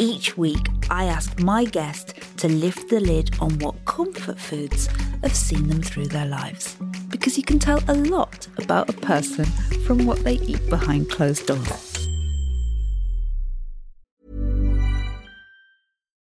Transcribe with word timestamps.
Each 0.00 0.38
week, 0.38 0.64
I 0.90 1.06
ask 1.06 1.40
my 1.40 1.64
guest 1.64 2.14
to 2.36 2.48
lift 2.48 2.88
the 2.88 3.00
lid 3.00 3.34
on 3.40 3.58
what 3.58 3.84
comfort 3.84 4.38
foods 4.38 4.86
have 5.22 5.34
seen 5.34 5.66
them 5.66 5.82
through 5.82 6.06
their 6.06 6.24
lives. 6.24 6.76
Because 7.08 7.36
you 7.36 7.42
can 7.42 7.58
tell 7.58 7.82
a 7.88 7.94
lot 7.94 8.46
about 8.58 8.88
a 8.88 8.92
person 8.92 9.44
from 9.84 10.06
what 10.06 10.22
they 10.22 10.34
eat 10.34 10.64
behind 10.68 11.10
closed 11.10 11.48
doors. 11.48 12.08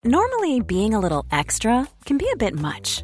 Normally, 0.03 0.61
being 0.61 0.93
a 0.93 0.99
little 0.99 1.25
extra 1.31 1.87
can 2.05 2.19
be 2.19 2.29
a 2.31 2.37
bit 2.37 2.53
much, 2.53 3.03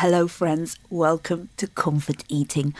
Hello, 0.00 0.28
friends. 0.28 0.78
Welcome 0.90 1.48
to 1.56 1.66
Comfort 1.66 2.22
Eating. 2.28 2.72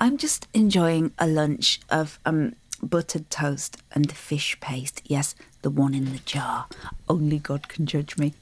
I'm 0.00 0.16
just 0.16 0.48
enjoying 0.54 1.12
a 1.18 1.26
lunch 1.26 1.80
of 1.90 2.18
um, 2.24 2.54
buttered 2.82 3.28
toast 3.28 3.76
and 3.92 4.10
fish 4.10 4.58
paste. 4.58 5.02
Yes, 5.04 5.34
the 5.60 5.68
one 5.68 5.92
in 5.92 6.12
the 6.12 6.20
jar. 6.20 6.68
Only 7.10 7.38
God 7.38 7.68
can 7.68 7.84
judge 7.84 8.16
me. 8.16 8.32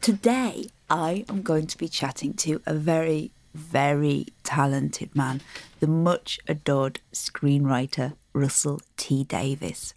Today, 0.00 0.66
I 0.90 1.24
am 1.28 1.42
going 1.42 1.68
to 1.68 1.78
be 1.78 1.86
chatting 1.86 2.34
to 2.38 2.60
a 2.66 2.74
very, 2.74 3.30
very 3.54 4.26
talented 4.42 5.14
man, 5.14 5.42
the 5.78 5.86
much 5.86 6.40
adored 6.48 6.98
screenwriter 7.12 8.14
Russell 8.32 8.80
T 8.96 9.22
Davies. 9.22 9.94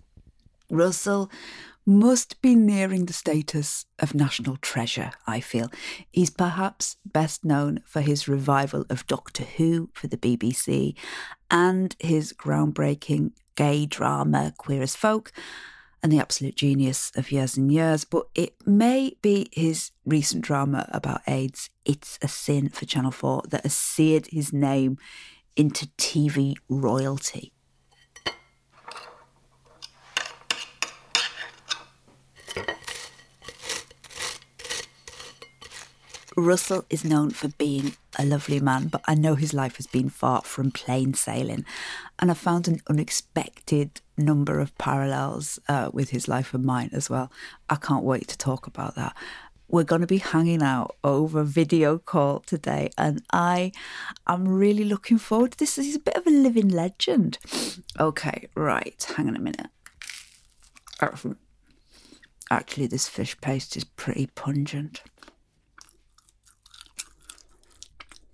Russell 0.69 1.31
must 1.85 2.41
be 2.41 2.55
nearing 2.55 3.05
the 3.05 3.13
status 3.13 3.85
of 3.99 4.15
national 4.15 4.57
treasure, 4.57 5.11
I 5.27 5.39
feel. 5.39 5.69
He's 6.11 6.29
perhaps 6.29 6.97
best 7.05 7.43
known 7.43 7.81
for 7.85 8.01
his 8.01 8.27
revival 8.27 8.85
of 8.89 9.07
Doctor 9.07 9.43
Who 9.43 9.89
for 9.93 10.07
the 10.07 10.17
BBC 10.17 10.95
and 11.51 11.95
his 11.99 12.33
groundbreaking 12.33 13.31
gay 13.55 13.85
drama 13.85 14.53
Queer 14.57 14.81
as 14.81 14.95
Folk 14.95 15.31
and 16.01 16.11
the 16.11 16.19
absolute 16.19 16.55
genius 16.55 17.11
of 17.15 17.31
Years 17.31 17.55
and 17.55 17.71
Years, 17.71 18.03
but 18.03 18.27
it 18.35 18.55
may 18.65 19.15
be 19.21 19.47
his 19.53 19.91
recent 20.05 20.43
drama 20.43 20.89
about 20.91 21.21
AIDS, 21.27 21.69
It's 21.85 22.19
a 22.21 22.27
Sin 22.27 22.69
for 22.69 22.85
Channel 22.85 23.11
4, 23.11 23.43
that 23.49 23.63
has 23.63 23.73
seared 23.73 24.27
his 24.27 24.51
name 24.51 24.97
into 25.55 25.87
TV 25.97 26.55
royalty. 26.67 27.52
Russell 36.35 36.85
is 36.89 37.03
known 37.05 37.29
for 37.29 37.49
being 37.49 37.95
a 38.17 38.25
lovely 38.25 38.59
man, 38.59 38.87
but 38.87 39.01
I 39.05 39.13
know 39.13 39.35
his 39.35 39.53
life 39.53 39.77
has 39.77 39.87
been 39.87 40.09
far 40.09 40.41
from 40.41 40.71
plain 40.71 41.13
sailing. 41.13 41.65
And 42.19 42.31
I 42.31 42.33
found 42.33 42.67
an 42.67 42.81
unexpected 42.87 44.01
number 44.17 44.59
of 44.59 44.75
parallels 44.77 45.59
uh, 45.67 45.89
with 45.93 46.09
his 46.09 46.27
life 46.27 46.53
and 46.53 46.63
mine 46.63 46.89
as 46.93 47.09
well. 47.09 47.31
I 47.69 47.75
can't 47.75 48.03
wait 48.03 48.27
to 48.29 48.37
talk 48.37 48.67
about 48.67 48.95
that. 48.95 49.15
We're 49.67 49.83
going 49.83 50.01
to 50.01 50.07
be 50.07 50.17
hanging 50.17 50.61
out 50.61 50.95
over 51.03 51.43
video 51.43 51.97
call 51.97 52.39
today, 52.41 52.89
and 52.97 53.23
I 53.31 53.71
am 54.27 54.47
really 54.47 54.83
looking 54.83 55.17
forward 55.17 55.53
to 55.53 55.57
this. 55.57 55.77
He's 55.77 55.95
a 55.95 55.99
bit 55.99 56.15
of 56.15 56.27
a 56.27 56.31
living 56.31 56.69
legend. 56.69 57.39
Okay, 57.99 58.49
right, 58.55 59.03
hang 59.15 59.27
on 59.27 59.35
a 59.35 59.39
minute. 59.39 59.69
Actually, 62.51 62.87
this 62.87 63.07
fish 63.09 63.35
paste 63.41 63.75
is 63.75 63.83
pretty 63.83 64.27
pungent. 64.27 65.01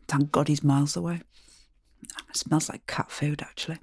Thank 0.09 0.31
God 0.31 0.47
he's 0.47 0.64
miles 0.64 0.97
away. 0.97 1.22
It 2.02 2.36
smells 2.36 2.68
like 2.70 2.88
cat 2.88 3.12
food, 3.12 3.42
actually. 3.42 3.78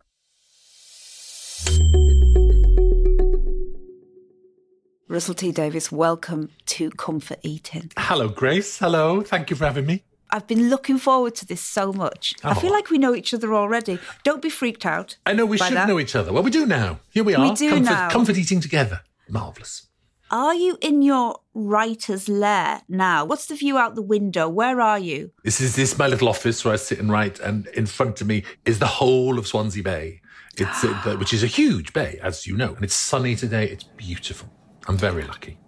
Russell 5.09 5.34
T 5.34 5.53
Davies, 5.53 5.92
welcome 5.92 6.50
to 6.66 6.91
Comfort 6.91 7.38
Eating. 7.42 7.92
Hello, 7.97 8.28
Grace. 8.28 8.78
Hello. 8.78 9.22
Thank 9.22 9.50
you 9.50 9.56
for 9.56 9.65
having 9.65 9.86
me. 9.86 10.03
I've 10.31 10.48
been 10.48 10.69
looking 10.69 10.98
forward 10.98 11.36
to 11.36 11.47
this 11.47 11.60
so 11.60 11.92
much. 11.92 12.34
I 12.42 12.54
feel 12.54 12.70
Oh. 12.70 12.75
like 12.75 12.91
we 12.91 12.98
know 12.98 13.15
each 13.15 13.32
other 13.32 13.54
already. 13.54 14.00
Don't 14.25 14.42
be 14.42 14.50
freaked 14.50 14.84
out. 14.84 15.16
I 15.25 15.32
know 15.32 15.47
we 15.47 15.59
should 15.59 15.72
that. 15.76 15.86
know 15.86 16.00
each 16.00 16.16
other. 16.16 16.32
Well, 16.32 16.42
we 16.42 16.50
do 16.50 16.66
now. 16.66 16.98
Here 17.10 17.22
we 17.22 17.36
are. 17.36 17.48
We 17.48 17.54
do 17.54 17.70
comfort, 17.70 17.84
now. 17.91 18.10
Comfort 18.10 18.36
eating 18.36 18.60
together. 18.60 19.03
Marvellous. 19.28 19.85
Are 20.31 20.54
you 20.54 20.76
in 20.81 21.03
your 21.03 21.41
writer's 21.54 22.28
lair 22.28 22.82
now? 22.88 23.25
What's 23.25 23.47
the 23.47 23.54
view 23.54 23.78
out 23.78 23.94
the 23.94 24.03
window? 24.03 24.48
Where 24.48 24.81
are 24.81 24.98
you? 24.98 25.31
This 25.44 25.60
is 25.60 25.76
this 25.76 25.92
is 25.92 25.98
my 25.98 26.09
little 26.09 26.28
office 26.28 26.64
where 26.64 26.75
I 26.75 26.78
sit 26.78 26.98
and 26.98 27.10
write, 27.10 27.38
and 27.41 27.66
in 27.69 27.87
front 27.87 28.20
of 28.20 28.26
me 28.26 28.42
is 28.65 28.78
the 28.78 28.86
whole 28.86 29.38
of 29.38 29.47
Swansea 29.47 29.82
Bay. 29.82 30.20
It's 30.56 30.82
uh, 30.82 31.00
the- 31.04 31.16
which 31.19 31.32
is 31.32 31.42
a 31.42 31.47
huge 31.47 31.92
bay, 31.92 32.19
as 32.22 32.47
you 32.47 32.56
know, 32.56 32.75
and 32.75 32.82
it's 32.82 32.94
sunny 32.94 33.36
today. 33.36 33.69
It's 33.69 33.84
beautiful. 33.84 34.48
I'm 34.88 34.97
very 34.97 35.22
lucky. 35.22 35.59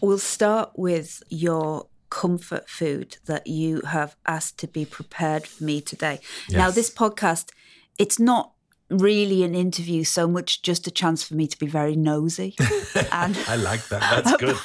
We'll 0.00 0.18
start 0.18 0.72
with 0.76 1.22
your 1.30 1.86
comfort 2.10 2.68
food 2.68 3.16
that 3.26 3.46
you 3.46 3.80
have 3.82 4.16
asked 4.26 4.58
to 4.58 4.66
be 4.68 4.84
prepared 4.84 5.46
for 5.46 5.64
me 5.64 5.80
today. 5.80 6.20
Now, 6.50 6.70
this 6.70 6.90
podcast, 6.90 7.50
it's 7.98 8.18
not 8.18 8.51
really 8.98 9.42
an 9.42 9.54
interview 9.54 10.04
so 10.04 10.26
much 10.26 10.62
just 10.62 10.86
a 10.86 10.90
chance 10.90 11.22
for 11.22 11.34
me 11.34 11.46
to 11.46 11.58
be 11.58 11.66
very 11.66 11.96
nosy. 11.96 12.54
and 13.12 13.38
I 13.48 13.56
like 13.56 13.86
that. 13.88 14.24
That's 14.24 14.36
good. 14.38 14.56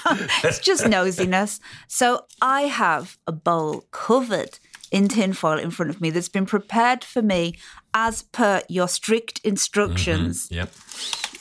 it's 0.44 0.59
just 0.59 0.83
nosiness. 0.83 1.59
So 1.88 2.25
I 2.41 2.63
have 2.63 3.18
a 3.25 3.31
bowl 3.31 3.85
covered 3.91 4.59
in 4.91 5.07
tinfoil 5.07 5.59
in 5.59 5.71
front 5.71 5.89
of 5.89 6.01
me 6.01 6.09
that's 6.09 6.29
been 6.29 6.45
prepared 6.45 7.03
for 7.03 7.21
me 7.21 7.57
as 7.94 8.24
per 8.24 8.62
your 8.69 8.88
strict 8.88 9.39
instructions 9.44 10.47
mm-hmm. 10.47 10.56
yep. 10.56 10.71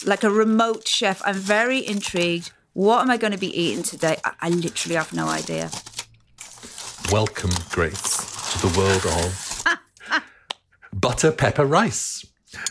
like 0.04 0.24
a 0.24 0.30
remote 0.30 0.86
chef. 0.86 1.22
I'm 1.24 1.34
very 1.34 1.86
intrigued. 1.86 2.52
What 2.72 3.00
am 3.00 3.10
I 3.10 3.16
going 3.16 3.32
to 3.32 3.38
be 3.38 3.58
eating 3.58 3.82
today? 3.82 4.18
I, 4.24 4.32
I 4.42 4.48
literally 4.50 4.96
have 4.96 5.12
no 5.12 5.28
idea. 5.28 5.70
Welcome, 7.12 7.50
Grace, 7.70 8.16
to 8.52 8.66
the 8.66 8.78
world 8.78 9.06
of 9.06 10.22
butter 10.92 11.30
pepper 11.30 11.64
rice. 11.64 12.26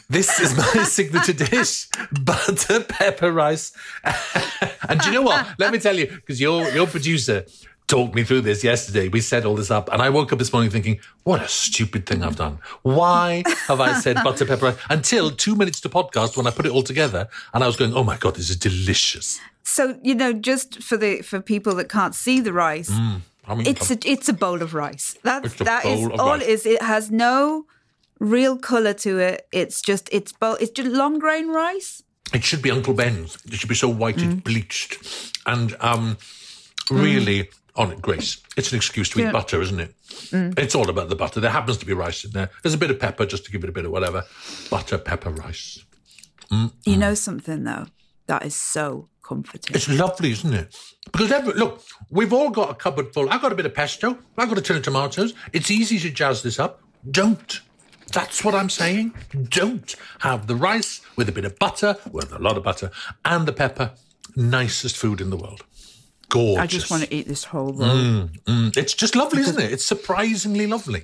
This 0.09 0.39
is 0.39 0.55
my 0.55 0.83
signature 0.83 1.33
dish, 1.33 1.87
butter 2.23 2.81
pepper 2.81 3.31
rice. 3.31 3.71
and 4.89 4.99
do 4.99 5.07
you 5.07 5.13
know 5.13 5.21
what? 5.21 5.47
Let 5.59 5.71
me 5.71 5.79
tell 5.79 5.97
you, 5.97 6.07
because 6.07 6.39
your 6.39 6.69
your 6.69 6.87
producer 6.87 7.45
talked 7.87 8.15
me 8.15 8.23
through 8.23 8.41
this 8.41 8.63
yesterday. 8.63 9.07
We 9.07 9.21
set 9.21 9.45
all 9.45 9.55
this 9.55 9.71
up, 9.71 9.91
and 9.91 10.01
I 10.01 10.09
woke 10.09 10.31
up 10.33 10.39
this 10.39 10.51
morning 10.51 10.71
thinking, 10.71 10.99
"What 11.23 11.41
a 11.41 11.47
stupid 11.47 12.05
thing 12.05 12.23
I've 12.23 12.35
done! 12.35 12.59
Why 12.83 13.43
have 13.67 13.81
I 13.81 13.93
said 13.99 14.17
butter 14.23 14.45
pepper 14.45 14.65
rice?" 14.67 14.77
Until 14.89 15.31
two 15.31 15.55
minutes 15.55 15.81
to 15.81 15.89
podcast 15.89 16.37
when 16.37 16.47
I 16.47 16.51
put 16.51 16.65
it 16.65 16.71
all 16.71 16.83
together, 16.83 17.27
and 17.53 17.63
I 17.63 17.67
was 17.67 17.75
going, 17.75 17.93
"Oh 17.93 18.03
my 18.03 18.17
god, 18.17 18.35
this 18.35 18.49
is 18.49 18.57
delicious." 18.57 19.39
So 19.63 19.99
you 20.03 20.15
know, 20.15 20.33
just 20.33 20.83
for 20.83 20.97
the 20.97 21.21
for 21.21 21.41
people 21.41 21.75
that 21.75 21.89
can't 21.89 22.15
see 22.15 22.39
the 22.39 22.53
rice, 22.53 22.89
mm, 22.89 23.21
I 23.47 23.55
mean, 23.55 23.67
it's 23.67 23.91
a 23.91 23.97
it's 24.05 24.29
a 24.29 24.33
bowl 24.33 24.61
of 24.61 24.73
rice. 24.73 25.17
That's 25.23 25.53
that 25.55 25.85
is 25.85 26.07
all 26.19 26.29
rice. 26.29 26.43
it 26.43 26.49
is. 26.49 26.65
It 26.65 26.81
has 26.81 27.11
no 27.11 27.65
real 28.19 28.57
color 28.57 28.93
to 28.93 29.19
it. 29.19 29.47
It's 29.51 29.81
just 29.81 30.09
it's 30.11 30.31
both. 30.31 30.61
It's 30.61 30.71
just 30.71 30.89
long 30.89 31.19
grain 31.19 31.49
rice. 31.49 32.03
It 32.33 32.43
should 32.43 32.61
be 32.61 32.71
Uncle 32.71 32.93
Ben's. 32.93 33.37
It 33.45 33.53
should 33.53 33.69
be 33.69 33.75
so 33.75 33.87
white 33.89 34.17
Mm. 34.17 34.23
it's 34.33 34.41
bleached. 34.41 35.31
And 35.45 35.75
um, 35.79 36.17
really, 36.89 37.49
on 37.75 37.91
it, 37.91 38.01
Grace, 38.01 38.37
it's 38.57 38.71
an 38.71 38.77
excuse 38.77 39.09
to 39.09 39.19
eat 39.19 39.23
Yeah. 39.23 39.31
butter, 39.31 39.61
isn't 39.61 39.79
it? 39.79 39.95
Mm. 40.31 40.57
It's 40.57 40.73
all 40.75 40.89
about 40.89 41.09
the 41.09 41.15
butter. 41.15 41.39
There 41.39 41.51
happens 41.51 41.77
to 41.77 41.85
be 41.85 41.93
rice 41.93 42.23
in 42.23 42.31
there. 42.31 42.49
There's 42.63 42.73
a 42.73 42.77
bit 42.79 42.89
of 42.89 42.99
pepper 42.99 43.25
just 43.25 43.45
to 43.45 43.51
give 43.51 43.63
it 43.63 43.69
a 43.69 43.73
bit 43.73 43.85
of 43.85 43.91
whatever. 43.91 44.23
Butter, 44.69 44.97
pepper, 44.97 45.29
rice. 45.29 45.79
You 46.85 46.95
know 46.97 47.13
something 47.15 47.63
though 47.63 47.87
that 48.27 48.45
is 48.45 48.55
so 48.55 49.09
comforting. 49.23 49.75
It's 49.75 49.89
lovely, 49.89 50.31
isn't 50.31 50.53
it? 50.53 50.75
Because 51.11 51.31
every, 51.31 51.53
look, 51.53 51.81
we've 52.09 52.31
all 52.33 52.49
got 52.49 52.69
a 52.71 52.75
cupboard 52.75 53.13
full. 53.13 53.29
I've 53.29 53.41
got 53.41 53.51
a 53.51 53.55
bit 53.55 53.65
of 53.65 53.73
pesto. 53.73 54.17
I've 54.37 54.49
got 54.49 54.57
a 54.57 54.61
tin 54.61 54.77
of 54.77 54.83
tomatoes. 54.83 55.33
It's 55.53 55.69
easy 55.69 55.99
to 55.99 56.09
jazz 56.09 56.41
this 56.43 56.59
up. 56.59 56.81
Don't. 57.11 57.61
That's 58.13 58.43
what 58.43 58.55
I'm 58.55 58.69
saying. 58.69 59.13
Don't 59.49 59.95
have 60.19 60.47
the 60.47 60.55
rice 60.55 61.01
with 61.15 61.27
a 61.29 61.31
bit 61.31 61.45
of 61.45 61.57
butter, 61.59 61.97
with 62.11 62.31
a 62.31 62.39
lot 62.39 62.57
of 62.57 62.63
butter, 62.63 62.91
and 63.23 63.47
the 63.47 63.53
pepper. 63.53 63.91
Nicest 64.35 64.97
food 64.97 65.21
in 65.21 65.29
the 65.29 65.37
world. 65.37 65.63
Gorgeous. 66.29 66.61
I 66.63 66.67
just 66.67 66.91
want 66.91 67.03
to 67.03 67.13
eat 67.13 67.27
this 67.27 67.45
whole 67.45 67.71
roll. 67.73 68.27
Mm, 68.47 68.75
it's 68.77 68.93
just 68.93 69.15
lovely, 69.15 69.41
isn't 69.41 69.61
it? 69.61 69.71
It's 69.71 69.85
surprisingly 69.85 70.67
lovely. 70.67 71.03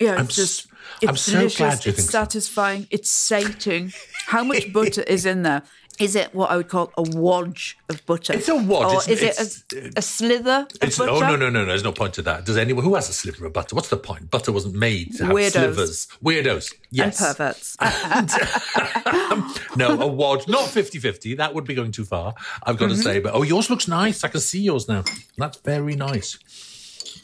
Yeah, 0.00 0.12
it's 0.14 0.20
I'm 0.20 0.26
s- 0.26 0.66
just 1.00 1.08
I'm 1.08 1.14
it's 1.14 1.22
so 1.22 1.32
delicious. 1.32 1.56
glad 1.58 1.84
you 1.84 1.90
it's 1.90 1.98
think 2.00 2.10
so. 2.10 2.18
satisfying. 2.18 2.86
It's 2.90 3.10
sating. 3.10 3.92
How 4.26 4.44
much 4.50 4.72
butter 4.72 5.02
is 5.02 5.26
in 5.26 5.42
there? 5.42 5.62
Is 6.00 6.16
it 6.16 6.34
what 6.34 6.50
I 6.50 6.56
would 6.56 6.68
call 6.68 6.90
a 6.96 7.02
wodge 7.02 7.76
of 7.90 8.04
butter? 8.06 8.32
It's 8.32 8.48
a 8.48 8.54
wodge. 8.56 8.86
Or 8.92 9.02
It's- 9.02 9.08
is 9.08 9.22
it's- 9.22 9.64
it 9.72 9.94
a, 9.94 9.98
a 9.98 10.02
slither 10.02 10.66
of 10.70 10.88
It's, 10.88 10.96
butter? 10.98 11.10
oh 11.10 11.20
no 11.20 11.36
no 11.36 11.50
no 11.50 11.60
no! 11.60 11.66
There's 11.66 11.84
no 11.84 11.92
point 11.92 12.14
to 12.14 12.22
that. 12.22 12.46
Does 12.46 12.56
anyone 12.56 12.82
who 12.82 12.94
has 12.94 13.10
a 13.10 13.12
sliver 13.12 13.44
of 13.46 13.52
butter? 13.52 13.76
What's 13.76 13.90
the 13.90 13.98
point? 13.98 14.30
Butter 14.30 14.52
wasn't 14.52 14.74
made 14.74 15.14
to 15.16 15.26
have 15.26 15.34
Weirdos. 15.36 15.50
slivers. 15.52 16.08
Weirdos. 16.24 16.72
Yes. 16.90 17.20
And 17.20 17.36
perverts. 17.36 17.76
no, 19.76 20.00
a 20.00 20.06
wad, 20.06 20.48
not 20.48 20.68
50-50. 20.68 21.36
That 21.36 21.54
would 21.54 21.64
be 21.64 21.74
going 21.74 21.92
too 21.92 22.04
far. 22.04 22.34
I've 22.62 22.78
got 22.78 22.88
to 22.88 22.92
Mm-hmm. 22.94 23.02
say, 23.02 23.20
but 23.20 23.34
oh, 23.34 23.42
yours 23.42 23.68
looks 23.70 23.86
nice. 23.86 24.24
I 24.24 24.28
can 24.28 24.40
see 24.40 24.60
yours 24.60 24.88
now. 24.88 25.04
That's 25.36 25.58
very 25.58 25.94
nice. 25.96 26.38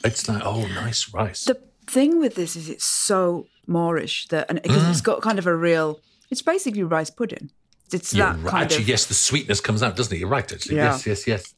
It's 0.05 0.29
like 0.29 0.43
oh, 0.45 0.67
nice 0.69 1.13
rice. 1.13 1.45
the 1.45 1.59
thing 1.87 2.19
with 2.21 2.35
this 2.35 2.55
is 2.55 2.69
it's 2.69 2.85
so 2.85 3.47
moreish 3.69 4.29
that, 4.29 4.47
and 4.49 4.61
because 4.63 4.83
Mm. 4.83 4.91
it's 4.91 5.01
got 5.01 5.21
kind 5.23 5.39
of 5.39 5.47
a 5.47 5.55
real, 5.57 6.01
it's 6.31 6.43
basically 6.43 6.83
rice 6.83 7.11
pudding. 7.11 7.51
It's 7.93 8.13
You're 8.15 8.27
that 8.27 8.37
right. 8.43 8.51
kind 8.51 8.63
Actually, 8.65 8.83
of. 8.83 8.89
yes, 8.89 9.07
the 9.07 9.15
sweetness 9.15 9.61
comes 9.61 9.83
out, 9.83 9.97
doesn't 9.97 10.15
it? 10.15 10.21
You're 10.21 10.29
right. 10.29 10.51
Actually, 10.53 10.77
Yeah. 10.77 10.93
yes, 10.93 11.07
yes, 11.07 11.27
yes. 11.27 11.55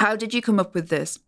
How 0.00 0.16
did 0.16 0.32
you 0.34 0.40
come 0.42 0.58
up 0.58 0.74
with 0.74 0.88
this? 0.88 1.18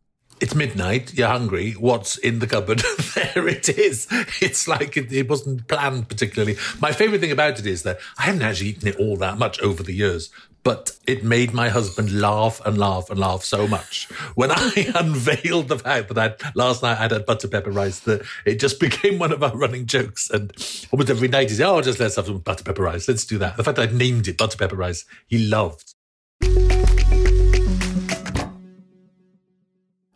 It's 0.40 0.54
midnight. 0.54 1.14
You're 1.14 1.28
hungry. 1.28 1.72
What's 1.72 2.18
in 2.18 2.40
the 2.40 2.46
cupboard? 2.46 2.82
there 3.14 3.48
it 3.48 3.68
is. 3.70 4.06
It's 4.42 4.68
like 4.68 4.96
it, 4.96 5.10
it 5.12 5.28
wasn't 5.30 5.66
planned 5.66 6.08
particularly. 6.08 6.56
My 6.80 6.92
favorite 6.92 7.20
thing 7.22 7.30
about 7.32 7.58
it 7.58 7.66
is 7.66 7.84
that 7.84 7.98
I 8.18 8.22
haven't 8.24 8.42
actually 8.42 8.70
eaten 8.70 8.88
it 8.88 8.96
all 8.96 9.16
that 9.16 9.38
much 9.38 9.60
over 9.62 9.82
the 9.82 9.94
years, 9.94 10.28
but 10.66 10.98
it 11.06 11.22
made 11.22 11.54
my 11.54 11.68
husband 11.68 12.10
laugh 12.20 12.60
and 12.66 12.76
laugh 12.76 13.08
and 13.08 13.20
laugh 13.20 13.44
so 13.44 13.68
much 13.68 14.08
when 14.34 14.50
I 14.50 14.90
unveiled 14.96 15.68
the 15.68 15.78
fact 15.78 16.08
that 16.08 16.18
I'd, 16.18 16.56
last 16.56 16.82
night 16.82 16.98
I'd 16.98 17.12
had 17.12 17.24
butter 17.24 17.46
pepper 17.46 17.70
rice 17.70 18.00
that 18.00 18.26
it 18.44 18.58
just 18.58 18.80
became 18.86 19.20
one 19.20 19.30
of 19.30 19.44
our 19.44 19.56
running 19.56 19.86
jokes. 19.86 20.28
And 20.28 20.50
almost 20.90 21.08
every 21.08 21.28
night 21.28 21.42
he 21.42 21.48
he's, 21.50 21.60
oh, 21.60 21.80
just 21.82 22.00
let's 22.00 22.16
have 22.16 22.26
some 22.26 22.38
butter 22.38 22.64
pepper 22.64 22.82
rice. 22.82 23.06
Let's 23.06 23.24
do 23.24 23.38
that. 23.38 23.56
The 23.56 23.62
fact 23.62 23.76
that 23.76 23.90
I'd 23.90 23.94
named 23.94 24.26
it 24.26 24.38
butter 24.38 24.58
pepper 24.58 24.74
rice, 24.74 25.04
he 25.28 25.46
loved. 25.46 25.94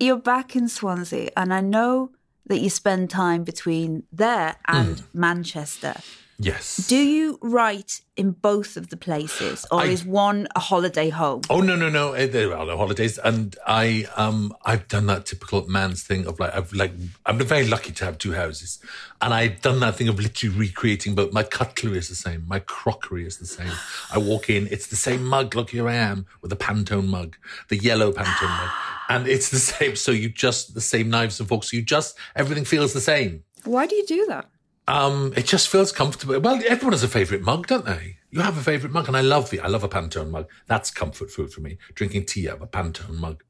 You're 0.00 0.16
back 0.16 0.56
in 0.56 0.68
Swansea, 0.68 1.30
and 1.36 1.54
I 1.54 1.60
know 1.60 2.10
that 2.46 2.58
you 2.58 2.70
spend 2.70 3.08
time 3.08 3.44
between 3.44 4.02
there 4.10 4.56
and 4.66 4.96
Mm. 4.96 5.04
Manchester. 5.14 5.94
Yes. 6.42 6.86
Do 6.88 6.96
you 6.96 7.38
write 7.42 8.00
in 8.16 8.30
both 8.30 8.78
of 8.78 8.88
the 8.88 8.96
places, 8.96 9.66
or 9.70 9.82
I- 9.82 9.88
is 9.88 10.06
one 10.06 10.48
a 10.56 10.60
holiday 10.60 11.10
home? 11.10 11.42
Oh 11.50 11.60
no 11.60 11.76
no 11.76 11.90
no! 11.90 12.12
eh, 12.14 12.26
There 12.28 12.56
are 12.56 12.64
no 12.64 12.78
holidays, 12.78 13.18
and 13.18 13.54
I 13.66 14.06
um 14.16 14.54
I've 14.64 14.88
done 14.88 15.04
that 15.06 15.26
typical 15.26 15.66
man's 15.68 16.02
thing 16.02 16.26
of 16.26 16.40
like 16.40 16.54
I've 16.54 16.72
like 16.72 16.92
I'm 17.26 17.36
very 17.40 17.66
lucky 17.66 17.92
to 17.92 18.04
have 18.06 18.16
two 18.16 18.32
houses, 18.32 18.78
and 19.20 19.34
I've 19.34 19.60
done 19.60 19.80
that 19.80 19.96
thing 19.96 20.08
of 20.08 20.18
literally 20.18 20.56
recreating. 20.56 21.14
But 21.14 21.34
my 21.34 21.42
cutlery 21.42 21.98
is 21.98 22.08
the 22.08 22.14
same, 22.14 22.46
my 22.48 22.60
crockery 22.60 23.26
is 23.26 23.36
the 23.36 23.46
same. 23.46 23.72
I 24.10 24.16
walk 24.16 24.48
in, 24.48 24.66
it's 24.70 24.86
the 24.86 24.96
same 24.96 25.22
mug. 25.26 25.54
Look, 25.54 25.70
here 25.70 25.86
I 25.90 25.96
am 25.96 26.24
with 26.40 26.50
a 26.52 26.56
Pantone 26.56 27.08
mug, 27.08 27.36
the 27.68 27.76
yellow 27.76 28.12
Pantone 28.12 28.56
mug, 28.60 28.70
and 29.10 29.28
it's 29.28 29.50
the 29.50 29.58
same. 29.58 29.94
So 29.94 30.10
you 30.10 30.30
just 30.30 30.72
the 30.72 30.80
same 30.80 31.10
knives 31.10 31.38
and 31.38 31.46
forks. 31.50 31.70
You 31.70 31.82
just 31.82 32.16
everything 32.34 32.64
feels 32.64 32.94
the 32.94 33.02
same. 33.02 33.44
Why 33.64 33.84
do 33.86 33.94
you 33.94 34.06
do 34.06 34.24
that? 34.28 34.48
Um, 34.88 35.32
it 35.36 35.46
just 35.46 35.68
feels 35.68 35.92
comfortable. 35.92 36.38
Well, 36.40 36.60
everyone 36.66 36.92
has 36.92 37.02
a 37.02 37.08
favourite 37.08 37.44
mug, 37.44 37.66
don't 37.66 37.84
they? 37.84 38.16
You 38.30 38.40
have 38.40 38.56
a 38.56 38.62
favourite 38.62 38.92
mug, 38.92 39.08
and 39.08 39.16
I 39.16 39.20
love 39.20 39.50
the 39.50 39.60
I 39.60 39.68
love 39.68 39.84
a 39.84 39.88
Pantone 39.88 40.30
mug. 40.30 40.48
That's 40.66 40.90
comfort 40.90 41.30
food 41.30 41.52
for 41.52 41.60
me. 41.60 41.78
Drinking 41.94 42.26
tea 42.26 42.48
out 42.48 42.56
of 42.56 42.62
a 42.62 42.66
Pantone 42.66 43.18
mug, 43.18 43.42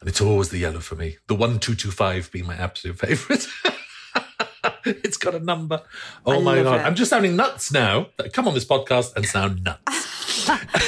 and 0.00 0.08
it's 0.08 0.20
always 0.20 0.50
the 0.50 0.58
yellow 0.58 0.80
for 0.80 0.94
me. 0.94 1.16
The 1.26 1.34
one 1.34 1.58
two 1.58 1.74
two 1.74 1.90
five 1.90 2.30
being 2.30 2.46
my 2.46 2.56
absolute 2.56 2.98
favourite. 2.98 3.46
it's 4.84 5.16
got 5.16 5.34
a 5.34 5.40
number. 5.40 5.82
Oh 6.24 6.40
I 6.40 6.42
my 6.42 6.62
god! 6.62 6.80
it. 6.80 6.84
I'm 6.84 6.94
just 6.94 7.10
sounding 7.10 7.36
nuts 7.36 7.72
now. 7.72 8.08
Come 8.32 8.46
on 8.48 8.54
this 8.54 8.64
podcast 8.64 9.16
and 9.16 9.26
sound 9.26 9.64
nuts. 9.64 10.50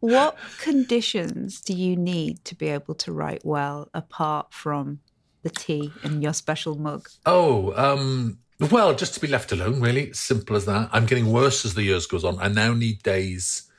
What 0.00 0.36
conditions 0.60 1.60
do 1.60 1.72
you 1.72 1.96
need 1.96 2.44
to 2.44 2.54
be 2.54 2.68
able 2.68 2.94
to 2.96 3.12
write 3.12 3.44
well 3.44 3.88
apart 3.94 4.52
from 4.52 5.00
the 5.42 5.50
tea 5.50 5.90
in 6.04 6.22
your 6.22 6.32
special 6.32 6.76
mug? 6.76 7.08
Oh, 7.24 7.72
um, 7.74 8.38
well, 8.58 8.94
just 8.94 9.14
to 9.14 9.20
be 9.20 9.26
left 9.26 9.52
alone, 9.52 9.80
really. 9.80 10.12
Simple 10.12 10.56
as 10.56 10.64
that. 10.66 10.88
I'm 10.92 11.06
getting 11.06 11.30
worse 11.30 11.64
as 11.64 11.74
the 11.74 11.82
years 11.82 12.06
goes 12.06 12.24
on. 12.24 12.38
I 12.40 12.48
now 12.48 12.72
need 12.72 13.02
days 13.02 13.70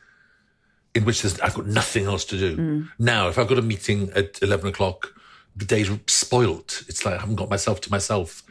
in 0.94 1.06
which 1.06 1.21
there's, 1.21 1.39
I've 1.39 1.53
got 1.53 1.68
nothing 1.68 2.06
else 2.06 2.25
to 2.25 2.38
do. 2.38 2.88
Now, 3.00 3.27
if 3.29 3.38
I've 3.38 3.47
got 3.47 3.59
a 3.59 3.63
meeting 3.63 4.12
at 4.15 4.41
11 4.41 4.69
o'clock, 4.69 5.13
the 5.56 5.65
day's 5.65 5.89
spoilt. 6.07 6.83
It's 6.88 7.06
like 7.06 7.15
I 7.15 7.19
haven't 7.19 7.35
got 7.35 7.50
myself 7.50 7.81
to 7.81 7.91
myself. 7.91 8.44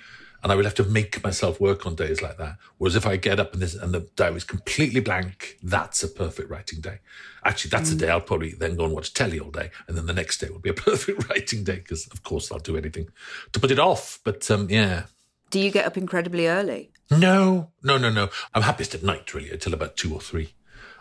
And 0.42 0.52
I 0.52 0.54
will 0.54 0.64
have 0.64 0.74
to 0.74 0.84
make 0.84 1.24
myself 1.24 1.60
work 1.60 1.86
on 1.86 1.96
days 1.96 2.22
like 2.22 2.36
that. 2.38 2.58
Whereas 2.78 2.94
if 2.94 3.06
I 3.06 3.16
get 3.16 3.40
up 3.40 3.52
and, 3.52 3.62
this, 3.62 3.74
and 3.74 3.92
the 3.92 4.08
diary 4.14 4.36
is 4.36 4.44
completely 4.44 5.00
blank, 5.00 5.58
that's 5.62 6.04
a 6.04 6.08
perfect 6.08 6.50
writing 6.50 6.80
day. 6.80 6.98
Actually, 7.44 7.70
that's 7.70 7.90
a 7.90 7.96
day 7.96 8.10
I'll 8.10 8.20
probably 8.20 8.52
then 8.52 8.76
go 8.76 8.84
and 8.84 8.94
watch 8.94 9.12
telly 9.12 9.40
all 9.40 9.50
day. 9.50 9.70
And 9.88 9.96
then 9.96 10.06
the 10.06 10.12
next 10.12 10.38
day 10.38 10.48
will 10.48 10.60
be 10.60 10.70
a 10.70 10.74
perfect 10.90 11.28
writing 11.28 11.64
day 11.64 11.76
because, 11.76 12.06
of 12.08 12.22
course, 12.22 12.52
I'll 12.52 12.58
do 12.58 12.76
anything 12.76 13.08
to 13.52 13.60
put 13.60 13.72
it 13.72 13.78
off. 13.78 14.20
But 14.24 14.48
um, 14.50 14.68
yeah. 14.70 15.04
Do 15.56 15.62
you 15.62 15.70
get 15.70 15.86
up 15.86 15.96
incredibly 15.96 16.48
early? 16.48 16.90
No, 17.10 17.70
no, 17.82 17.96
no, 17.96 18.10
no. 18.10 18.28
I'm 18.52 18.60
happiest 18.60 18.94
at 18.94 19.02
night, 19.02 19.32
really, 19.32 19.50
until 19.50 19.72
about 19.72 19.96
two 19.96 20.12
or 20.12 20.20
three. 20.20 20.52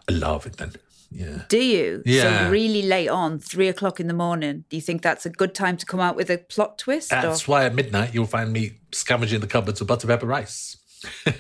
I 0.10 0.14
love 0.14 0.46
it 0.46 0.56
then. 0.56 0.72
Yeah. 1.12 1.42
Do 1.50 1.58
you? 1.62 2.02
Yeah. 2.06 2.46
So 2.46 2.52
really 2.52 2.82
late 2.82 3.10
on, 3.10 3.38
three 3.40 3.68
o'clock 3.68 4.00
in 4.00 4.08
the 4.08 4.14
morning. 4.14 4.64
Do 4.70 4.78
you 4.78 4.82
think 4.82 5.02
that's 5.02 5.26
a 5.26 5.30
good 5.30 5.54
time 5.54 5.76
to 5.76 5.86
come 5.86 6.00
out 6.00 6.16
with 6.16 6.30
a 6.30 6.38
plot 6.38 6.78
twist? 6.78 7.12
or- 7.12 7.22
That's 7.22 7.50
why 7.50 7.66
at 7.66 7.76
midnight 7.76 8.14
you'll 8.14 8.28
find 8.28 8.54
me 8.54 8.78
scavenging 8.94 9.42
the 9.42 9.48
cupboards 9.48 9.82
of 9.82 9.88
butter 9.88 10.08
pepper 10.08 10.26
rice. 10.26 10.78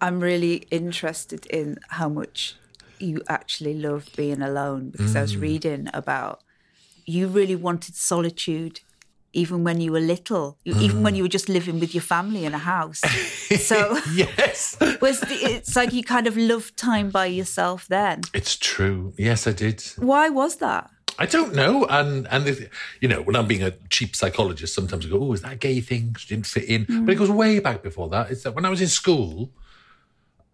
I'm 0.00 0.20
really 0.20 0.66
interested 0.70 1.46
in 1.46 1.78
how 1.88 2.08
much 2.08 2.56
you 2.98 3.22
actually 3.28 3.74
love 3.74 4.08
being 4.16 4.42
alone 4.42 4.90
because 4.90 5.16
I 5.16 5.20
Mm. 5.20 5.22
was 5.22 5.36
reading 5.36 5.88
about 5.94 6.42
you 7.06 7.28
really 7.28 7.56
wanted 7.56 7.94
solitude 7.94 8.80
even 9.32 9.62
when 9.64 9.80
you 9.82 9.92
were 9.92 10.00
little, 10.00 10.56
even 10.64 10.98
Mm. 10.98 11.02
when 11.02 11.14
you 11.14 11.22
were 11.22 11.28
just 11.28 11.48
living 11.48 11.78
with 11.78 11.94
your 11.94 12.00
family 12.02 12.44
in 12.46 12.54
a 12.54 12.58
house. 12.58 13.02
So 13.60 13.98
yes. 14.14 14.76
was 15.00 15.20
the, 15.20 15.34
it's 15.34 15.76
like 15.76 15.92
you 15.92 16.02
kind 16.02 16.26
of 16.26 16.36
loved 16.36 16.76
time 16.76 17.10
by 17.10 17.26
yourself 17.26 17.86
then. 17.88 18.22
It's 18.32 18.56
true. 18.56 19.12
Yes, 19.18 19.46
I 19.46 19.52
did. 19.52 19.82
Why 19.98 20.30
was 20.30 20.56
that? 20.56 20.90
I 21.18 21.26
don't 21.26 21.54
know. 21.54 21.84
And, 21.86 22.26
and 22.30 22.48
if, 22.48 22.58
you 23.00 23.08
know, 23.08 23.20
when 23.22 23.36
I'm 23.36 23.46
being 23.46 23.62
a 23.62 23.72
cheap 23.90 24.16
psychologist, 24.16 24.74
sometimes 24.74 25.04
I 25.06 25.10
go, 25.10 25.20
oh, 25.22 25.32
is 25.34 25.42
that 25.42 25.52
a 25.52 25.56
gay 25.56 25.80
thing? 25.80 26.14
She 26.18 26.28
didn't 26.34 26.46
fit 26.46 26.64
in. 26.64 27.04
But 27.04 27.12
it 27.12 27.16
goes 27.18 27.30
way 27.30 27.58
back 27.60 27.82
before 27.82 28.08
that. 28.10 28.30
It's 28.30 28.42
that 28.44 28.54
when 28.54 28.64
I 28.64 28.70
was 28.70 28.80
in 28.80 28.88
school, 28.88 29.50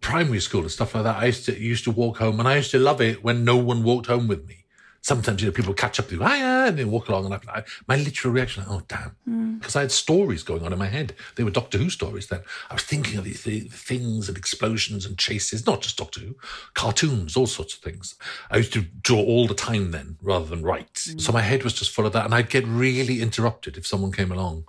primary 0.01 0.39
school 0.41 0.61
and 0.61 0.71
stuff 0.71 0.93
like 0.95 1.03
that, 1.05 1.17
I 1.17 1.25
used 1.27 1.45
to, 1.45 1.57
used 1.57 1.85
to 1.85 1.91
walk 1.91 2.17
home 2.17 2.39
and 2.39 2.47
I 2.47 2.57
used 2.57 2.71
to 2.71 2.79
love 2.79 3.01
it 3.01 3.23
when 3.23 3.43
no 3.45 3.57
one 3.57 3.83
walked 3.83 4.07
home 4.07 4.27
with 4.27 4.45
me. 4.45 4.62
Sometimes, 5.03 5.41
you 5.41 5.47
know, 5.47 5.51
people 5.51 5.73
catch 5.73 5.99
up 5.99 6.05
with 6.05 6.13
you, 6.13 6.23
ah, 6.23 6.33
hiya, 6.33 6.65
and 6.67 6.79
then 6.79 6.89
walk 6.89 7.09
along 7.09 7.25
and 7.25 7.33
I, 7.33 7.63
my 7.89 7.97
literal 7.97 8.33
reaction, 8.33 8.63
oh, 8.69 8.81
damn, 8.87 9.15
hmm. 9.25 9.55
because 9.57 9.75
I 9.75 9.81
had 9.81 9.91
stories 9.91 10.43
going 10.43 10.63
on 10.63 10.71
in 10.71 10.79
my 10.79 10.87
head. 10.87 11.13
They 11.35 11.43
were 11.43 11.51
Doctor 11.51 11.77
Who 11.77 11.89
stories 11.89 12.27
then. 12.27 12.39
I 12.69 12.75
was 12.75 12.83
thinking 12.83 13.17
of 13.17 13.25
these 13.25 13.43
th- 13.43 13.69
things 13.69 14.29
and 14.29 14.37
explosions 14.37 15.05
and 15.05 15.17
chases, 15.17 15.67
not 15.67 15.81
just 15.81 15.97
Doctor 15.97 16.21
Who, 16.21 16.37
cartoons, 16.73 17.35
all 17.35 17.47
sorts 17.47 17.73
of 17.73 17.81
things. 17.81 18.15
I 18.49 18.57
used 18.57 18.71
to 18.73 18.81
draw 18.81 19.19
all 19.19 19.45
the 19.45 19.53
time 19.53 19.91
then 19.91 20.17
rather 20.21 20.45
than 20.45 20.63
write. 20.63 21.05
Hmm. 21.05 21.19
So 21.19 21.33
my 21.33 21.41
head 21.41 21.65
was 21.65 21.73
just 21.73 21.91
full 21.91 22.05
of 22.05 22.13
that. 22.13 22.23
And 22.23 22.33
I'd 22.33 22.49
get 22.49 22.65
really 22.65 23.21
interrupted 23.21 23.75
if 23.75 23.85
someone 23.85 24.13
came 24.13 24.31
along. 24.31 24.65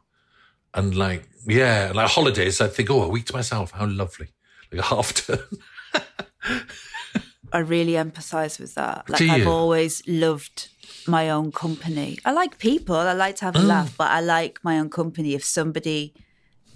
And 0.74 0.96
like, 0.96 1.28
yeah, 1.46 1.92
like 1.94 2.10
holidays, 2.10 2.60
I'd 2.60 2.72
think, 2.72 2.90
oh, 2.90 3.02
a 3.02 3.08
week 3.08 3.26
to 3.26 3.34
myself, 3.34 3.70
how 3.70 3.86
lovely. 3.86 4.28
Like 4.72 4.80
a 4.80 4.86
half 4.86 5.14
term. 5.26 5.38
I 7.54 7.58
really 7.60 7.92
empathise 7.92 8.58
with 8.58 8.74
that. 8.74 9.08
Like 9.08 9.22
I've 9.22 9.46
always 9.46 10.02
loved 10.08 10.68
my 11.06 11.30
own 11.30 11.52
company. 11.52 12.18
I 12.24 12.32
like 12.32 12.58
people. 12.58 12.96
I 12.96 13.12
like 13.12 13.36
to 13.36 13.44
have 13.46 13.56
a 13.56 13.60
Mm. 13.60 13.68
laugh, 13.68 13.94
but 13.96 14.10
I 14.10 14.20
like 14.20 14.58
my 14.64 14.78
own 14.80 14.90
company. 14.90 15.34
If 15.34 15.44
somebody 15.44 16.14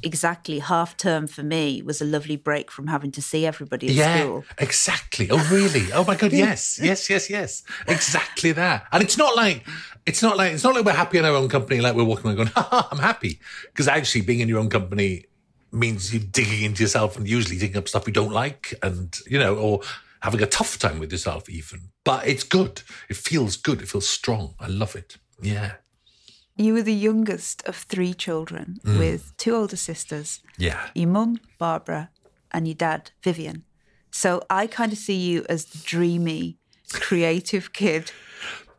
exactly 0.02 0.60
half 0.60 0.96
term 0.96 1.26
for 1.26 1.42
me 1.42 1.82
was 1.82 2.00
a 2.00 2.04
lovely 2.04 2.36
break 2.36 2.70
from 2.70 2.86
having 2.86 3.10
to 3.10 3.20
see 3.20 3.44
everybody 3.44 3.88
at 3.88 3.94
Yeah, 3.96 4.20
school. 4.22 4.44
exactly. 4.58 5.28
Oh, 5.30 5.44
really? 5.50 5.90
Oh 5.92 6.04
my 6.04 6.14
god, 6.14 6.32
yes, 6.32 6.78
yes, 6.80 7.10
yes, 7.10 7.28
yes. 7.28 7.62
Exactly 7.88 8.52
that. 8.52 8.86
And 8.92 9.02
it's 9.02 9.18
not 9.18 9.34
like 9.34 9.66
it's 10.06 10.22
not 10.22 10.36
like 10.36 10.52
it's 10.52 10.62
not 10.62 10.74
like 10.76 10.84
we're 10.84 10.92
happy 10.92 11.18
in 11.18 11.24
our 11.24 11.34
own 11.34 11.48
company, 11.48 11.80
like 11.80 11.96
we're 11.96 12.04
walking 12.04 12.26
around 12.26 12.36
going, 12.36 12.48
ha, 12.54 12.62
ha, 12.70 12.88
I'm 12.92 12.98
happy. 12.98 13.40
Because 13.72 13.88
actually 13.88 14.20
being 14.20 14.40
in 14.40 14.48
your 14.48 14.60
own 14.60 14.70
company 14.70 15.24
means 15.72 16.14
you're 16.14 16.22
digging 16.22 16.62
into 16.62 16.82
yourself 16.84 17.16
and 17.16 17.28
usually 17.28 17.58
digging 17.58 17.76
up 17.76 17.88
stuff 17.88 18.06
you 18.06 18.12
don't 18.12 18.32
like 18.32 18.74
and 18.82 19.18
you 19.26 19.38
know, 19.38 19.56
or 19.56 19.80
having 20.20 20.42
a 20.42 20.46
tough 20.46 20.78
time 20.78 20.98
with 20.98 21.12
yourself 21.12 21.48
even. 21.48 21.90
But 22.04 22.26
it's 22.26 22.44
good. 22.44 22.82
It 23.08 23.16
feels 23.16 23.56
good. 23.56 23.80
It 23.82 23.88
feels 23.88 24.08
strong. 24.08 24.54
I 24.60 24.66
love 24.68 24.96
it. 24.96 25.18
Yeah. 25.42 25.72
You 26.56 26.74
were 26.74 26.82
the 26.82 26.94
youngest 26.94 27.62
of 27.68 27.76
three 27.76 28.14
children 28.14 28.78
Mm. 28.84 28.98
with 28.98 29.36
two 29.36 29.54
older 29.54 29.76
sisters. 29.76 30.40
Yeah. 30.56 30.88
Your 30.94 31.08
mum, 31.08 31.38
Barbara, 31.58 32.10
and 32.50 32.66
your 32.66 32.74
dad, 32.74 33.12
Vivian. 33.22 33.64
So 34.10 34.42
I 34.50 34.66
kind 34.66 34.92
of 34.92 34.98
see 34.98 35.16
you 35.30 35.44
as 35.48 35.66
the 35.66 35.78
dreamy, 35.78 36.58
creative 36.92 37.72
kid. 37.72 38.10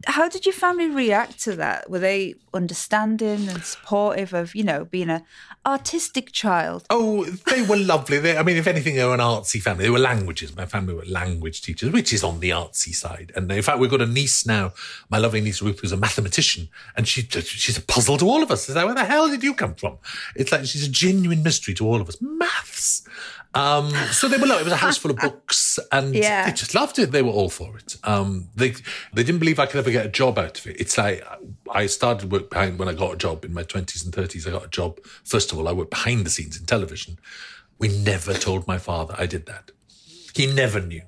How 0.06 0.29
did 0.29 0.46
your 0.46 0.53
family 0.53 0.88
react 0.88 1.44
to 1.44 1.56
that? 1.58 1.89
Were 1.89 2.00
they 2.00 2.36
understanding 2.53 3.50
and 3.50 3.63
supportive 3.63 4.34
of, 4.34 4.56
you 4.56 4.63
know, 4.63 4.86
being 4.86 5.10
a 5.10 5.24
artistic 5.65 6.32
child? 6.32 6.86
Oh, 6.89 7.25
they 7.25 7.63
were 7.63 7.75
lovely. 7.75 8.18
They, 8.18 8.38
I 8.38 8.44
mean, 8.44 8.56
if 8.56 8.65
anything, 8.65 8.96
they 8.96 9.03
were 9.03 9.13
an 9.13 9.20
artsy 9.20 9.62
family. 9.62 9.84
They 9.84 9.89
were 9.89 10.00
languages. 10.00 10.56
My 10.56 10.65
family 10.65 10.94
were 10.94 11.06
language 11.06 11.62
teachers, 11.62 11.91
which 11.91 12.13
is 12.13 12.24
on 12.24 12.39
the 12.39 12.51
artsy 12.51 12.94
side. 12.94 13.34
And 13.36 13.51
in 13.51 13.62
fact, 13.62 13.79
we've 13.79 13.91
got 13.91 14.01
a 14.01 14.08
niece 14.08 14.46
now, 14.46 14.72
my 15.10 15.18
lovely 15.18 15.41
niece 15.41 15.62
Ruth, 15.62 15.82
who's 15.82 15.91
a 15.91 15.98
mathematician, 15.98 16.70
and 16.96 17.08
she 17.08 17.24
she's 17.24 17.77
a 17.77 17.82
puzzle 17.82 18.18
to 18.18 18.29
all 18.29 18.41
of 18.41 18.51
us. 18.51 18.70
It's 18.70 18.75
like, 18.75 18.86
where 18.86 18.96
the 18.96 19.06
hell 19.06 19.27
did 19.29 19.44
you 19.44 19.53
come 19.53 19.75
from? 19.75 19.98
It's 20.36 20.51
like 20.51 20.65
she's 20.65 20.88
a 20.88 20.91
genuine 20.91 21.44
mystery 21.44 21.74
to 21.75 21.86
all 21.86 22.00
of 22.00 22.08
us. 22.08 22.18
Maths. 22.22 23.03
Um, 23.56 23.89
so 24.12 24.27
they 24.27 24.38
were 24.38 24.46
like, 24.46 24.62
it 24.62 24.63
was 24.65 24.74
a 24.74 24.77
house 24.77 24.98
full 24.98 25.10
of 25.12 25.18
books, 25.18 25.79
and 25.91 26.13
Yeah. 26.13 26.46
they 26.46 26.51
just 26.51 26.75
loved 26.75 27.00
it. 27.00 27.12
They 27.12 27.24
were 27.24 27.32
all 27.32 27.50
for 27.50 27.77
it. 27.77 27.96
Um, 28.03 28.50
they 28.56 28.72
they 29.13 29.24
didn't 29.24 29.39
believe 29.39 29.60
I 29.60 29.65
could 29.65 29.79
ever 29.79 29.89
get 29.91 30.06
a 30.06 30.10
job 30.10 30.38
out 30.38 30.60
of 30.60 30.68
it. 30.68 30.79
It's 30.79 30.98
like 30.98 31.24
I 31.72 31.88
started 31.88 32.32
work 32.32 32.51
behind 32.51 32.77
when 32.77 32.88
I 32.88 32.94
got 32.94 33.13
a 33.13 33.18
job 33.18 33.44
in 33.44 33.53
my 33.53 33.63
twenties 33.63 34.03
and 34.06 34.13
thirties. 34.13 34.46
I 34.48 34.51
got 34.51 34.65
a 34.65 34.70
job. 34.70 35.00
First 35.24 35.51
of 35.51 35.58
all, 35.58 35.68
I 35.68 35.72
worked 35.72 35.89
behind 35.89 36.25
the 36.25 36.29
scenes 36.29 36.60
in 36.60 36.65
television. 36.68 37.20
We 37.79 37.88
never 37.88 38.34
told 38.34 38.68
my 38.68 38.77
father 38.77 39.15
I 39.18 39.25
did 39.25 39.48
that. 39.48 39.72
He 40.36 40.46
never 40.46 40.79
knew. 40.79 41.01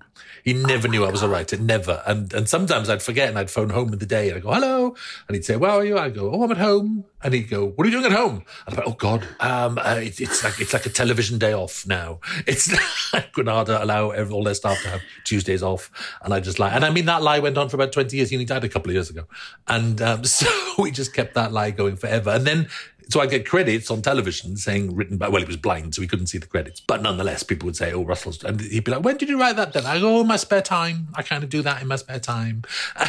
He 0.43 0.53
never 0.53 0.87
knew 0.87 1.05
I 1.05 1.11
was 1.11 1.21
a 1.21 1.29
writer. 1.29 1.57
Never. 1.57 2.01
And 2.05 2.33
and 2.33 2.47
sometimes 2.47 2.89
I'd 2.89 3.01
forget 3.01 3.29
and 3.29 3.37
I'd 3.37 3.49
phone 3.49 3.69
home 3.69 3.93
in 3.93 3.99
the 3.99 4.05
day 4.05 4.29
and 4.29 4.37
I'd 4.37 4.43
go, 4.43 4.53
hello. 4.53 4.95
And 5.27 5.35
he'd 5.35 5.45
say, 5.45 5.55
where 5.55 5.71
are 5.71 5.85
you? 5.85 5.97
I'd 5.97 6.15
go, 6.15 6.31
oh, 6.31 6.43
I'm 6.43 6.51
at 6.51 6.57
home. 6.57 7.05
And 7.23 7.33
he'd 7.33 7.49
go, 7.49 7.67
what 7.67 7.85
are 7.85 7.89
you 7.89 7.99
doing 7.99 8.11
at 8.11 8.17
home? 8.17 8.43
And 8.65 8.69
I'm 8.69 8.75
like, 8.75 8.87
oh 8.87 8.97
God, 8.97 9.27
um, 9.39 9.77
uh, 9.77 9.99
it, 10.01 10.19
it's 10.19 10.43
like 10.43 10.59
it's 10.59 10.73
like 10.73 10.85
a 10.85 10.89
television 10.89 11.37
day 11.37 11.53
off 11.53 11.85
now. 11.85 12.19
It's 12.47 12.71
like 13.13 13.31
Granada 13.31 13.83
allow 13.83 14.11
all 14.11 14.43
their 14.43 14.55
staff 14.55 14.81
to 14.81 14.89
have 14.89 15.01
Tuesdays 15.23 15.63
off. 15.63 15.91
And 16.23 16.33
I 16.33 16.39
just 16.39 16.59
lie. 16.59 16.71
And 16.71 16.83
I 16.83 16.89
mean, 16.89 17.05
that 17.05 17.21
lie 17.21 17.39
went 17.39 17.57
on 17.57 17.69
for 17.69 17.77
about 17.77 17.91
20 17.91 18.15
years. 18.17 18.29
He 18.29 18.35
only 18.35 18.45
died 18.45 18.63
a 18.63 18.69
couple 18.69 18.89
of 18.89 18.95
years 18.95 19.09
ago. 19.09 19.27
And 19.67 20.01
um, 20.01 20.23
so 20.37 20.47
we 20.79 20.91
just 20.91 21.13
kept 21.13 21.35
that 21.35 21.51
lie 21.51 21.71
going 21.71 21.95
forever. 21.95 22.31
And 22.31 22.45
then 22.45 22.67
so 23.11 23.19
I 23.19 23.25
get 23.25 23.47
credits 23.47 23.91
on 23.91 24.01
television 24.01 24.57
saying 24.57 24.95
written 24.95 25.17
by, 25.17 25.27
well, 25.27 25.41
he 25.41 25.47
was 25.47 25.57
blind, 25.57 25.95
so 25.95 26.01
he 26.01 26.07
couldn't 26.07 26.27
see 26.27 26.37
the 26.37 26.47
credits. 26.47 26.79
But 26.79 27.01
nonetheless, 27.01 27.43
people 27.43 27.65
would 27.65 27.75
say, 27.75 27.93
oh, 27.93 28.03
Russell's, 28.03 28.43
and 28.43 28.59
he'd 28.61 28.83
be 28.83 28.91
like, 28.91 29.03
when 29.03 29.17
did 29.17 29.29
you 29.29 29.39
write 29.39 29.55
that 29.55 29.73
then? 29.73 29.85
I 29.85 29.99
go, 29.99 30.17
oh, 30.17 30.21
in 30.21 30.27
my 30.27 30.37
spare 30.37 30.61
time. 30.61 31.07
I 31.15 31.23
kind 31.23 31.43
of 31.43 31.49
do 31.49 31.61
that 31.61 31.81
in 31.81 31.87
my 31.87 31.97
spare 31.97 32.19
time. 32.19 32.63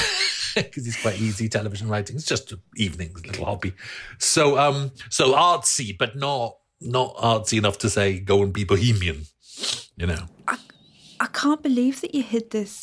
Because 0.55 0.87
it's 0.87 1.01
quite 1.01 1.19
easy 1.19 1.49
television 1.49 1.89
writing. 1.89 2.15
It's 2.15 2.27
just 2.27 2.53
evenings, 2.77 3.25
little 3.25 3.47
hobby. 3.47 3.73
So, 4.19 4.59
um, 4.59 4.91
so 5.09 5.33
artsy, 5.33 5.97
but 5.97 6.15
not, 6.15 6.59
not 6.79 7.17
artsy 7.17 7.57
enough 7.57 7.79
to 7.79 7.89
say 7.89 8.19
go 8.19 8.43
and 8.43 8.53
be 8.53 8.65
bohemian, 8.65 9.23
you 9.97 10.07
know. 10.07 10.29
I 11.23 11.27
can't 11.27 11.63
believe 11.63 12.01
that 12.01 12.17
you 12.17 12.23
hid 12.23 12.51
this 12.51 12.81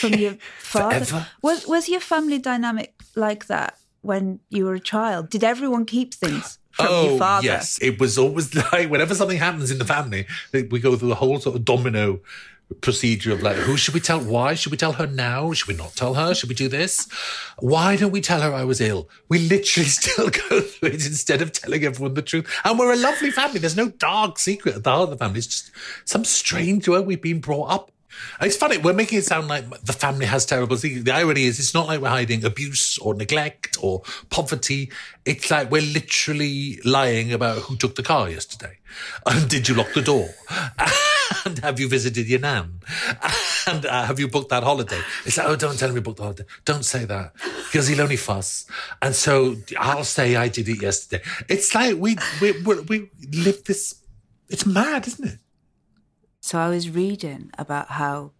from 0.00 0.14
your 0.14 0.32
father. 0.58 1.04
Forever. 1.04 1.26
Was 1.42 1.66
was 1.66 1.86
your 1.86 2.00
family 2.00 2.38
dynamic 2.38 2.94
like 3.14 3.46
that 3.46 3.78
when 4.04 4.40
you 4.50 4.66
were 4.66 4.74
a 4.74 4.80
child? 4.80 5.30
Did 5.30 5.44
everyone 5.44 5.86
keep 5.86 6.14
things 6.14 6.58
from 6.72 6.86
your 6.86 7.12
oh, 7.12 7.18
father? 7.18 7.48
Oh, 7.48 7.52
Yes, 7.52 7.78
it 7.80 8.00
was 8.00 8.18
always 8.18 8.54
like 8.72 8.90
whenever 8.90 9.14
something 9.14 9.38
happens 9.38 9.70
in 9.70 9.78
the 9.78 9.84
family, 9.84 10.26
we 10.52 10.78
go 10.80 10.96
through 10.96 11.08
the 11.08 11.14
whole 11.14 11.40
sort 11.40 11.56
of 11.56 11.64
domino 11.64 12.20
procedure 12.80 13.32
of 13.32 13.42
like, 13.42 13.56
who 13.56 13.76
should 13.76 13.94
we 13.94 14.00
tell? 14.00 14.20
Why 14.20 14.54
should 14.54 14.72
we 14.72 14.78
tell 14.78 14.92
her 14.92 15.06
now? 15.06 15.52
Should 15.52 15.68
we 15.68 15.74
not 15.74 15.94
tell 15.94 16.14
her? 16.14 16.34
Should 16.34 16.48
we 16.48 16.54
do 16.54 16.68
this? 16.68 17.08
Why 17.58 17.96
don't 17.96 18.10
we 18.10 18.20
tell 18.20 18.40
her 18.40 18.52
I 18.52 18.64
was 18.64 18.80
ill? 18.80 19.08
We 19.28 19.38
literally 19.38 19.88
still 19.88 20.30
go 20.30 20.60
through 20.60 20.88
it 20.88 21.06
instead 21.06 21.42
of 21.42 21.52
telling 21.52 21.84
everyone 21.84 22.14
the 22.14 22.22
truth. 22.22 22.50
And 22.64 22.78
we're 22.78 22.92
a 22.92 22.96
lovely 22.96 23.30
family. 23.30 23.58
There's 23.58 23.76
no 23.76 23.88
dark 23.88 24.38
secret 24.38 24.76
at 24.76 24.84
the 24.84 24.90
heart 24.90 25.04
of 25.04 25.10
the 25.10 25.16
family. 25.16 25.38
It's 25.38 25.46
just 25.46 25.70
some 26.04 26.24
strange 26.24 26.88
way 26.88 27.00
we've 27.00 27.22
been 27.22 27.40
brought 27.40 27.70
up. 27.70 27.90
It's 28.40 28.56
funny, 28.56 28.78
we're 28.78 28.92
making 28.92 29.18
it 29.18 29.24
sound 29.24 29.48
like 29.48 29.68
the 29.82 29.92
family 29.92 30.26
has 30.26 30.44
terrible 30.44 30.76
things. 30.76 31.04
The 31.04 31.12
irony 31.12 31.44
is, 31.44 31.58
it's 31.58 31.74
not 31.74 31.86
like 31.86 32.00
we're 32.00 32.08
hiding 32.08 32.44
abuse 32.44 32.98
or 32.98 33.14
neglect 33.14 33.76
or 33.80 34.02
poverty. 34.30 34.90
It's 35.24 35.50
like 35.50 35.70
we're 35.70 35.82
literally 35.82 36.80
lying 36.84 37.32
about 37.32 37.58
who 37.58 37.76
took 37.76 37.94
the 37.94 38.02
car 38.02 38.28
yesterday. 38.28 38.78
And 39.26 39.48
did 39.48 39.68
you 39.68 39.74
lock 39.74 39.92
the 39.92 40.02
door? 40.02 40.28
And 41.46 41.58
have 41.60 41.80
you 41.80 41.88
visited 41.88 42.28
your 42.28 42.40
nan? 42.40 42.80
And 43.66 43.86
uh, 43.86 44.04
have 44.04 44.20
you 44.20 44.28
booked 44.28 44.50
that 44.50 44.62
holiday? 44.62 45.00
It's 45.24 45.38
like, 45.38 45.48
oh, 45.48 45.56
don't 45.56 45.78
tell 45.78 45.88
him 45.88 45.94
you 45.94 46.02
booked 46.02 46.18
the 46.18 46.24
holiday. 46.24 46.44
Don't 46.66 46.84
say 46.84 47.06
that 47.06 47.32
because 47.64 47.88
he'll 47.88 48.02
only 48.02 48.16
fuss. 48.16 48.66
And 49.00 49.14
so 49.14 49.56
I'll 49.78 50.04
say 50.04 50.36
I 50.36 50.48
did 50.48 50.68
it 50.68 50.82
yesterday. 50.82 51.24
It's 51.48 51.74
like 51.74 51.96
we, 51.96 52.18
we, 52.42 52.52
we, 52.62 52.80
we 52.82 53.10
live 53.32 53.64
this, 53.64 53.94
it's 54.50 54.66
mad, 54.66 55.06
isn't 55.06 55.26
it? 55.26 55.38
So 56.44 56.58
I 56.58 56.68
was 56.68 56.90
reading 56.90 57.50
about 57.56 57.92
how 57.92 58.32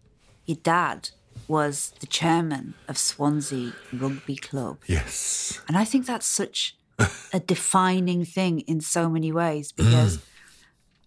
your 0.45 0.57
dad 0.61 1.09
was 1.47 1.91
the 2.01 2.05
chairman 2.05 2.75
of 2.87 2.99
Swansea 2.99 3.73
Rugby 3.91 4.35
Club. 4.35 4.77
Yes. 4.85 5.59
And 5.67 5.75
I 5.75 5.85
think 5.85 6.05
that's 6.05 6.27
such 6.27 6.77
a 7.33 7.39
defining 7.39 8.23
thing 8.23 8.59
in 8.59 8.79
so 8.79 9.09
many 9.09 9.31
ways 9.31 9.71
because 9.71 10.17
mm. 10.17 10.21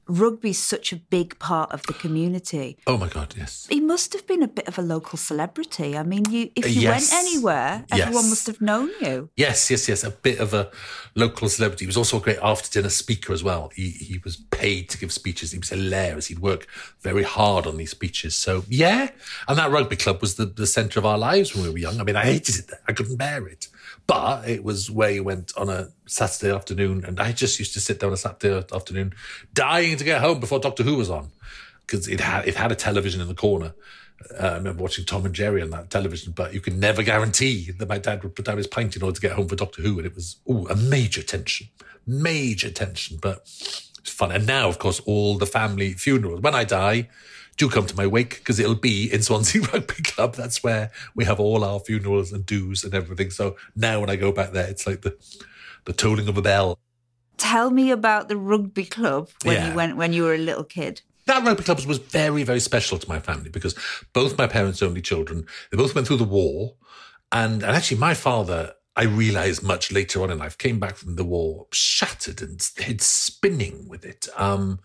Rugby's 0.08 0.58
such 0.58 0.92
a 0.92 0.96
big 0.96 1.38
part 1.38 1.70
of 1.72 1.82
the 1.84 1.92
community. 1.92 2.78
Oh 2.86 2.96
my 2.96 3.08
God, 3.08 3.34
yes. 3.36 3.66
He 3.70 3.80
must 3.80 4.12
have 4.14 4.26
been 4.26 4.42
a 4.42 4.48
bit 4.48 4.66
of 4.66 4.78
a 4.78 4.82
local 4.82 5.18
celebrity. 5.18 5.96
I 5.96 6.02
mean, 6.02 6.24
you 6.30 6.50
if 6.56 6.64
you 6.74 6.82
Yes. 6.82 7.12
went 7.12 7.24
anywhere, 7.26 7.84
everyone 7.92 8.24
Yes. 8.24 8.30
must 8.30 8.46
have 8.46 8.60
known 8.60 8.90
you. 9.00 9.30
Yes, 9.36 9.70
yes, 9.70 9.88
yes. 9.88 10.04
A 10.04 10.10
bit 10.10 10.38
of 10.40 10.54
a 10.54 10.70
local 11.14 11.48
celebrity. 11.48 11.84
He 11.84 11.86
was 11.86 11.96
also 11.96 12.16
a 12.18 12.20
great 12.20 12.38
after 12.42 12.70
dinner 12.70 12.88
speaker 12.90 13.32
as 13.32 13.42
well. 13.44 13.70
He 13.74 13.90
he 13.90 14.18
was 14.24 14.36
paid 14.36 14.88
to 14.90 14.98
give 14.98 15.12
speeches. 15.12 15.52
He 15.52 15.58
was 15.58 15.68
hilarious. 15.68 16.26
He'd 16.26 16.38
work 16.38 16.66
very 17.02 17.22
hard 17.24 17.66
on 17.66 17.76
these 17.76 17.90
speeches. 17.90 18.34
So 18.34 18.64
yeah. 18.68 19.10
And 19.46 19.58
that 19.58 19.70
rugby 19.70 19.96
club 19.96 20.20
was 20.20 20.34
the, 20.36 20.46
the 20.46 20.66
centre 20.66 20.98
of 20.98 21.06
our 21.06 21.18
lives 21.18 21.54
when 21.54 21.64
we 21.64 21.70
were 21.70 21.78
young. 21.78 22.00
I 22.00 22.04
mean, 22.04 22.16
I 22.16 22.24
hated 22.24 22.56
it. 22.60 22.70
I 22.88 22.92
couldn't 22.92 23.16
bear 23.16 23.46
it. 23.46 23.68
But 24.08 24.48
it 24.48 24.64
was 24.64 24.90
where 24.90 25.10
you 25.10 25.22
went 25.22 25.52
on 25.56 25.68
a 25.68 25.90
Saturday 26.06 26.52
afternoon 26.52 27.04
and 27.04 27.20
I 27.20 27.30
just 27.30 27.58
used 27.58 27.74
to 27.74 27.80
sit 27.80 28.00
down 28.00 28.08
on 28.08 28.14
a 28.14 28.16
Saturday 28.16 28.64
afternoon 28.74 29.12
dying 29.52 29.98
to 29.98 30.04
get 30.04 30.22
home 30.22 30.40
before 30.40 30.58
Doctor 30.58 30.82
Who 30.82 30.96
was 30.96 31.10
on. 31.10 31.30
Because 31.86 32.08
it 32.08 32.20
had 32.20 32.48
it 32.48 32.54
had 32.54 32.72
a 32.72 32.74
television 32.74 33.20
in 33.20 33.28
the 33.28 33.34
corner. 33.34 33.74
Uh, 34.34 34.46
I 34.46 34.54
remember 34.54 34.82
watching 34.82 35.04
Tom 35.04 35.26
and 35.26 35.34
Jerry 35.34 35.62
on 35.62 35.70
that 35.70 35.90
television, 35.90 36.32
but 36.32 36.52
you 36.52 36.60
can 36.60 36.80
never 36.80 37.02
guarantee 37.02 37.70
that 37.70 37.88
my 37.88 37.98
dad 37.98 38.22
would 38.22 38.34
put 38.34 38.46
down 38.46 38.56
his 38.56 38.66
pint 38.66 38.96
in 38.96 39.02
order 39.02 39.14
to 39.14 39.20
get 39.20 39.32
home 39.32 39.46
for 39.46 39.56
Doctor 39.56 39.82
Who. 39.82 39.98
And 39.98 40.06
it 40.06 40.14
was 40.14 40.36
ooh, 40.50 40.66
a 40.68 40.74
major 40.74 41.22
tension, 41.22 41.68
major 42.06 42.70
tension, 42.70 43.18
but 43.20 43.38
it's 43.98 44.10
fun. 44.10 44.32
And 44.32 44.46
now, 44.46 44.68
of 44.68 44.78
course, 44.78 45.00
all 45.00 45.36
the 45.36 45.46
family 45.46 45.92
funerals. 45.92 46.40
When 46.40 46.54
I 46.54 46.64
die, 46.64 47.08
do 47.58 47.68
come 47.68 47.86
to 47.86 47.96
my 47.96 48.06
wake 48.06 48.38
because 48.38 48.58
it'll 48.58 48.74
be 48.74 49.12
in 49.12 49.22
Swansea 49.22 49.60
Rugby 49.72 50.02
Club. 50.02 50.34
That's 50.34 50.62
where 50.62 50.90
we 51.14 51.24
have 51.24 51.38
all 51.38 51.64
our 51.64 51.80
funerals 51.80 52.32
and 52.32 52.46
dues 52.46 52.84
and 52.84 52.94
everything. 52.94 53.30
So 53.30 53.56
now 53.76 54.00
when 54.00 54.08
I 54.08 54.16
go 54.16 54.32
back 54.32 54.52
there, 54.52 54.66
it's 54.66 54.86
like 54.86 55.02
the, 55.02 55.16
the 55.84 55.92
tolling 55.92 56.28
of 56.28 56.38
a 56.38 56.42
bell. 56.42 56.78
Tell 57.36 57.70
me 57.70 57.90
about 57.90 58.28
the 58.28 58.36
rugby 58.36 58.84
club 58.84 59.28
when 59.44 59.56
Yeah. 59.56 59.68
you 59.70 59.74
went 59.76 59.96
when 59.96 60.12
you 60.12 60.24
were 60.24 60.34
a 60.34 60.38
little 60.38 60.64
kid. 60.64 61.02
that 61.26 61.44
rugby 61.44 61.62
club 61.62 61.78
was 61.84 61.98
very, 61.98 62.42
very 62.42 62.60
special 62.60 62.98
to 62.98 63.08
my 63.08 63.20
family 63.20 63.50
because 63.50 63.74
both 64.14 64.38
my 64.38 64.46
parents' 64.46 64.82
only 64.82 65.02
children, 65.02 65.46
they 65.70 65.76
both 65.76 65.94
went 65.94 66.06
through 66.06 66.16
the 66.16 66.24
war. 66.24 66.74
And, 67.30 67.62
and 67.62 67.76
actually, 67.76 67.98
my 67.98 68.14
father 68.14 68.72
I 68.96 69.04
realized 69.04 69.62
much 69.62 69.92
later 69.92 70.22
on 70.24 70.30
in 70.30 70.38
life, 70.38 70.58
came 70.58 70.80
back 70.80 70.96
from 70.96 71.14
the 71.14 71.24
war 71.24 71.66
shattered 71.70 72.42
and 72.42 72.60
head 72.78 73.00
spinning 73.00 73.86
with 73.88 74.04
it. 74.04 74.26
Um, 74.36 74.80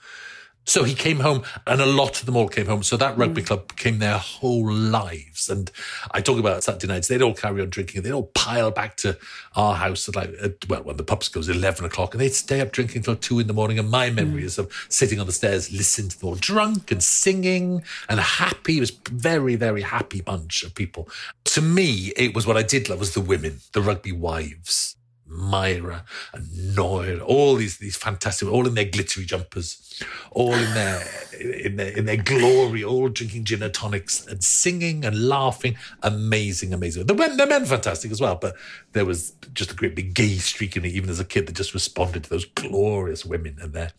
so 0.65 0.83
he 0.83 0.93
came 0.93 1.19
home, 1.19 1.43
and 1.67 1.81
a 1.81 1.85
lot 1.85 2.19
of 2.19 2.25
them 2.25 2.35
all 2.35 2.47
came 2.47 2.67
home. 2.67 2.83
So 2.83 2.97
that 2.97 3.17
rugby 3.17 3.41
mm. 3.41 3.47
club 3.47 3.67
became 3.67 3.99
their 3.99 4.17
whole 4.17 4.71
lives. 4.71 5.49
And 5.49 5.69
I 6.11 6.21
talk 6.21 6.39
about 6.39 6.63
Saturday 6.63 6.87
nights; 6.87 7.07
they'd 7.07 7.21
all 7.21 7.33
carry 7.33 7.61
on 7.61 7.69
drinking. 7.69 8.01
They'd 8.01 8.11
all 8.11 8.31
pile 8.33 8.71
back 8.71 8.95
to 8.97 9.17
our 9.55 9.75
house 9.75 10.07
at 10.07 10.15
like 10.15 10.33
at, 10.41 10.67
well, 10.69 10.83
when 10.83 10.97
the 10.97 11.03
pubs 11.03 11.27
goes 11.27 11.49
eleven 11.49 11.85
o'clock, 11.85 12.13
and 12.13 12.21
they'd 12.21 12.33
stay 12.33 12.61
up 12.61 12.71
drinking 12.71 13.03
till 13.03 13.15
two 13.15 13.39
in 13.39 13.47
the 13.47 13.53
morning. 13.53 13.77
And 13.77 13.89
my 13.89 14.09
memory 14.09 14.43
mm. 14.43 14.45
is 14.45 14.57
of 14.57 14.71
sitting 14.89 15.19
on 15.19 15.25
the 15.25 15.33
stairs, 15.33 15.71
listening 15.71 16.09
to 16.09 16.19
them 16.19 16.29
all 16.29 16.35
drunk 16.35 16.91
and 16.91 17.03
singing 17.03 17.83
and 18.07 18.19
happy. 18.19 18.77
It 18.77 18.81
was 18.81 18.91
very, 18.91 19.55
very 19.55 19.81
happy 19.81 20.21
bunch 20.21 20.63
of 20.63 20.73
people. 20.75 21.09
To 21.45 21.61
me, 21.61 22.13
it 22.15 22.33
was 22.33 22.47
what 22.47 22.57
I 22.57 22.63
did 22.63 22.89
love 22.89 22.99
was 22.99 23.13
the 23.13 23.21
women, 23.21 23.59
the 23.73 23.81
rugby 23.81 24.11
wives. 24.11 24.95
Myra 25.33 26.05
and 26.33 26.75
Noir, 26.75 27.19
all 27.19 27.55
these 27.55 27.77
these 27.77 27.95
fantastic, 27.95 28.47
all 28.47 28.67
in 28.67 28.75
their 28.75 28.85
glittery 28.85 29.25
jumpers, 29.25 30.01
all 30.31 30.53
in 30.53 30.73
their 30.73 31.03
in 31.39 31.75
their 31.75 31.97
in 31.97 32.05
their 32.05 32.17
glory, 32.17 32.83
all 32.83 33.09
drinking 33.09 33.45
gin 33.45 33.63
and 33.63 33.73
tonics 33.73 34.25
and 34.27 34.43
singing 34.43 35.03
and 35.03 35.27
laughing. 35.27 35.75
Amazing, 36.01 36.73
amazing. 36.73 37.05
The 37.07 37.13
men, 37.13 37.37
the 37.37 37.47
men, 37.47 37.65
fantastic 37.65 38.11
as 38.11 38.21
well. 38.21 38.35
But 38.35 38.55
there 38.93 39.05
was 39.05 39.31
just 39.53 39.71
a 39.71 39.75
great 39.75 39.95
big 39.95 40.13
gay 40.13 40.37
streak 40.37 40.77
in 40.77 40.85
it, 40.85 40.93
even 40.93 41.09
as 41.09 41.19
a 41.19 41.25
kid, 41.25 41.47
that 41.47 41.55
just 41.55 41.73
responded 41.73 42.23
to 42.25 42.29
those 42.29 42.45
glorious 42.45 43.25
women 43.25 43.57
and 43.61 43.73
their 43.73 43.91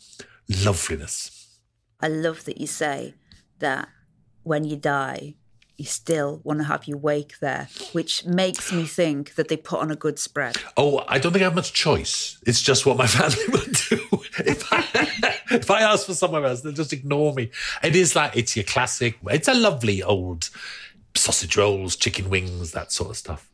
loveliness. 0.49 1.59
I 2.01 2.09
love 2.09 2.45
that 2.45 2.61
you 2.61 2.67
say 2.67 3.15
that 3.59 3.89
when 4.43 4.65
you 4.65 4.77
die, 4.77 5.35
you 5.77 5.85
still 5.85 6.41
want 6.45 6.61
to 6.61 6.65
have 6.65 6.87
your 6.87 6.99
wake 6.99 7.39
there, 7.41 7.69
which 7.93 8.25
makes 8.25 8.73
me 8.73 8.85
think 8.85 9.35
that 9.35 9.49
they 9.49 9.57
put 9.57 9.81
on 9.81 9.91
a 9.91 9.97
good 9.97 10.19
spread. 10.19 10.57
Oh, 10.77 11.05
I 11.09 11.19
don't 11.19 11.33
think 11.33 11.43
I 11.43 11.47
have 11.47 11.55
much 11.55 11.73
choice. 11.73 12.39
It's 12.47 12.63
just 12.63 12.87
what 12.87 12.97
my 12.97 13.07
family 13.09 13.45
would 13.49 13.77
do. 13.89 14.01
if 14.45 14.73
I, 14.73 15.39
if 15.51 15.71
I 15.71 15.81
ask 15.81 16.07
for 16.07 16.15
somewhere 16.15 16.45
else, 16.45 16.61
they'll 16.61 16.73
just 16.73 16.93
ignore 16.93 17.33
me. 17.35 17.51
It 17.83 17.97
is 17.97 18.15
like, 18.15 18.37
it's 18.37 18.57
your 18.57 18.65
classic, 18.65 19.19
it's 19.27 19.49
a 19.49 19.55
lovely 19.55 20.03
old 20.03 20.51
sausage 21.15 21.57
rolls, 21.57 21.97
chicken 21.97 22.31
wings, 22.31 22.73
that 22.73 22.93
sort 22.93 23.11
of 23.11 23.17
stuff 23.17 23.51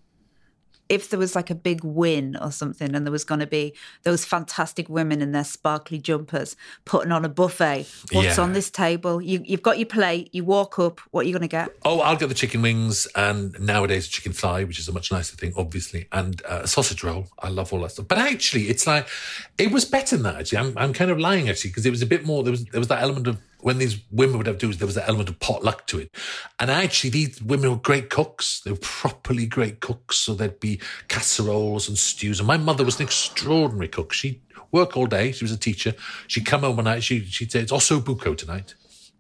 if 0.90 1.08
there 1.08 1.18
was 1.18 1.36
like 1.36 1.50
a 1.50 1.54
big 1.54 1.84
win 1.84 2.36
or 2.42 2.50
something 2.50 2.94
and 2.94 3.06
there 3.06 3.12
was 3.12 3.24
going 3.24 3.38
to 3.38 3.46
be 3.46 3.74
those 4.02 4.24
fantastic 4.24 4.88
women 4.88 5.22
in 5.22 5.30
their 5.30 5.44
sparkly 5.44 5.98
jumpers 5.98 6.56
putting 6.84 7.12
on 7.12 7.24
a 7.24 7.28
buffet 7.28 7.86
what's 8.12 8.36
yeah. 8.36 8.42
on 8.42 8.52
this 8.52 8.70
table? 8.70 9.22
You, 9.22 9.40
you've 9.44 9.62
got 9.62 9.78
your 9.78 9.86
plate 9.86 10.28
you 10.32 10.44
walk 10.44 10.78
up 10.78 11.00
what 11.12 11.24
are 11.24 11.28
you 11.28 11.32
going 11.32 11.42
to 11.42 11.48
get? 11.48 11.70
Oh 11.84 12.00
i'll 12.00 12.16
get 12.16 12.28
the 12.28 12.34
chicken 12.34 12.60
wings 12.60 13.06
and 13.14 13.58
nowadays 13.60 14.08
chicken 14.08 14.32
fly 14.32 14.64
which 14.64 14.78
is 14.78 14.88
a 14.88 14.92
much 14.92 15.12
nicer 15.12 15.36
thing 15.36 15.52
obviously 15.56 16.08
and 16.12 16.42
uh, 16.44 16.60
a 16.64 16.68
sausage 16.68 17.04
roll. 17.04 17.28
I 17.38 17.48
love 17.48 17.72
all 17.72 17.80
that 17.82 17.92
stuff. 17.92 18.08
But 18.08 18.18
actually 18.18 18.64
it's 18.68 18.86
like 18.86 19.08
it 19.56 19.70
was 19.70 19.84
better 19.84 20.16
than 20.16 20.24
that 20.24 20.40
actually. 20.40 20.58
I'm, 20.58 20.76
I'm 20.76 20.92
kind 20.92 21.12
of 21.12 21.20
lying 21.20 21.48
actually 21.48 21.70
because 21.70 21.86
it 21.86 21.90
was 21.90 22.02
a 22.02 22.06
bit 22.06 22.26
more 22.26 22.42
there 22.42 22.50
was 22.50 22.64
there 22.66 22.80
was 22.80 22.88
that 22.88 23.00
element 23.00 23.28
of 23.28 23.38
when 23.62 23.78
these 23.78 24.00
women 24.10 24.38
would 24.38 24.46
have 24.46 24.58
to 24.58 24.66
do, 24.66 24.74
there 24.74 24.86
was 24.86 24.96
an 24.96 25.04
element 25.06 25.28
of 25.28 25.38
potluck 25.38 25.86
to 25.88 25.98
it. 25.98 26.14
And 26.58 26.70
actually, 26.70 27.10
these 27.10 27.42
women 27.42 27.70
were 27.70 27.76
great 27.76 28.10
cooks. 28.10 28.60
They 28.64 28.70
were 28.70 28.78
properly 28.78 29.46
great 29.46 29.80
cooks. 29.80 30.16
So 30.16 30.34
there'd 30.34 30.60
be 30.60 30.80
casseroles 31.08 31.88
and 31.88 31.98
stews. 31.98 32.40
And 32.40 32.46
my 32.46 32.56
mother 32.56 32.84
was 32.84 32.98
an 32.98 33.06
extraordinary 33.06 33.88
cook. 33.88 34.12
She'd 34.12 34.40
work 34.72 34.96
all 34.96 35.06
day. 35.06 35.32
She 35.32 35.44
was 35.44 35.52
a 35.52 35.58
teacher. 35.58 35.94
She'd 36.26 36.46
come 36.46 36.62
home 36.62 36.76
one 36.76 36.84
night. 36.84 37.02
She, 37.02 37.24
she'd 37.24 37.52
say, 37.52 37.60
it's 37.60 37.72
osso 37.72 38.00
buco 38.00 38.36
tonight. 38.36 38.74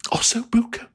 Osso 0.06 0.48
buco. 0.48 0.86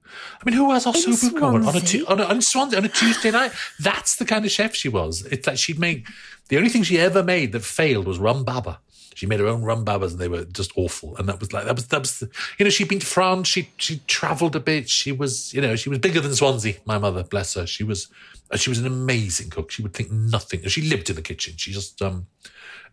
I 0.41 0.45
mean, 0.45 0.55
who 0.55 0.71
has 0.71 0.85
osso 0.85 1.13
buco 1.13 1.43
on, 1.43 1.65
on, 1.65 1.75
a, 1.75 2.11
on, 2.11 2.19
a, 2.19 2.23
on, 2.23 2.41
Swansea, 2.41 2.79
on 2.79 2.85
a 2.85 2.89
Tuesday 2.89 3.31
night? 3.31 3.51
That's 3.79 4.15
the 4.15 4.25
kind 4.25 4.45
of 4.45 4.51
chef 4.51 4.75
she 4.75 4.89
was. 4.89 5.25
It's 5.25 5.47
like 5.47 5.57
she'd 5.57 5.79
make, 5.79 6.07
the 6.49 6.57
only 6.57 6.69
thing 6.69 6.83
she 6.83 6.97
ever 6.99 7.23
made 7.23 7.51
that 7.51 7.63
failed 7.63 8.07
was 8.07 8.17
rum 8.17 8.43
baba. 8.43 8.79
She 9.15 9.25
made 9.25 9.39
her 9.39 9.47
own 9.47 9.63
rum 9.63 9.85
babas 9.85 10.11
and 10.11 10.21
they 10.21 10.27
were 10.27 10.43
just 10.43 10.71
awful. 10.75 11.15
And 11.17 11.27
that 11.29 11.39
was 11.39 11.53
like, 11.53 11.65
that 11.65 11.75
was, 11.75 11.87
that 11.87 11.99
was, 11.99 12.21
you 12.59 12.65
know, 12.65 12.69
she'd 12.69 12.89
been 12.89 12.99
to 12.99 13.05
France. 13.05 13.47
She, 13.47 13.69
she 13.77 14.01
traveled 14.07 14.55
a 14.55 14.59
bit. 14.59 14.89
She 14.89 15.11
was, 15.13 15.53
you 15.53 15.61
know, 15.61 15.75
she 15.77 15.89
was 15.89 15.99
bigger 15.99 16.19
than 16.19 16.35
Swansea, 16.35 16.75
my 16.85 16.97
mother, 16.97 17.23
bless 17.23 17.53
her. 17.53 17.65
She 17.65 17.83
was, 17.85 18.09
she 18.55 18.69
was 18.69 18.77
an 18.77 18.85
amazing 18.85 19.49
cook. 19.49 19.71
She 19.71 19.81
would 19.81 19.93
think 19.93 20.11
nothing. 20.11 20.67
She 20.67 20.81
lived 20.81 21.09
in 21.09 21.15
the 21.15 21.21
kitchen. 21.21 21.55
She 21.57 21.71
just, 21.71 22.01
um, 22.01 22.27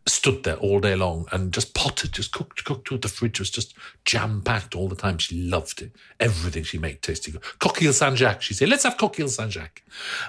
stood 0.07 0.43
there 0.43 0.57
all 0.57 0.81
day 0.81 0.97
long 0.97 1.27
and 1.31 1.53
just 1.53 1.75
potted, 1.75 2.13
just 2.13 2.33
cooked, 2.33 2.65
cooked 2.65 2.91
the 3.03 3.09
fridge 3.09 3.39
was 3.39 3.51
just 3.51 3.75
jam 4.05 4.43
packed 4.43 4.75
all 4.75 4.89
the 4.89 4.97
time. 4.97 5.19
She 5.19 5.41
loved 5.41 5.81
it. 5.81 5.93
Everything 6.19 6.65
she 6.65 6.79
made 6.79 7.03
tasted 7.03 7.33
good. 7.33 7.43
Coquille 7.61 7.93
Saint 7.93 8.17
Jacques, 8.17 8.43
she 8.43 8.55
said, 8.55 8.69
let's 8.69 8.83
have 8.83 8.97
coquille 8.97 9.29
Saint 9.29 9.53
Jacques. 9.53 9.83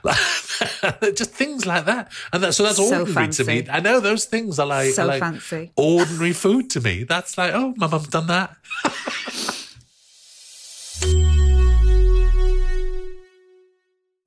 just 1.16 1.32
things 1.32 1.66
like 1.66 1.86
that. 1.86 2.12
And 2.32 2.44
that, 2.44 2.54
so 2.54 2.64
that's 2.64 2.78
so 2.78 2.84
ordinary 2.84 3.14
fancy. 3.14 3.44
to 3.44 3.50
me. 3.50 3.68
I 3.70 3.80
know 3.80 4.00
those 4.00 4.26
things 4.26 4.60
are 4.60 4.68
like, 4.68 4.92
so 4.94 5.04
are 5.04 5.08
like 5.08 5.20
fancy. 5.20 5.72
ordinary 5.76 6.34
food 6.34 6.70
to 6.72 6.82
me. 6.82 7.04
That's 7.04 7.38
like, 7.38 7.54
oh, 7.54 7.74
my 7.78 7.88
mum's 7.88 8.08
done 8.08 8.28
that. 8.28 8.56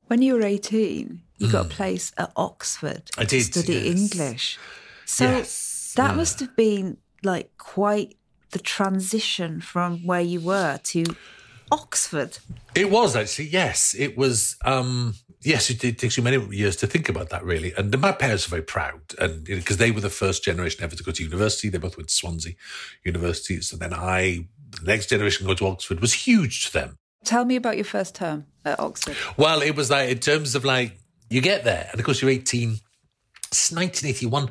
when 0.08 0.22
you 0.22 0.34
were 0.34 0.42
18, 0.42 1.20
you 1.38 1.46
mm. 1.46 1.52
got 1.52 1.66
a 1.66 1.68
place 1.68 2.12
at 2.16 2.32
Oxford 2.36 3.10
I 3.16 3.24
did, 3.24 3.52
to 3.52 3.60
study 3.60 3.74
yes. 3.74 3.84
English. 3.84 4.58
So 5.06 5.24
yes. 5.24 5.94
that 5.96 6.10
yeah. 6.10 6.16
must 6.16 6.40
have 6.40 6.54
been 6.54 6.98
like 7.22 7.56
quite 7.56 8.16
the 8.50 8.58
transition 8.58 9.60
from 9.60 10.04
where 10.06 10.20
you 10.20 10.40
were 10.40 10.78
to 10.84 11.04
Oxford. 11.70 12.38
It 12.74 12.90
was 12.90 13.16
actually, 13.16 13.48
yes. 13.48 13.94
It 13.98 14.16
was, 14.16 14.56
um, 14.64 15.14
yes, 15.42 15.70
it, 15.70 15.82
it 15.84 15.98
takes 15.98 16.16
you 16.16 16.22
many 16.22 16.44
years 16.54 16.76
to 16.76 16.86
think 16.86 17.08
about 17.08 17.30
that, 17.30 17.44
really. 17.44 17.72
And 17.76 17.98
my 18.00 18.12
parents 18.12 18.46
are 18.46 18.50
very 18.50 18.62
proud, 18.62 19.00
and 19.18 19.44
because 19.44 19.78
they 19.78 19.90
were 19.90 20.00
the 20.00 20.10
first 20.10 20.44
generation 20.44 20.82
ever 20.84 20.94
to 20.94 21.02
go 21.02 21.12
to 21.12 21.22
university. 21.22 21.68
They 21.68 21.78
both 21.78 21.96
went 21.96 22.08
to 22.08 22.14
Swansea 22.14 22.54
University. 23.04 23.60
So 23.60 23.76
then 23.76 23.92
I, 23.92 24.46
the 24.80 24.86
next 24.86 25.06
generation, 25.06 25.46
go 25.46 25.54
to 25.54 25.66
Oxford 25.66 26.00
was 26.00 26.12
huge 26.12 26.66
to 26.66 26.72
them. 26.72 26.98
Tell 27.24 27.44
me 27.44 27.56
about 27.56 27.76
your 27.76 27.84
first 27.84 28.14
term 28.14 28.46
at 28.64 28.78
Oxford. 28.78 29.16
Well, 29.36 29.60
it 29.62 29.74
was 29.74 29.90
like, 29.90 30.10
in 30.10 30.18
terms 30.18 30.54
of 30.54 30.64
like, 30.64 30.98
you 31.28 31.40
get 31.40 31.64
there, 31.64 31.88
and 31.90 31.98
of 31.98 32.06
course, 32.06 32.22
you're 32.22 32.30
18. 32.30 32.78
It's 33.48 33.72
1981 33.72 34.48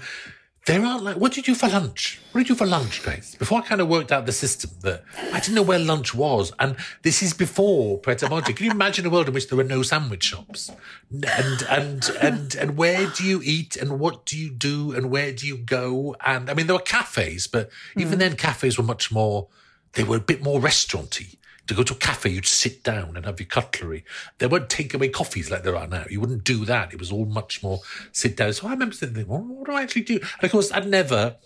there 0.65 0.83
are 0.83 0.99
like, 0.99 1.17
what 1.17 1.31
did 1.31 1.47
you 1.47 1.53
do 1.53 1.59
for 1.59 1.69
lunch? 1.69 2.19
What 2.31 2.41
did 2.41 2.49
you 2.49 2.55
do 2.55 2.59
for 2.59 2.65
lunch, 2.65 3.03
guys? 3.03 3.35
Before 3.35 3.59
I 3.59 3.61
kind 3.61 3.81
of 3.81 3.87
worked 3.87 4.11
out 4.11 4.25
the 4.25 4.31
system 4.31 4.71
that 4.81 5.03
I 5.31 5.39
didn't 5.39 5.53
know 5.53 5.61
where 5.61 5.77
lunch 5.77 6.15
was. 6.15 6.51
And 6.57 6.75
this 7.03 7.21
is 7.21 7.33
before 7.33 7.99
Pret 7.99 8.23
a. 8.23 8.27
Can 8.27 8.65
you 8.65 8.71
imagine 8.71 9.05
a 9.05 9.11
world 9.11 9.27
in 9.27 9.33
which 9.35 9.47
there 9.47 9.57
were 9.57 9.63
no 9.63 9.83
sandwich 9.83 10.23
shops? 10.23 10.71
And, 11.11 11.63
and, 11.69 12.09
and, 12.19 12.55
and 12.55 12.77
where 12.77 13.05
do 13.07 13.23
you 13.23 13.41
eat 13.43 13.75
and 13.75 13.99
what 13.99 14.25
do 14.25 14.37
you 14.37 14.49
do 14.49 14.91
and 14.91 15.11
where 15.11 15.31
do 15.31 15.45
you 15.45 15.57
go? 15.57 16.15
And 16.25 16.49
I 16.49 16.55
mean, 16.55 16.65
there 16.65 16.75
were 16.75 16.81
cafes, 16.81 17.45
but 17.45 17.69
even 17.95 18.15
mm. 18.15 18.19
then 18.19 18.35
cafes 18.35 18.77
were 18.77 18.83
much 18.83 19.11
more, 19.11 19.47
they 19.93 20.03
were 20.03 20.17
a 20.17 20.21
bit 20.21 20.41
more 20.41 20.59
restauranty 20.59 21.37
to 21.67 21.73
go 21.73 21.83
to 21.83 21.93
a 21.93 21.97
cafe, 21.97 22.29
you'd 22.29 22.45
sit 22.45 22.83
down 22.83 23.15
and 23.15 23.25
have 23.25 23.39
your 23.39 23.47
cutlery. 23.47 24.05
There 24.37 24.49
weren't 24.49 24.69
takeaway 24.69 25.11
coffees 25.11 25.49
like 25.49 25.63
there 25.63 25.75
are 25.75 25.87
now. 25.87 26.05
You 26.09 26.21
wouldn't 26.21 26.43
do 26.43 26.65
that. 26.65 26.93
It 26.93 26.99
was 26.99 27.11
all 27.11 27.25
much 27.25 27.63
more 27.63 27.81
sit 28.11 28.37
down. 28.37 28.53
So 28.53 28.67
I 28.67 28.71
remember 28.71 28.95
thinking, 28.95 29.27
well, 29.27 29.41
what 29.41 29.67
do 29.67 29.73
I 29.73 29.81
actually 29.81 30.03
do? 30.03 30.15
And 30.15 30.43
of 30.43 30.51
course, 30.51 30.71
I'd 30.71 30.87
never 30.87 31.37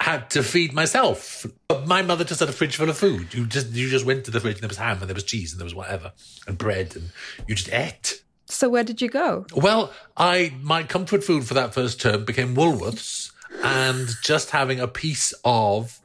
had 0.00 0.30
to 0.30 0.42
feed 0.42 0.72
myself. 0.72 1.46
But 1.68 1.86
my 1.86 2.02
mother 2.02 2.24
just 2.24 2.40
had 2.40 2.48
a 2.48 2.52
fridge 2.52 2.76
full 2.76 2.88
of 2.88 2.96
food. 2.96 3.34
You 3.34 3.46
just 3.46 3.68
you 3.70 3.88
just 3.88 4.06
went 4.06 4.24
to 4.24 4.30
the 4.30 4.40
fridge 4.40 4.54
and 4.54 4.62
there 4.62 4.68
was 4.68 4.78
ham 4.78 4.98
and 5.00 5.08
there 5.08 5.14
was 5.14 5.24
cheese 5.24 5.52
and 5.52 5.60
there 5.60 5.66
was 5.66 5.74
whatever 5.74 6.12
and 6.46 6.56
bread 6.56 6.96
and 6.96 7.10
you 7.46 7.54
just 7.54 7.72
ate. 7.72 8.22
So 8.46 8.68
where 8.68 8.82
did 8.82 9.00
you 9.00 9.08
go? 9.08 9.46
Well, 9.54 9.92
I 10.16 10.54
my 10.62 10.82
comfort 10.84 11.22
food 11.22 11.44
for 11.44 11.54
that 11.54 11.74
first 11.74 12.00
term 12.00 12.24
became 12.24 12.54
Woolworths 12.54 13.30
and 13.62 14.08
just 14.22 14.50
having 14.50 14.80
a 14.80 14.88
piece 14.88 15.34
of 15.44 16.00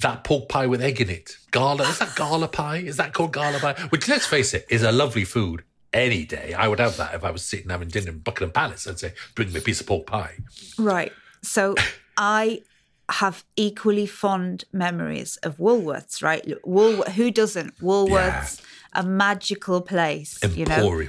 that 0.00 0.24
pork 0.24 0.48
pie 0.48 0.66
with 0.66 0.82
egg 0.82 1.00
in 1.00 1.10
it. 1.10 1.37
Gala, 1.50 1.88
is 1.88 1.98
that 1.98 2.14
gala 2.16 2.48
pie? 2.48 2.78
Is 2.78 2.96
that 2.96 3.14
called 3.14 3.32
gala 3.32 3.58
pie? 3.58 3.74
Which, 3.90 4.08
let's 4.08 4.26
face 4.26 4.54
it, 4.54 4.66
is 4.68 4.82
a 4.82 4.92
lovely 4.92 5.24
food 5.24 5.64
any 5.92 6.24
day. 6.24 6.54
I 6.54 6.68
would 6.68 6.80
have 6.80 6.96
that 6.98 7.14
if 7.14 7.24
I 7.24 7.30
was 7.30 7.42
sitting 7.42 7.70
having 7.70 7.88
dinner 7.88 8.10
in 8.10 8.18
Buckingham 8.18 8.52
Palace. 8.52 8.86
I'd 8.86 8.98
say, 8.98 9.14
bring 9.34 9.52
me 9.52 9.60
a 9.60 9.62
piece 9.62 9.80
of 9.80 9.86
pork 9.86 10.06
pie. 10.06 10.36
Right. 10.78 11.12
So 11.42 11.74
I 12.16 12.62
have 13.10 13.44
equally 13.56 14.06
fond 14.06 14.64
memories 14.72 15.38
of 15.38 15.56
Woolworths, 15.56 16.22
right? 16.22 16.46
Wool, 16.64 17.02
who 17.02 17.30
doesn't? 17.30 17.78
Woolworths, 17.78 18.60
yeah. 18.60 19.00
a 19.00 19.02
magical 19.02 19.80
place, 19.80 20.38
Emporium. 20.42 20.68
you 20.70 21.06
know. 21.06 21.08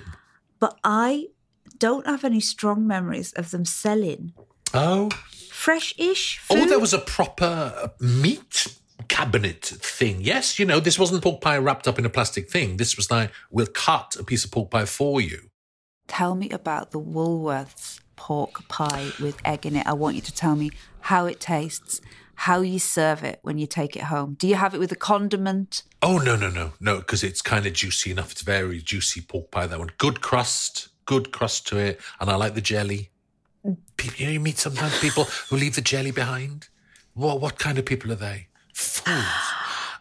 But 0.59 0.79
I 0.83 1.27
don't 1.77 2.05
have 2.05 2.23
any 2.23 2.39
strong 2.39 2.87
memories 2.87 3.33
of 3.33 3.51
them 3.51 3.65
selling. 3.65 4.33
Oh. 4.73 5.09
Fresh-ish. 5.51 6.41
Oh, 6.49 6.65
there 6.65 6.79
was 6.79 6.93
a 6.93 6.99
proper 6.99 7.91
meat 7.99 8.67
cabinet 9.07 9.63
thing. 9.63 10.21
Yes, 10.21 10.59
you 10.59 10.65
know, 10.65 10.79
this 10.79 10.99
wasn't 10.99 11.23
pork 11.23 11.41
pie 11.41 11.57
wrapped 11.57 11.87
up 11.87 11.99
in 11.99 12.05
a 12.05 12.09
plastic 12.09 12.49
thing. 12.49 12.77
This 12.77 12.97
was 12.97 13.09
like, 13.09 13.31
we'll 13.49 13.67
cut 13.67 14.15
a 14.19 14.23
piece 14.23 14.43
of 14.43 14.51
pork 14.51 14.71
pie 14.71 14.85
for 14.85 15.21
you. 15.21 15.49
Tell 16.07 16.35
me 16.35 16.49
about 16.49 16.91
the 16.91 16.99
Woolworths 16.99 17.99
pork 18.15 18.67
pie 18.67 19.11
with 19.21 19.37
egg 19.45 19.65
in 19.65 19.75
it. 19.75 19.87
I 19.87 19.93
want 19.93 20.15
you 20.15 20.21
to 20.21 20.33
tell 20.33 20.55
me 20.55 20.71
how 21.01 21.25
it 21.27 21.39
tastes, 21.39 22.01
how 22.35 22.61
you 22.61 22.79
serve 22.79 23.23
it 23.23 23.39
when 23.43 23.57
you 23.57 23.67
take 23.67 23.95
it 23.95 24.03
home. 24.03 24.35
Do 24.37 24.47
you 24.47 24.55
have 24.55 24.73
it 24.73 24.79
with 24.79 24.91
a 24.91 24.95
condiment? 24.95 25.83
Oh, 26.01 26.17
no, 26.17 26.35
no, 26.35 26.49
no, 26.49 26.73
no, 26.79 26.97
because 26.97 27.23
it's 27.23 27.41
kind 27.41 27.65
of 27.65 27.73
juicy 27.73 28.11
enough. 28.11 28.31
It's 28.31 28.41
very 28.41 28.81
juicy 28.81 29.21
pork 29.21 29.51
pie, 29.51 29.67
that 29.67 29.79
one. 29.79 29.91
Good 29.97 30.21
crust, 30.21 30.89
good 31.05 31.31
crust 31.31 31.67
to 31.67 31.77
it. 31.77 32.01
And 32.19 32.29
I 32.29 32.35
like 32.35 32.55
the 32.55 32.61
jelly. 32.61 33.11
people, 33.97 34.17
you 34.17 34.25
know, 34.25 34.31
you 34.33 34.39
meet 34.39 34.57
sometimes 34.57 34.99
people 34.99 35.25
who 35.49 35.55
leave 35.55 35.75
the 35.75 35.81
jelly 35.81 36.11
behind. 36.11 36.67
What 37.13 37.41
what 37.41 37.57
kind 37.57 37.77
of 37.77 37.85
people 37.85 38.11
are 38.11 38.15
they? 38.15 38.48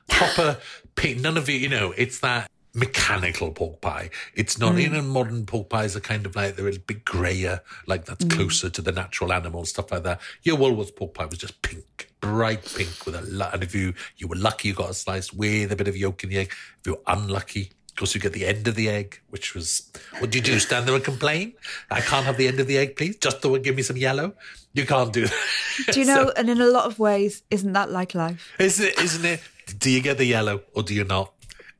Proper 0.08 0.58
pink. 0.94 1.20
None 1.20 1.36
of 1.36 1.48
it. 1.48 1.60
You 1.60 1.68
know, 1.68 1.92
it's 1.96 2.20
that 2.20 2.50
mechanical 2.74 3.50
pork 3.50 3.80
pie. 3.80 4.10
It's 4.34 4.58
not. 4.58 4.76
You 4.76 4.88
mm. 4.88 4.92
know, 4.92 5.02
modern 5.02 5.46
pork 5.46 5.68
pies 5.68 5.96
are 5.96 6.00
kind 6.00 6.26
of 6.26 6.36
like 6.36 6.56
they're 6.56 6.68
a 6.68 6.78
bit 6.78 7.04
grayer, 7.04 7.60
like 7.86 8.04
that's 8.04 8.24
mm. 8.24 8.30
closer 8.30 8.70
to 8.70 8.82
the 8.82 8.92
natural 8.92 9.32
animal 9.32 9.64
stuff 9.64 9.90
like 9.90 10.04
that. 10.04 10.20
Your 10.42 10.56
Woolworths 10.56 10.94
pork 10.94 11.14
pie 11.14 11.26
was 11.26 11.38
just 11.38 11.60
pink, 11.62 12.10
bright 12.20 12.64
pink 12.76 13.04
with 13.04 13.14
a 13.14 13.22
lot. 13.22 13.54
And 13.54 13.62
if 13.62 13.74
you 13.74 13.94
you 14.16 14.28
were 14.28 14.36
lucky, 14.36 14.68
you 14.68 14.74
got 14.74 14.90
a 14.90 14.94
slice 14.94 15.32
with 15.32 15.72
a 15.72 15.76
bit 15.76 15.88
of 15.88 15.96
yolk 15.96 16.24
in 16.24 16.30
the 16.30 16.38
egg. 16.38 16.52
If 16.80 16.86
you 16.86 16.92
were 16.92 17.02
unlucky. 17.06 17.72
Of 17.98 18.02
course, 18.02 18.14
you 18.14 18.20
get 18.20 18.32
the 18.32 18.46
end 18.46 18.68
of 18.68 18.76
the 18.76 18.88
egg, 18.88 19.20
which 19.30 19.56
was 19.56 19.90
what 20.20 20.30
do 20.30 20.38
you 20.38 20.44
do? 20.44 20.60
Stand 20.60 20.86
there 20.86 20.94
and 20.94 21.02
complain? 21.02 21.54
I 21.90 22.00
can't 22.00 22.24
have 22.26 22.36
the 22.36 22.46
end 22.46 22.60
of 22.60 22.68
the 22.68 22.78
egg, 22.78 22.94
please. 22.94 23.16
Just 23.16 23.42
the 23.42 23.48
one, 23.48 23.60
give 23.60 23.74
me 23.74 23.82
some 23.82 23.96
yellow. 23.96 24.34
You 24.72 24.86
can't 24.86 25.12
do 25.12 25.26
that. 25.26 25.34
Do 25.90 25.98
you 25.98 26.06
know? 26.06 26.30
and 26.36 26.48
in 26.48 26.60
a 26.60 26.66
lot 26.68 26.84
of 26.84 27.00
ways, 27.00 27.42
isn't 27.50 27.72
that 27.72 27.90
like 27.90 28.14
life? 28.14 28.52
Isn't 28.60 28.86
it? 28.86 29.00
Isn't 29.00 29.24
it? 29.24 29.42
Do 29.80 29.90
you 29.90 30.00
get 30.00 30.16
the 30.16 30.26
yellow 30.26 30.62
or 30.76 30.84
do 30.84 30.94
you 30.94 31.02
not? 31.02 31.32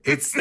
It's. 0.03 0.37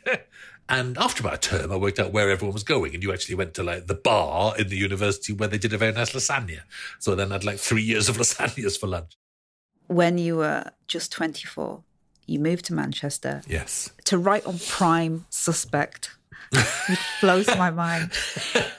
and 0.68 0.98
after 0.98 1.22
about 1.22 1.34
a 1.34 1.38
term, 1.38 1.70
I 1.70 1.76
worked 1.76 2.00
out 2.00 2.12
where 2.12 2.28
everyone 2.28 2.52
was 2.52 2.64
going, 2.64 2.92
and 2.92 3.04
you 3.04 3.12
actually 3.12 3.36
went 3.36 3.54
to 3.54 3.62
like 3.62 3.86
the 3.86 3.94
bar 3.94 4.58
in 4.58 4.66
the 4.66 4.76
university 4.76 5.32
where 5.32 5.48
they 5.48 5.58
did 5.58 5.72
a 5.72 5.78
very 5.78 5.92
nice 5.92 6.10
lasagna. 6.10 6.62
So 6.98 7.14
then 7.14 7.30
I 7.30 7.36
had 7.36 7.44
like 7.44 7.58
three 7.60 7.82
years 7.82 8.08
of 8.08 8.16
lasagnas 8.22 8.76
for 8.80 8.88
lunch. 8.88 9.16
When 9.86 10.18
you 10.18 10.38
were 10.38 10.72
just 10.88 11.12
24, 11.12 11.84
you 12.26 12.38
moved 12.38 12.64
to 12.66 12.74
Manchester 12.74 13.42
Yes. 13.46 13.90
to 14.04 14.18
write 14.18 14.46
on 14.46 14.58
Prime 14.68 15.26
Suspect, 15.30 16.10
which 16.50 16.98
blows 17.20 17.46
my 17.56 17.70
mind. 17.70 18.10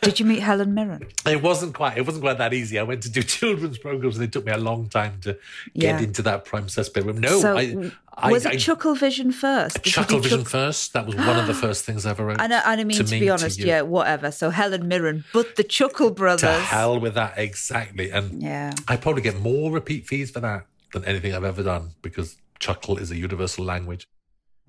Did 0.02 0.20
you 0.20 0.26
meet 0.26 0.40
Helen 0.40 0.74
Mirren? 0.74 1.08
It 1.26 1.42
wasn't 1.42 1.74
quite. 1.74 1.98
It 1.98 2.06
wasn't 2.06 2.24
quite 2.24 2.38
that 2.38 2.54
easy. 2.54 2.78
I 2.80 2.84
went 2.84 3.04
to 3.04 3.10
do 3.10 3.22
children's 3.24 3.78
programs, 3.78 4.16
and 4.18 4.24
it 4.26 4.32
took 4.32 4.46
me 4.46 4.52
a 4.52 4.58
long 4.58 4.90
time 4.90 5.20
to 5.22 5.34
get 5.34 5.40
Yeah. 5.74 6.00
into 6.00 6.22
that 6.24 6.46
prime 6.46 6.70
suspect 6.70 7.06
room. 7.06 7.20
No, 7.20 7.40
so, 7.40 7.58
I, 7.58 7.92
I, 8.16 8.32
was 8.32 8.46
I, 8.46 8.52
it 8.52 8.60
Chuckle 8.60 8.94
Vision 8.96 9.32
first? 9.32 9.82
Did 9.82 9.88
you 9.88 9.92
do 9.92 10.02
Chuckle 10.04 10.20
Vision 10.20 10.40
Chuck- 10.42 10.50
first. 10.50 10.94
That 10.94 11.06
was 11.08 11.16
one 11.16 11.40
of 11.40 11.48
the 11.48 11.54
first 11.66 11.84
things 11.84 12.06
I 12.06 12.12
ever 12.12 12.26
wrote. 12.26 12.40
I 12.40 12.46
and 12.46 12.54
I 12.54 12.84
mean, 12.84 12.98
to, 12.98 13.04
me, 13.06 13.20
be 13.22 13.30
honest, 13.30 13.58
you. 13.60 13.66
yeah, 13.66 13.82
whatever. 13.82 14.32
So 14.32 14.52
Helen 14.52 14.88
Mirren, 14.88 15.24
but 15.34 15.56
the 15.56 15.64
Chuckle 15.64 16.12
Brothers. 16.12 16.42
To 16.42 16.52
hell 16.54 17.00
with 17.00 17.16
that, 17.16 17.38
exactly. 17.38 18.12
And 18.12 18.42
Yeah. 18.42 18.74
I 18.88 18.98
probably 18.98 19.22
get 19.24 19.40
more 19.40 19.72
repeat 19.72 20.06
fees 20.08 20.30
for 20.32 20.40
that 20.42 20.66
than 20.94 21.04
anything 21.06 21.34
I've 21.34 21.44
ever 21.44 21.64
done 21.64 21.90
because 22.04 22.36
Chuckle 22.64 22.98
is 22.98 23.12
a 23.12 23.18
universal 23.18 23.66
language. 23.66 24.08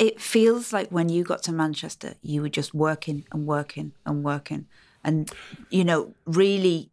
It 0.00 0.20
feels 0.20 0.72
like 0.72 0.88
when 0.88 1.08
you 1.08 1.22
got 1.22 1.44
to 1.44 1.52
Manchester, 1.52 2.14
you 2.22 2.42
were 2.42 2.48
just 2.48 2.74
working 2.74 3.24
and 3.30 3.46
working 3.46 3.92
and 4.04 4.24
working 4.24 4.66
and, 5.04 5.30
you 5.70 5.84
know, 5.84 6.14
really, 6.26 6.90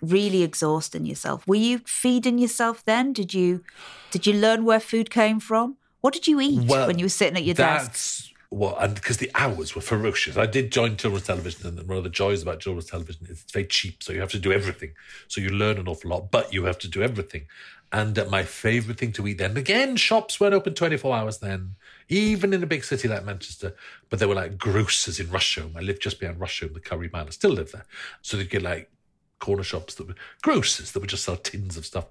really 0.00 0.42
exhausting 0.42 1.04
yourself. 1.04 1.46
Were 1.46 1.56
you 1.56 1.80
feeding 1.84 2.38
yourself 2.38 2.82
then? 2.86 3.12
Did 3.12 3.34
you, 3.34 3.62
did 4.10 4.26
you 4.26 4.32
learn 4.32 4.64
where 4.64 4.80
food 4.80 5.10
came 5.10 5.40
from? 5.40 5.76
What 6.00 6.14
did 6.14 6.26
you 6.26 6.40
eat 6.40 6.70
when 6.70 6.98
you 6.98 7.04
were 7.04 7.10
sitting 7.10 7.36
at 7.36 7.44
your 7.44 7.54
desk? 7.54 7.86
That's 7.86 8.34
what, 8.54 8.76
and 8.82 8.94
because 8.94 9.16
the 9.16 9.30
hours 9.34 9.74
were 9.74 9.82
ferocious. 9.82 10.36
I 10.36 10.46
did 10.46 10.70
join 10.70 10.96
children's 10.96 11.26
television, 11.26 11.66
and 11.66 11.88
one 11.88 11.98
of 11.98 12.04
the 12.04 12.10
joys 12.10 12.40
about 12.40 12.60
children's 12.60 12.86
television 12.86 13.26
is 13.26 13.42
it's 13.42 13.52
very 13.52 13.66
cheap, 13.66 14.02
so 14.02 14.12
you 14.12 14.20
have 14.20 14.30
to 14.30 14.38
do 14.38 14.52
everything. 14.52 14.92
So 15.28 15.40
you 15.40 15.50
learn 15.50 15.76
an 15.76 15.88
awful 15.88 16.10
lot, 16.10 16.30
but 16.30 16.54
you 16.54 16.64
have 16.64 16.78
to 16.78 16.88
do 16.88 17.02
everything. 17.02 17.46
And 17.94 18.18
my 18.28 18.42
favorite 18.42 18.98
thing 18.98 19.12
to 19.12 19.28
eat 19.28 19.38
then, 19.38 19.56
again, 19.56 19.94
shops 19.94 20.40
weren't 20.40 20.52
open 20.52 20.74
24 20.74 21.14
hours 21.14 21.38
then, 21.38 21.76
even 22.08 22.52
in 22.52 22.60
a 22.60 22.66
big 22.66 22.82
city 22.82 23.06
like 23.06 23.24
Manchester, 23.24 23.76
but 24.10 24.18
there 24.18 24.26
were 24.26 24.34
like 24.34 24.58
grocers 24.58 25.20
in 25.20 25.28
Rusholme. 25.28 25.76
I 25.76 25.80
lived 25.80 26.02
just 26.02 26.18
behind 26.18 26.40
Rusholme, 26.40 26.74
the 26.74 26.80
Curry 26.80 27.08
Mile. 27.12 27.28
I 27.28 27.30
still 27.30 27.52
live 27.52 27.70
there. 27.70 27.86
So 28.20 28.36
they'd 28.36 28.50
get 28.50 28.62
like 28.62 28.90
corner 29.38 29.62
shops 29.62 29.94
that 29.94 30.08
were 30.08 30.16
grocers 30.42 30.90
that 30.90 30.98
would 30.98 31.08
just 31.08 31.22
sell 31.22 31.36
tins 31.36 31.76
of 31.76 31.86
stuff. 31.86 32.06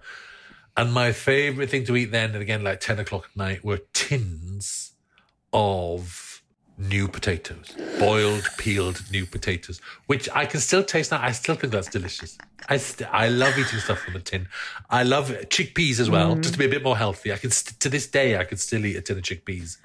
And 0.77 0.93
my 0.93 1.11
favorite 1.11 1.69
thing 1.69 1.83
to 1.87 1.97
eat 1.97 2.11
then, 2.11 2.31
and 2.31 2.41
again, 2.41 2.63
like 2.63 2.79
10 2.79 2.99
o'clock 2.99 3.25
at 3.29 3.35
night, 3.35 3.65
were 3.65 3.81
tins 3.91 4.93
of 5.51 6.22
new 6.77 7.07
potatoes, 7.07 7.75
boiled, 7.99 8.49
peeled 8.57 9.01
new 9.11 9.25
potatoes, 9.25 9.79
which 10.07 10.27
I 10.33 10.45
can 10.45 10.59
still 10.59 10.83
taste 10.83 11.11
now. 11.11 11.21
I 11.21 11.31
still 11.31 11.55
think 11.55 11.71
that's 11.71 11.87
delicious. 11.89 12.37
I 12.67 12.77
st- 12.77 13.09
I 13.13 13.27
love 13.29 13.57
eating 13.57 13.79
stuff 13.79 13.99
from 13.99 14.15
a 14.15 14.19
tin. 14.19 14.47
I 14.89 15.03
love 15.03 15.29
chickpeas 15.49 15.99
as 15.99 16.09
well, 16.09 16.35
just 16.35 16.53
to 16.53 16.59
be 16.59 16.65
a 16.65 16.69
bit 16.69 16.83
more 16.83 16.97
healthy. 16.97 17.31
I 17.31 17.37
can 17.37 17.51
st- 17.51 17.79
to 17.81 17.89
this 17.89 18.07
day 18.07 18.37
I 18.37 18.43
can 18.43 18.57
still 18.57 18.85
eat 18.85 18.95
a 18.95 19.01
tin 19.01 19.17
of 19.17 19.23
chickpeas 19.23 19.77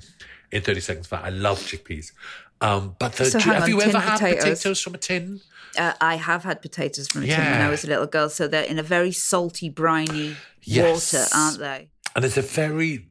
in 0.50 0.62
30 0.62 0.80
seconds 0.80 1.06
flat. 1.06 1.24
I 1.24 1.30
love 1.30 1.58
chickpeas. 1.58 2.12
Um, 2.60 2.96
but 2.98 3.12
the, 3.12 3.26
So 3.26 3.38
do- 3.38 3.44
have 3.50 3.64
on, 3.64 3.68
you 3.68 3.82
ever 3.82 3.98
had 3.98 4.18
potatoes. 4.18 4.42
potatoes 4.44 4.80
from 4.80 4.94
a 4.94 4.98
tin? 4.98 5.40
Uh, 5.78 5.92
I 6.00 6.16
have 6.16 6.42
had 6.44 6.62
potatoes 6.62 7.08
from 7.08 7.22
a 7.22 7.26
tin 7.26 7.38
when 7.38 7.60
I 7.60 7.68
was 7.68 7.84
a 7.84 7.88
little 7.88 8.06
girl, 8.06 8.30
so 8.30 8.48
they're 8.48 8.64
in 8.64 8.78
a 8.78 8.82
very 8.82 9.12
salty, 9.12 9.68
briny 9.68 10.36
Yes. 10.62 11.12
water, 11.12 11.26
aren't 11.36 11.58
they? 11.58 11.88
And 12.16 12.24
it's 12.24 12.36
a 12.38 12.42
very 12.42 13.07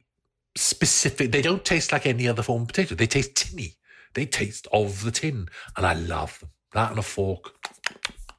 specific. 0.58 1.32
They 1.32 1.42
don't 1.42 1.64
taste 1.64 1.92
like 1.92 2.06
any 2.06 2.28
other 2.28 2.44
form 2.44 2.64
of 2.64 2.68
potato. 2.68 2.96
They 2.96 3.08
taste 3.08 3.36
tinny. 3.36 3.76
They 4.14 4.26
taste 4.26 4.68
of 4.74 5.04
the 5.04 5.12
tin, 5.12 5.48
and 5.76 5.86
I 5.86 5.94
love 5.94 6.40
them. 6.40 6.50
That 6.74 6.90
and 6.92 7.00
a 7.00 7.04
fork, 7.04 7.54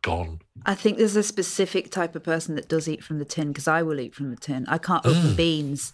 gone. 0.03 0.41
I 0.67 0.75
think 0.75 0.99
there's 0.99 1.17
a 1.17 1.23
specific 1.23 1.91
type 1.91 2.15
of 2.15 2.23
person 2.25 2.55
that 2.57 2.69
does 2.69 2.89
eat 2.89 3.03
from 3.05 3.19
the 3.19 3.25
tin 3.25 3.49
because 3.49 3.69
I 3.69 3.83
will 3.83 4.01
eat 4.01 4.15
from 4.15 4.31
the 4.31 4.37
tin. 4.37 4.67
I 4.69 4.79
can't 4.79 5.05
Mm. 5.05 5.11
open 5.11 5.35
beans 5.37 5.93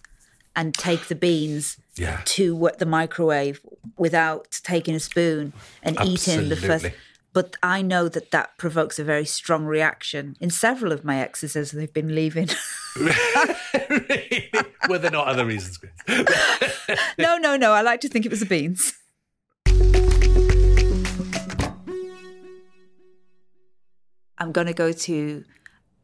and 0.57 0.73
take 0.75 1.09
the 1.09 1.15
beans 1.15 1.77
Yeah. 1.97 2.21
to 2.27 2.55
what 2.55 2.79
the 2.79 2.87
microwave 2.87 3.61
without 3.99 4.61
taking 4.63 4.95
a 4.95 5.01
spoon 5.01 5.53
and 5.83 5.99
eating 6.05 6.49
the 6.49 6.57
first. 6.57 6.87
Absolutely. 7.35 7.59
But 7.61 7.69
I 7.69 7.83
know 7.83 8.09
that 8.09 8.31
that 8.31 8.57
provokes 8.59 8.99
a 8.99 9.05
very 9.05 9.25
strong 9.25 9.65
reaction 9.65 10.37
in 10.41 10.51
several 10.51 10.93
of 10.93 11.05
my 11.05 11.19
exes 11.21 11.57
as 11.57 11.73
they've 11.73 11.93
been 11.93 12.15
leaving. 12.15 12.49
really? 12.97 14.51
Were 14.89 14.99
there 14.99 15.11
not 15.11 15.27
other 15.27 15.45
reasons, 15.45 15.79
Grace? 15.79 15.93
no, 17.19 17.37
no, 17.39 17.57
no. 17.57 17.73
I 17.73 17.83
like 17.83 18.01
to 18.03 18.09
think 18.09 18.25
it 18.25 18.31
was 18.31 18.41
the 18.41 18.47
beans. 18.47 18.95
I'm 24.37 24.53
going 24.53 24.67
to 24.67 24.75
go 24.75 24.93
to 24.93 25.45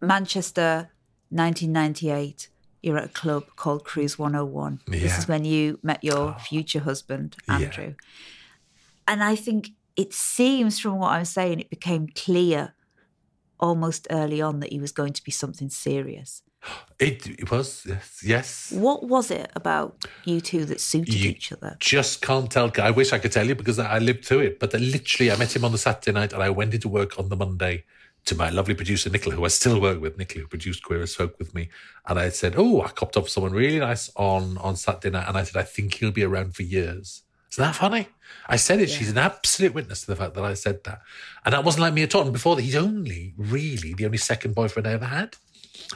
Manchester, 0.00 0.90
1998. 1.30 2.48
You're 2.82 2.96
at 2.96 3.04
a 3.04 3.08
club 3.08 3.44
called 3.56 3.84
Cruise 3.84 4.18
101. 4.18 4.80
This 4.86 5.18
is 5.18 5.28
when 5.28 5.44
you 5.44 5.78
met 5.82 6.02
your 6.02 6.34
oh. 6.34 6.36
future 6.38 6.80
husband, 6.80 7.36
Yeah. 7.46 7.54
Andrew. 7.56 7.94
And 9.06 9.22
I 9.22 9.36
think 9.36 9.70
it 9.96 10.12
seems 10.12 10.78
from 10.78 10.98
what 10.98 11.12
I'm 11.12 11.24
saying, 11.24 11.60
it 11.60 11.70
became 11.70 12.08
clear 12.14 12.74
almost 13.58 14.06
early 14.10 14.40
on 14.40 14.60
that 14.60 14.72
he 14.72 14.80
was 14.80 14.92
going 14.92 15.12
to 15.12 15.22
be 15.22 15.30
something 15.30 15.70
serious. 15.70 16.42
It, 16.98 17.26
it 17.40 17.50
was, 17.50 17.86
yes. 17.88 18.20
yes. 18.22 18.72
What 18.76 19.04
was 19.04 19.30
it 19.30 19.50
about 19.56 20.04
you 20.26 20.42
two 20.42 20.66
that 20.66 20.82
suited 20.82 21.14
You 21.14 21.30
each 21.30 21.50
other? 21.50 21.78
Just 21.80 22.20
can't 22.20 22.50
tell. 22.50 22.70
I 22.78 22.90
wish 22.90 23.14
I 23.14 23.18
could 23.18 23.32
tell 23.32 23.46
you 23.46 23.54
because 23.54 23.78
I 23.78 23.98
lived 24.00 24.26
through 24.26 24.40
it. 24.40 24.60
But 24.60 24.74
literally, 24.74 25.32
I 25.32 25.36
met 25.36 25.56
him 25.56 25.64
on 25.64 25.72
the 25.72 25.78
Saturday 25.78 26.12
night 26.12 26.34
and 26.34 26.42
I 26.42 26.50
went 26.50 26.74
into 26.74 26.90
work 26.90 27.18
on 27.18 27.30
the 27.30 27.36
Monday 27.36 27.84
to 28.26 28.34
my 28.34 28.50
lovely 28.50 28.74
producer, 28.74 29.08
Nicola, 29.08 29.34
who 29.34 29.46
I 29.46 29.48
still 29.48 29.80
work 29.80 29.98
with, 29.98 30.18
Nicola, 30.18 30.42
who 30.42 30.48
produced 30.48 30.84
Queer 30.84 31.00
as 31.00 31.14
Folk 31.14 31.38
with 31.38 31.54
me. 31.54 31.70
And 32.06 32.18
I 32.18 32.28
said, 32.28 32.54
Oh, 32.58 32.82
I 32.82 32.88
copped 32.88 33.16
off 33.16 33.30
someone 33.30 33.52
really 33.52 33.78
nice 33.78 34.10
on, 34.16 34.58
on 34.58 34.76
Saturday 34.76 35.08
night. 35.08 35.26
And 35.26 35.38
I 35.38 35.44
said, 35.44 35.58
I 35.58 35.64
think 35.64 35.94
he'll 35.94 36.10
be 36.10 36.24
around 36.24 36.54
for 36.54 36.64
years. 36.64 37.22
Isn't 37.52 37.64
that 37.64 37.74
funny? 37.74 38.08
I 38.46 38.56
said 38.56 38.80
it. 38.80 38.90
She's 38.90 39.10
an 39.10 39.18
absolute 39.18 39.74
witness 39.74 40.02
to 40.02 40.06
the 40.08 40.16
fact 40.16 40.34
that 40.34 40.44
I 40.44 40.54
said 40.54 40.84
that. 40.84 41.00
And 41.44 41.52
that 41.52 41.64
wasn't 41.64 41.82
like 41.82 41.94
me 41.94 42.02
at 42.02 42.14
all. 42.14 42.22
And 42.22 42.32
before 42.32 42.56
that, 42.56 42.62
he's 42.62 42.76
only 42.76 43.34
really 43.36 43.92
the 43.94 44.06
only 44.06 44.18
second 44.18 44.54
boyfriend 44.54 44.86
I 44.86 44.92
ever 44.92 45.06
had. 45.06 45.36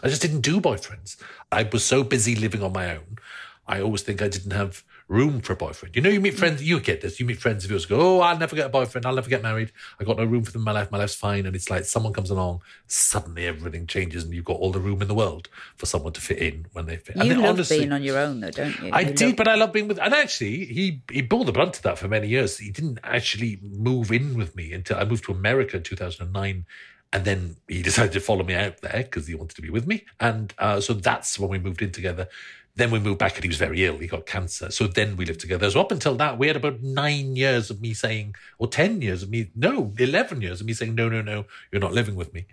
I 0.02 0.08
just 0.08 0.22
didn't 0.22 0.40
do 0.40 0.60
boyfriends. 0.60 1.16
I 1.52 1.62
was 1.62 1.84
so 1.84 2.02
busy 2.02 2.34
living 2.34 2.62
on 2.62 2.72
my 2.72 2.96
own. 2.96 3.18
I 3.66 3.80
always 3.80 4.02
think 4.02 4.20
I 4.20 4.28
didn't 4.28 4.52
have 4.52 4.82
room 5.06 5.40
for 5.40 5.52
a 5.52 5.56
boyfriend. 5.56 5.94
You 5.94 6.02
know, 6.02 6.08
you 6.08 6.20
meet 6.20 6.34
friends, 6.34 6.62
you 6.62 6.80
get 6.80 7.00
this, 7.02 7.20
you 7.20 7.26
meet 7.26 7.38
friends 7.38 7.64
of 7.64 7.70
yours 7.70 7.84
go, 7.84 8.00
Oh, 8.00 8.20
I'll 8.20 8.38
never 8.38 8.56
get 8.56 8.66
a 8.66 8.70
boyfriend, 8.70 9.04
I'll 9.04 9.14
never 9.14 9.28
get 9.28 9.42
married. 9.42 9.70
I 10.00 10.04
got 10.04 10.16
no 10.16 10.24
room 10.24 10.42
for 10.44 10.50
them 10.52 10.60
in 10.62 10.64
my 10.64 10.72
life, 10.72 10.90
my 10.90 10.98
life's 10.98 11.14
fine. 11.14 11.44
And 11.46 11.54
it's 11.54 11.68
like 11.68 11.84
someone 11.84 12.12
comes 12.14 12.30
along, 12.30 12.62
suddenly 12.86 13.46
everything 13.46 13.86
changes 13.86 14.24
and 14.24 14.32
you've 14.32 14.44
got 14.46 14.56
all 14.56 14.72
the 14.72 14.80
room 14.80 15.02
in 15.02 15.08
the 15.08 15.14
world 15.14 15.48
for 15.76 15.86
someone 15.86 16.12
to 16.14 16.20
fit 16.20 16.38
in 16.38 16.66
when 16.72 16.86
they 16.86 16.96
fit. 16.96 17.16
You 17.16 17.32
and 17.32 17.40
love 17.42 17.50
honestly- 17.50 17.78
being 17.80 17.92
on 17.92 18.02
your 18.02 18.18
own, 18.18 18.40
though, 18.40 18.50
don't 18.50 18.80
you? 18.80 18.90
I 18.92 19.00
You 19.00 19.12
did, 19.14 19.26
love- 19.28 19.36
but 19.36 19.48
I 19.48 19.54
love 19.56 19.72
being 19.72 19.88
with. 19.88 19.98
And 19.98 20.14
actually, 20.14 20.64
he 20.64 21.02
he 21.10 21.20
bore 21.22 21.44
the 21.44 21.52
brunt 21.52 21.76
of 21.76 21.82
that 21.82 21.98
for 21.98 22.08
many 22.08 22.28
years. 22.28 22.58
He 22.58 22.70
didn't 22.70 22.98
actually 23.04 23.58
move 23.62 24.10
in 24.10 24.36
with 24.38 24.56
me 24.56 24.72
until 24.72 24.96
I 24.98 25.04
moved 25.04 25.24
to 25.24 25.32
America 25.32 25.76
in 25.76 25.82
two 25.82 25.96
thousand 25.96 26.24
and 26.24 26.32
nine, 26.32 26.66
and 27.12 27.24
then 27.24 27.56
he 27.68 27.82
decided 27.90 28.12
to 28.12 28.20
follow 28.20 28.42
me 28.44 28.54
out 28.54 28.80
there 28.80 29.02
because 29.02 29.26
he 29.26 29.34
wanted 29.34 29.56
to 29.56 29.62
be 29.62 29.70
with 29.70 29.86
me. 29.86 30.04
And 30.18 30.54
uh, 30.58 30.80
so 30.80 30.94
that's 30.94 31.38
when 31.38 31.50
we 31.50 31.58
moved 31.58 31.82
in 31.82 31.90
together. 31.92 32.28
Then 32.76 32.90
we 32.90 32.98
moved 32.98 33.18
back, 33.18 33.36
and 33.36 33.44
he 33.44 33.48
was 33.48 33.56
very 33.56 33.84
ill. 33.84 33.98
He 33.98 34.06
got 34.08 34.26
cancer. 34.26 34.70
So 34.70 34.86
then 34.86 35.16
we 35.16 35.24
lived 35.24 35.40
together. 35.40 35.70
So 35.70 35.80
up 35.80 35.92
until 35.92 36.16
that, 36.16 36.38
we 36.38 36.48
had 36.48 36.56
about 36.56 36.82
nine 36.82 37.36
years 37.36 37.70
of 37.70 37.80
me 37.80 37.94
saying, 37.94 38.34
or 38.58 38.66
ten 38.66 39.00
years 39.00 39.22
of 39.22 39.30
me, 39.30 39.50
no, 39.54 39.92
eleven 39.98 40.40
years 40.40 40.60
of 40.60 40.66
me 40.66 40.72
saying, 40.72 40.94
no, 40.94 41.08
no, 41.08 41.22
no, 41.22 41.44
you're 41.70 41.80
not 41.80 41.92
living 41.92 42.16
with 42.16 42.34
me. 42.34 42.46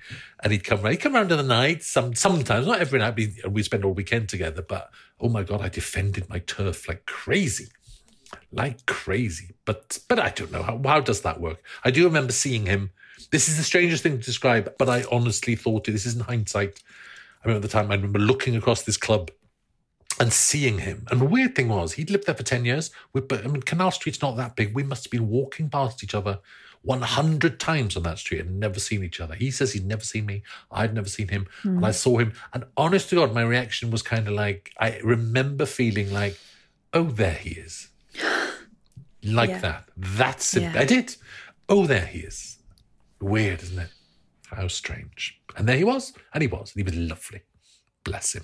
And 0.44 0.52
he'd 0.52 0.64
come 0.64 0.82
round. 0.82 0.92
He'd 0.92 1.02
come 1.02 1.16
round 1.16 1.32
in 1.32 1.38
the 1.38 1.44
night. 1.44 1.84
Some 1.84 2.14
sometimes, 2.14 2.68
not 2.68 2.80
every 2.80 3.00
night. 3.00 3.16
We 3.16 3.36
we 3.50 3.64
spend 3.64 3.84
all 3.84 3.94
weekend 3.94 4.30
together. 4.30 4.62
But 4.62 4.92
oh 5.20 5.30
my 5.30 5.44
god, 5.44 5.62
I 5.62 5.70
defended 5.70 6.30
my 6.30 6.40
turf 6.40 6.88
like 6.88 7.06
crazy 7.06 7.70
like 8.54 8.86
crazy. 8.86 9.56
But 9.66 10.00
but 10.08 10.18
I 10.20 10.30
don't 10.30 10.52
know 10.52 10.64
how 10.64 10.80
how 10.86 11.02
does 11.02 11.22
that 11.22 11.42
work. 11.42 11.62
I 11.84 11.92
do 11.92 12.06
remember 12.06 12.32
seeing 12.32 12.66
him 12.66 12.92
This 13.30 13.48
is 13.48 13.58
the 13.58 13.64
strangest 13.64 14.04
thing 14.04 14.18
to 14.18 14.26
describe, 14.26 14.74
but 14.78 14.90
I 14.90 15.04
honestly 15.12 15.56
thought 15.56 15.88
it. 15.88 15.92
This 15.92 16.06
is 16.06 16.16
in 16.16 16.22
hindsight. 16.22 16.82
I 17.44 17.48
remember 17.48 17.68
the 17.68 17.72
time 17.72 17.92
I 17.92 17.96
remember 17.96 18.20
looking 18.20 18.56
across 18.56 18.84
this 18.84 18.98
club 18.98 19.32
and 20.22 20.32
seeing 20.32 20.78
him. 20.78 21.08
And 21.10 21.20
the 21.20 21.26
weird 21.26 21.56
thing 21.56 21.68
was, 21.70 21.94
he'd 21.94 22.12
lived 22.12 22.28
there 22.28 22.36
for 22.36 22.44
10 22.44 22.64
years. 22.64 22.92
We, 23.12 23.22
but 23.22 23.44
I 23.44 23.48
mean, 23.48 23.64
Canal 23.64 23.90
Street's 23.90 24.22
not 24.22 24.38
that 24.38 24.56
big. 24.56 24.76
We 24.76 24.84
must 24.84 25.06
have 25.06 25.12
been 25.12 25.30
walking 25.30 25.68
past 25.68 26.04
each 26.04 26.14
other 26.14 26.38
100 26.84 27.60
times 27.60 27.98
on 27.98 28.04
that 28.04 28.20
street 28.20 28.42
and 28.42 28.60
never 28.60 28.80
seen 28.80 29.04
each 29.04 29.20
other. 29.20 29.34
He 29.34 29.50
says 29.50 29.74
he'd 29.74 29.88
never 29.88 30.04
seen 30.04 30.28
me. 30.28 30.44
I'd 30.72 30.94
never 30.94 31.10
seen 31.10 31.30
him. 31.30 31.48
Mm. 31.64 31.78
And 31.78 31.86
I 31.88 31.90
saw 31.90 32.20
him. 32.20 32.34
And 32.54 32.66
honest 32.78 33.10
to 33.10 33.16
God, 33.16 33.34
my 33.34 33.42
reaction 33.42 33.90
was 33.90 34.04
kind 34.04 34.28
of 34.28 34.36
like, 34.36 34.72
I 34.80 35.00
remember 35.04 35.66
feeling 35.66 36.14
like, 36.14 36.38
oh, 36.94 37.06
there 37.06 37.34
he 37.34 37.56
is. 37.60 37.90
like 39.24 39.50
yeah. 39.50 39.60
that. 39.60 39.90
That's 39.98 40.56
it. 40.56 40.62
Yeah. 40.62 40.74
I 40.76 40.86
did. 40.86 41.16
Oh, 41.68 41.88
there 41.88 42.06
he 42.06 42.20
is. 42.20 42.60
Weird, 43.20 43.64
isn't 43.64 43.80
it? 43.80 43.90
How 44.52 44.68
strange. 44.68 45.42
And 45.58 45.68
there 45.68 45.78
he 45.78 45.84
was. 45.84 46.14
And 46.32 46.44
he 46.44 46.48
was. 46.48 46.76
And 46.76 46.88
he 46.88 46.96
was 46.96 47.10
lovely. 47.10 47.42
Bless 48.04 48.34
him. 48.34 48.44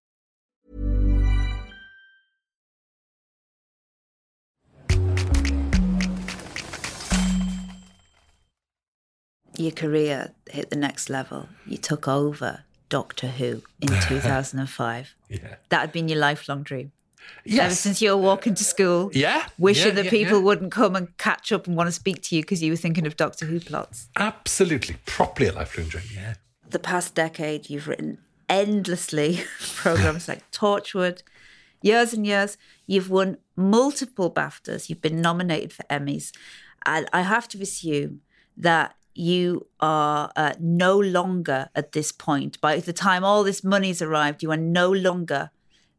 Your 9.57 9.71
career 9.71 10.31
hit 10.49 10.69
the 10.69 10.75
next 10.75 11.09
level. 11.09 11.49
You 11.65 11.77
took 11.77 12.07
over 12.07 12.63
Doctor 12.89 13.27
Who 13.27 13.63
in 13.81 13.87
2005. 14.07 15.15
yeah. 15.29 15.55
That 15.69 15.79
had 15.79 15.91
been 15.91 16.07
your 16.07 16.19
lifelong 16.19 16.63
dream. 16.63 16.91
Yes. 17.43 17.65
Ever 17.65 17.75
since 17.75 18.01
you 18.01 18.09
were 18.11 18.17
walking 18.17 18.55
to 18.55 18.63
school. 18.63 19.09
Yeah. 19.13 19.45
Wishing 19.57 19.89
yeah, 19.89 19.93
that 19.95 20.05
yeah, 20.05 20.11
people 20.11 20.37
yeah. 20.37 20.43
wouldn't 20.43 20.71
come 20.71 20.95
and 20.95 21.15
catch 21.17 21.51
up 21.51 21.67
and 21.67 21.75
want 21.75 21.87
to 21.87 21.91
speak 21.91 22.21
to 22.23 22.35
you 22.35 22.41
because 22.41 22.61
you 22.61 22.71
were 22.71 22.77
thinking 22.77 23.07
of 23.07 23.15
Doctor 23.15 23.45
Who 23.45 23.59
plots. 23.59 24.09
Absolutely. 24.15 24.97
Properly 25.05 25.49
a 25.49 25.53
lifelong 25.53 25.87
dream, 25.87 26.05
yeah. 26.13 26.35
The 26.69 26.79
past 26.79 27.15
decade, 27.15 27.69
you've 27.69 27.87
written 27.87 28.19
endlessly 28.49 29.41
programs 29.75 30.27
like 30.27 30.49
Torchwood, 30.51 31.23
years 31.81 32.13
and 32.13 32.25
years. 32.25 32.57
You've 32.85 33.09
won 33.09 33.37
multiple 33.55 34.31
BAFTAs. 34.31 34.89
You've 34.89 35.01
been 35.01 35.21
nominated 35.21 35.73
for 35.73 35.83
Emmys. 35.83 36.31
And 36.85 37.07
I 37.13 37.21
have 37.21 37.47
to 37.49 37.61
assume 37.61 38.21
that 38.57 38.95
you 39.21 39.67
are 39.79 40.31
uh, 40.35 40.53
no 40.59 40.97
longer 40.97 41.69
at 41.75 41.91
this 41.91 42.11
point. 42.11 42.59
By 42.59 42.79
the 42.79 42.91
time 42.91 43.23
all 43.23 43.43
this 43.43 43.63
money's 43.63 44.01
arrived, 44.01 44.41
you 44.41 44.51
are 44.51 44.57
no 44.57 44.91
longer 44.91 45.51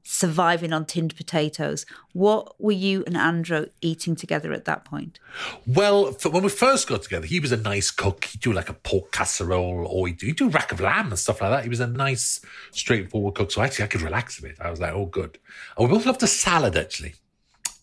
surviving 0.03 0.73
on 0.73 0.85
tinned 0.85 1.15
potatoes. 1.15 1.87
What 2.13 2.61
were 2.61 2.73
you 2.73 3.05
and 3.07 3.17
Andrew 3.17 3.67
eating 3.81 4.17
together 4.17 4.53
at 4.53 4.65
that 4.65 4.85
point? 4.85 5.21
Well, 5.65 6.13
when 6.29 6.43
we 6.43 6.49
first 6.49 6.89
got 6.89 7.05
together, 7.05 7.27
he 7.27 7.39
was 7.39 7.53
a 7.53 7.57
nice 7.57 7.93
cook. 7.93 8.25
He'd 8.25 8.41
do 8.41 8.53
like 8.53 8.69
a 8.69 8.75
pork 8.75 9.13
casserole 9.13 9.87
or 9.87 10.09
he'd 10.09 10.19
do, 10.19 10.27
he'd 10.27 10.37
do 10.37 10.49
rack 10.49 10.73
of 10.73 10.81
lamb 10.81 11.11
and 11.11 11.19
stuff 11.19 11.41
like 11.41 11.53
that. 11.53 11.63
He 11.63 11.69
was 11.69 11.79
a 11.79 11.87
nice, 11.87 12.41
straightforward 12.73 13.37
cook. 13.37 13.53
So 13.53 13.63
actually, 13.63 13.85
I 13.85 13.89
could 13.89 14.03
relax 14.03 14.41
a 14.41 14.43
bit. 14.43 14.57
I 14.61 14.69
was 14.69 14.81
like, 14.81 14.93
oh, 14.93 15.07
good. 15.07 15.39
And 15.79 15.89
we 15.89 15.95
both 15.95 16.07
loved 16.07 16.25
a 16.25 16.27
salad, 16.27 16.77
actually. 16.77 17.15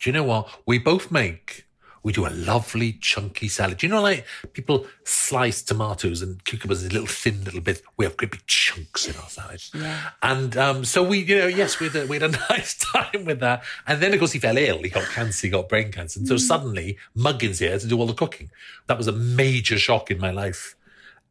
Do 0.01 0.09
you 0.09 0.13
know 0.13 0.23
what? 0.23 0.49
We 0.65 0.79
both 0.79 1.11
make 1.11 1.65
we 2.03 2.13
do 2.13 2.25
a 2.25 2.29
lovely 2.29 2.93
chunky 2.93 3.47
salad. 3.47 3.83
You 3.83 3.89
know, 3.89 4.01
like 4.01 4.25
people 4.53 4.85
slice 5.03 5.61
tomatoes 5.61 6.21
and 6.21 6.43
cucumbers 6.45 6.83
in 6.83 6.91
little 6.91 7.07
thin 7.07 7.43
little 7.43 7.61
bits. 7.61 7.81
We 7.97 8.05
have 8.05 8.17
great 8.17 8.31
big 8.31 8.45
chunks 8.47 9.07
in 9.07 9.15
our 9.17 9.29
salad. 9.29 9.61
Yeah. 9.73 10.09
And 10.21 10.55
um, 10.57 10.85
so 10.85 11.03
we, 11.03 11.19
you 11.19 11.37
know, 11.37 11.47
yes, 11.47 11.79
we 11.79 11.89
had, 11.89 12.03
a, 12.03 12.07
we 12.07 12.19
had 12.19 12.33
a 12.33 12.37
nice 12.49 12.77
time 12.77 13.25
with 13.25 13.39
that. 13.39 13.63
And 13.87 14.01
then, 14.01 14.13
of 14.13 14.19
course, 14.19 14.31
he 14.31 14.39
fell 14.39 14.57
ill. 14.57 14.79
He 14.81 14.89
got 14.89 15.03
cancer, 15.09 15.47
he 15.47 15.51
got 15.51 15.69
brain 15.69 15.91
cancer. 15.91 16.19
And 16.19 16.27
so 16.27 16.37
suddenly 16.37 16.97
Muggins 17.15 17.59
here 17.59 17.77
to 17.77 17.87
do 17.87 17.97
all 17.97 18.05
the 18.05 18.13
cooking. 18.13 18.49
That 18.87 18.97
was 18.97 19.07
a 19.07 19.13
major 19.13 19.77
shock 19.77 20.11
in 20.11 20.19
my 20.19 20.31
life. 20.31 20.75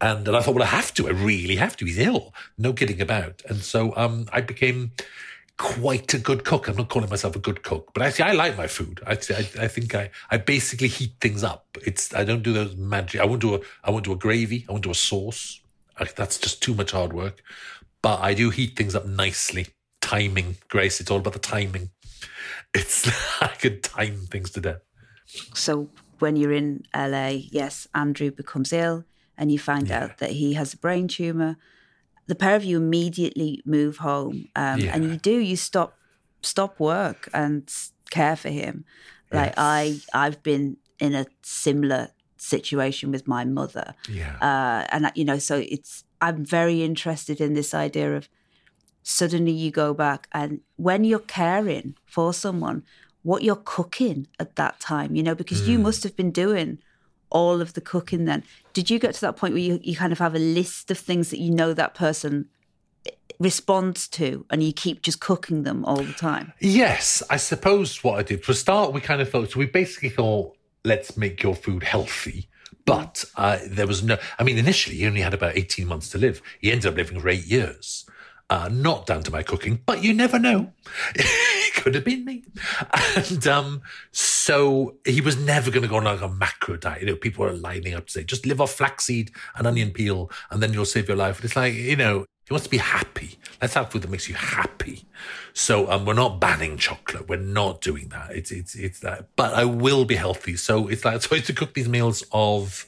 And, 0.01 0.29
and 0.29 0.37
I 0.37 0.41
thought, 0.41 0.55
well, 0.55 0.63
I 0.63 0.69
have 0.69 0.95
to. 0.95 1.09
I 1.09 1.11
really 1.11 1.57
have 1.57 1.77
to. 1.79 1.85
He's 1.85 1.99
ill. 1.99 2.33
No 2.57 2.73
kidding 2.73 3.01
about. 3.01 3.43
And 3.49 3.59
so 3.59 3.93
um, 3.97 4.27
I 4.33 4.41
became 4.41 4.93
quite 5.59 6.15
a 6.15 6.19
good 6.19 6.45
cook. 6.45 6.69
I'm 6.69 6.77
not 6.77 6.89
calling 6.89 7.11
myself 7.11 7.37
a 7.37 7.41
good 7.41 7.63
cook, 7.63 7.91
but 7.93 8.03
actually 8.03 8.27
I 8.31 8.33
like 8.33 8.57
my 8.57 8.67
food. 8.67 9.01
I, 9.07 9.13
I, 9.13 9.49
I 9.65 9.69
think 9.69 9.95
I, 9.95 10.11
I 10.31 10.39
basically 10.39 10.89
heat 10.89 11.13
things 11.21 11.45
up. 11.45 11.67
It's 11.85 12.15
I 12.15 12.25
don't 12.25 12.43
do 12.43 12.53
those 12.53 12.77
magic. 12.77 13.21
I 13.21 13.27
won't 13.27 13.41
do 13.43 13.55
a 13.57 13.61
I 13.85 13.91
won't 13.91 14.05
do 14.05 14.13
a 14.13 14.17
gravy. 14.17 14.65
I 14.69 14.73
won't 14.73 14.85
do 14.85 14.91
a 14.91 14.95
sauce. 14.95 15.61
I, 15.99 16.05
that's 16.05 16.39
just 16.39 16.63
too 16.63 16.75
much 16.75 16.93
hard 16.93 17.13
work. 17.13 17.43
But 18.03 18.21
I 18.21 18.35
do 18.35 18.51
heat 18.51 18.77
things 18.77 18.95
up 18.95 19.07
nicely. 19.07 19.67
Timing, 20.01 20.57
Grace. 20.69 21.01
It's 21.01 21.11
all 21.11 21.19
about 21.19 21.35
the 21.35 21.39
timing. 21.41 21.91
It's 22.75 23.09
I 23.43 23.49
can 23.49 23.81
time 23.81 24.27
things 24.31 24.51
to 24.53 24.61
death. 24.61 24.83
So 25.55 25.89
when 26.19 26.37
you're 26.37 26.53
in 26.53 26.83
LA, 26.95 27.29
yes, 27.51 27.87
Andrew 27.95 28.31
becomes 28.31 28.73
ill, 28.73 29.05
and 29.37 29.51
you 29.51 29.59
find 29.59 29.89
Yeah. 29.89 30.05
out 30.05 30.19
that 30.19 30.31
he 30.33 30.53
has 30.55 30.75
a 30.75 30.77
brain 30.77 31.09
tumor 31.09 31.57
the 32.29 32.35
pair 32.35 32.55
of 32.57 32.65
you 32.65 32.77
immediately 32.79 33.61
move 33.65 33.99
home, 33.99 34.37
um, 34.55 34.81
Yeah. 34.81 34.93
and 34.95 35.05
you 35.05 35.17
do 35.19 35.37
you 35.51 35.57
stop 35.57 35.91
stop 36.43 36.79
work 36.79 37.29
and 37.35 37.69
care 38.11 38.37
for 38.37 38.51
him. 38.51 38.85
Like 39.33 39.55
Yes. 39.57 39.59
I 39.59 39.81
I've 40.15 40.43
been 40.43 40.77
in 41.01 41.15
a 41.15 41.27
similar 41.43 42.09
situation 42.37 43.11
with 43.11 43.27
my 43.27 43.45
mother, 43.45 43.95
Yeah. 44.09 44.37
uh, 44.41 44.87
and 44.93 45.11
you 45.15 45.25
know, 45.25 45.39
so 45.39 45.57
it's 45.77 46.05
I'm 46.21 46.45
very 46.45 46.83
interested 46.83 47.41
in 47.41 47.55
this 47.55 47.75
idea 47.75 48.17
of 48.17 48.29
suddenly 49.03 49.53
you 49.53 49.71
go 49.71 49.95
back 49.95 50.29
and 50.33 50.61
when 50.77 51.05
you're 51.05 51.19
caring 51.21 51.95
for 52.07 52.35
someone, 52.35 52.83
what 53.23 53.43
you're 53.43 53.63
cooking 53.65 54.27
at 54.39 54.57
that 54.57 54.81
time, 54.81 55.15
you 55.17 55.23
know, 55.23 55.35
because 55.35 55.63
Hmm. 55.65 55.71
you 55.71 55.79
must 55.79 56.03
have 56.03 56.17
been 56.17 56.31
doing 56.33 56.79
all 57.31 57.61
of 57.61 57.75
the 57.75 57.81
cooking 57.81 58.25
then. 58.25 58.45
Did 58.73 58.91
you 58.91 58.99
get 58.99 59.15
to 59.15 59.21
that 59.23 59.37
point 59.37 59.55
where 59.55 59.63
you, 59.63 59.81
you 59.83 59.97
kind 59.97 60.13
of 60.13 60.19
have 60.19 60.35
a 60.35 60.39
list 60.39 60.91
of 60.91 60.99
things 60.99 61.31
that 61.31 61.39
you 61.39 61.51
know 61.51 61.73
that 61.75 61.95
person 61.95 62.49
responds 63.39 64.09
to 64.09 64.45
and 64.51 64.63
you 64.63 64.73
keep 64.73 65.03
just 65.03 65.21
cooking 65.21 65.63
them 65.63 65.85
all 65.85 66.03
the 66.03 66.13
time? 66.13 66.53
Yes, 66.61 67.23
I 67.31 67.37
suppose 67.37 68.03
what 68.03 68.19
I 68.19 68.23
did 68.23 68.45
for 68.45 68.53
a 68.53 68.55
start, 68.55 68.93
we 68.93 69.01
kind 69.01 69.21
of 69.21 69.31
thought 69.31 69.51
so. 69.51 69.59
We 69.59 69.67
basically 69.67 70.11
thought, 70.11 70.57
let's 70.85 71.17
make 71.17 71.43
your 71.43 71.55
food 71.55 71.83
healthy. 71.83 72.49
But 72.85 73.27
uh, 73.37 73.59
there 73.67 73.87
was 73.87 74.03
no. 74.03 74.17
I 74.39 74.45
mean, 74.45 74.57
initially 74.57 74.97
he 74.97 75.07
only 75.07 75.21
had 75.21 75.35
about 75.35 75.59
eighteen 75.59 75.87
months 75.87 76.09
to 76.11 76.19
live. 76.19 76.41
He 76.59 76.73
ended 76.73 76.87
up 76.87 76.97
living 76.97 77.21
for 77.21 77.29
eight 77.29 77.45
years. 77.45 78.07
Uh, 78.51 78.69
not 78.73 79.05
down 79.05 79.23
to 79.23 79.31
my 79.31 79.43
cooking, 79.43 79.81
but 79.85 80.03
you 80.03 80.15
never 80.15 80.39
know. 80.39 80.73
it 81.15 81.75
could 81.75 81.95
have 81.95 82.05
been 82.05 82.25
me. 82.25 82.43
And 83.15 83.47
um, 83.47 83.83
so 84.11 84.97
he 85.05 85.21
was 85.21 85.37
never 85.37 85.71
going 85.71 85.83
to 85.83 85.89
go 85.89 85.97
on 85.97 86.05
like 86.05 86.23
a 86.23 86.29
macro 86.29 86.77
diet. 86.79 87.03
You 87.03 87.09
know, 87.09 87.17
people 87.17 87.45
are 87.45 87.53
lining 87.53 87.93
up 87.93 88.07
to 88.07 88.13
say, 88.13 88.25
just 88.25 88.47
live 88.47 88.59
off 88.59 88.73
flaxseed 88.73 89.33
and 89.55 89.67
onion 89.67 89.91
peel, 89.91 90.31
and 90.51 90.63
then 90.63 90.73
you'll 90.73 90.87
save 90.87 91.09
your 91.09 91.17
life. 91.19 91.37
And 91.37 91.45
it's 91.45 91.57
like, 91.57 91.75
you 91.75 91.97
know, 91.97 92.25
he 92.49 92.55
wants 92.55 92.65
to 92.65 92.71
be 92.71 92.79
happy. 92.79 93.39
Let's 93.61 93.75
have 93.75 93.91
food 93.91 94.01
that 94.01 94.11
makes 94.11 94.27
you 94.27 94.35
happy. 94.35 95.05
So 95.53 95.91
um, 95.91 96.07
we're 96.07 96.15
not 96.15 96.41
banning 96.41 96.79
chocolate. 96.79 97.29
We're 97.29 97.37
not 97.37 97.83
doing 97.83 98.09
that. 98.09 98.31
It's 98.31 98.51
it's 98.51 98.75
it's 98.75 99.01
that. 99.01 99.27
But 99.37 99.53
I 99.53 99.67
will 99.67 100.07
be 100.07 100.15
healthy. 100.15 100.57
So 100.57 100.89
it's 100.89 101.05
like 101.05 101.21
so 101.23 101.29
I 101.33 101.35
used 101.37 101.49
to 101.49 101.53
cook 101.53 101.75
these 101.75 101.89
meals 101.89 102.25
of 102.33 102.87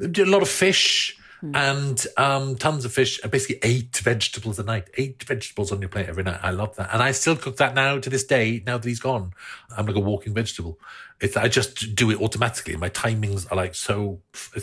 a 0.00 0.24
lot 0.24 0.42
of 0.42 0.48
fish. 0.48 1.16
And 1.42 2.06
um, 2.16 2.56
tons 2.56 2.84
of 2.84 2.92
fish, 2.92 3.20
and 3.22 3.32
basically 3.32 3.58
eight 3.62 3.96
vegetables 3.96 4.58
a 4.58 4.62
night. 4.62 4.88
Eight 4.96 5.22
vegetables 5.24 5.72
on 5.72 5.80
your 5.80 5.88
plate 5.88 6.08
every 6.08 6.22
night. 6.22 6.40
I 6.42 6.50
love 6.50 6.76
that, 6.76 6.90
and 6.92 7.02
I 7.02 7.12
still 7.12 7.36
cook 7.36 7.56
that 7.56 7.74
now 7.74 7.98
to 7.98 8.08
this 8.08 8.24
day. 8.24 8.62
Now 8.64 8.78
that 8.78 8.88
he's 8.88 9.00
gone, 9.00 9.32
I'm 9.76 9.86
like 9.86 9.96
a 9.96 10.00
walking 10.00 10.34
vegetable. 10.34 10.78
It's 11.20 11.36
I 11.36 11.48
just 11.48 11.94
do 11.94 12.10
it 12.10 12.20
automatically. 12.20 12.76
My 12.76 12.88
timings 12.88 13.50
are 13.50 13.56
like 13.56 13.74
so. 13.74 14.20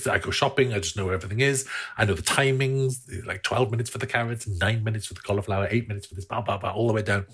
I 0.10 0.20
go 0.20 0.32
shopping. 0.32 0.74
I 0.74 0.80
just 0.80 0.98
know 0.98 1.06
where 1.06 1.14
everything 1.14 1.42
is. 1.42 1.68
I 1.98 2.06
know 2.06 2.14
the 2.14 2.22
timings. 2.22 3.26
Like 3.26 3.44
twelve 3.44 3.72
minutes 3.72 3.90
for 3.90 3.98
the 3.98 4.08
carrots, 4.08 4.48
nine 4.48 4.84
minutes 4.84 5.08
for 5.08 5.14
the 5.14 5.22
cauliflower, 5.22 5.68
eight 5.70 5.88
minutes 5.88 6.08
for 6.08 6.16
this, 6.16 6.26
blah 6.26 6.42
blah 6.42 6.58
blah, 6.58 6.72
all 6.72 6.88
the 6.88 6.94
way 6.94 7.02
down. 7.02 7.26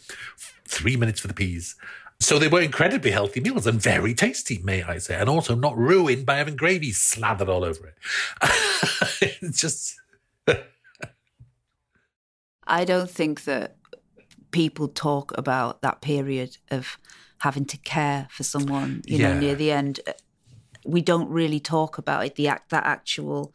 Three 0.67 0.95
minutes 0.95 1.19
for 1.19 1.27
the 1.27 1.33
peas. 1.33 1.75
So 2.19 2.39
they 2.39 2.47
were 2.47 2.61
incredibly 2.61 3.11
healthy 3.11 3.39
meals 3.41 3.67
and 3.67 3.81
very 3.81 4.13
tasty, 4.13 4.59
may 4.63 4.83
I 4.83 4.97
say, 4.97 5.15
and 5.15 5.29
also 5.29 5.53
not 5.53 5.77
ruined 5.77 6.25
by 6.25 6.37
having 6.37 6.55
gravy 6.55 6.91
slathered 6.91 7.49
all 7.49 7.63
over 7.63 7.87
it. 7.87 7.95
it's 9.41 9.59
just. 9.59 9.95
I 12.67 12.83
don't 12.83 13.09
think 13.09 13.43
that 13.43 13.75
people 14.51 14.87
talk 14.87 15.37
about 15.37 15.81
that 15.81 16.01
period 16.01 16.57
of 16.71 16.97
having 17.39 17.65
to 17.65 17.77
care 17.77 18.27
for 18.31 18.43
someone, 18.43 19.03
you 19.05 19.19
know, 19.19 19.37
near 19.39 19.53
the 19.53 19.71
end. 19.71 19.99
We 20.85 21.01
don't 21.01 21.29
really 21.29 21.59
talk 21.59 21.97
about 21.97 22.25
it, 22.25 22.35
the 22.35 22.47
act, 22.47 22.69
that 22.69 22.85
actual, 22.85 23.53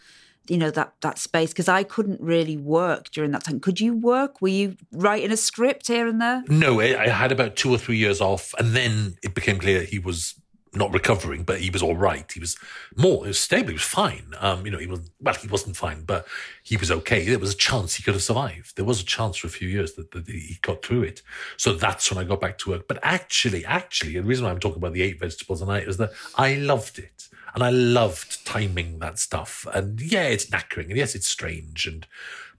you 0.51 0.59
know, 0.59 0.71
that 0.73 0.95
that 1.01 1.19
space. 1.19 1.51
Because 1.51 1.69
I 1.69 1.85
couldn't 1.85 2.21
really 2.21 2.57
work 2.57 3.11
during 3.11 3.31
that 3.31 3.45
time. 3.45 3.61
Could 3.61 3.81
you 3.81 3.95
work? 3.95 4.41
Were 4.41 4.49
you 4.49 4.77
writing 4.93 5.31
a 5.31 5.37
script 5.37 5.87
here 5.87 6.09
and 6.09 6.21
there? 6.21 6.43
No, 6.49 6.81
I 6.81 7.05
I 7.05 7.09
had 7.09 7.33
about 7.33 7.57
two 7.57 7.71
or 7.71 7.79
three 7.79 7.97
years 7.97 8.21
off, 8.21 8.55
and 8.59 8.75
then 8.75 9.17
it 9.23 9.35
became 9.35 9.59
clear 9.59 9.83
he 9.83 9.99
was 9.99 10.40
not 10.73 10.93
recovering, 10.93 11.43
but 11.43 11.61
he 11.61 11.71
was 11.71 11.83
all 11.83 11.97
right. 11.97 12.31
He 12.31 12.39
was 12.41 12.57
more, 12.97 13.25
he 13.25 13.29
was 13.29 13.41
stable, 13.41 13.69
he 13.69 13.75
was 13.75 13.83
fine. 13.83 14.35
Um, 14.39 14.65
you 14.65 14.71
know, 14.71 14.79
he 14.79 14.87
was 14.87 15.11
well, 15.21 15.35
he 15.35 15.49
wasn't 15.49 15.77
fine, 15.77 16.03
but 16.03 16.27
he 16.63 16.77
was 16.77 16.91
okay. 16.91 17.25
There 17.25 17.39
was 17.39 17.55
a 17.55 17.57
chance 17.57 17.95
he 17.95 18.03
could 18.03 18.15
have 18.15 18.23
survived. 18.23 18.77
There 18.77 18.85
was 18.85 19.01
a 19.01 19.05
chance 19.05 19.37
for 19.37 19.49
a 19.49 19.51
few 19.51 19.69
years 19.69 19.95
that, 19.95 20.13
that 20.13 20.29
he 20.29 20.59
got 20.63 20.85
through 20.85 21.03
it. 21.03 21.23
So 21.57 21.73
that's 21.73 22.11
when 22.11 22.23
I 22.23 22.29
got 22.29 22.41
back 22.41 22.59
to 22.59 22.71
work. 22.71 22.87
But 22.87 22.99
actually, 23.03 23.65
actually, 23.65 24.15
the 24.15 24.23
reason 24.23 24.45
why 24.45 24.51
I'm 24.51 24.61
talking 24.61 24.79
about 24.79 24.93
the 24.93 25.03
eight 25.03 25.19
vegetables 25.19 25.63
a 25.63 25.67
night 25.67 25.89
is 25.89 25.97
that 25.97 26.13
I 26.37 26.55
loved 26.55 26.99
it. 26.99 27.29
And 27.53 27.65
I 27.65 27.71
loved 27.71 28.47
timing 28.47 29.01
that 29.01 29.19
stuff. 29.19 29.67
And 29.75 30.01
yeah, 30.01 30.29
it's 30.29 30.47
knackering, 30.47 30.85
and 30.85 30.97
yes, 30.97 31.17
it's 31.17 31.27
strange, 31.27 31.85
and 31.85 32.07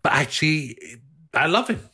but 0.02 0.12
actually, 0.12 0.78
I 1.34 1.45
love 1.45 1.69
him. 1.69 1.90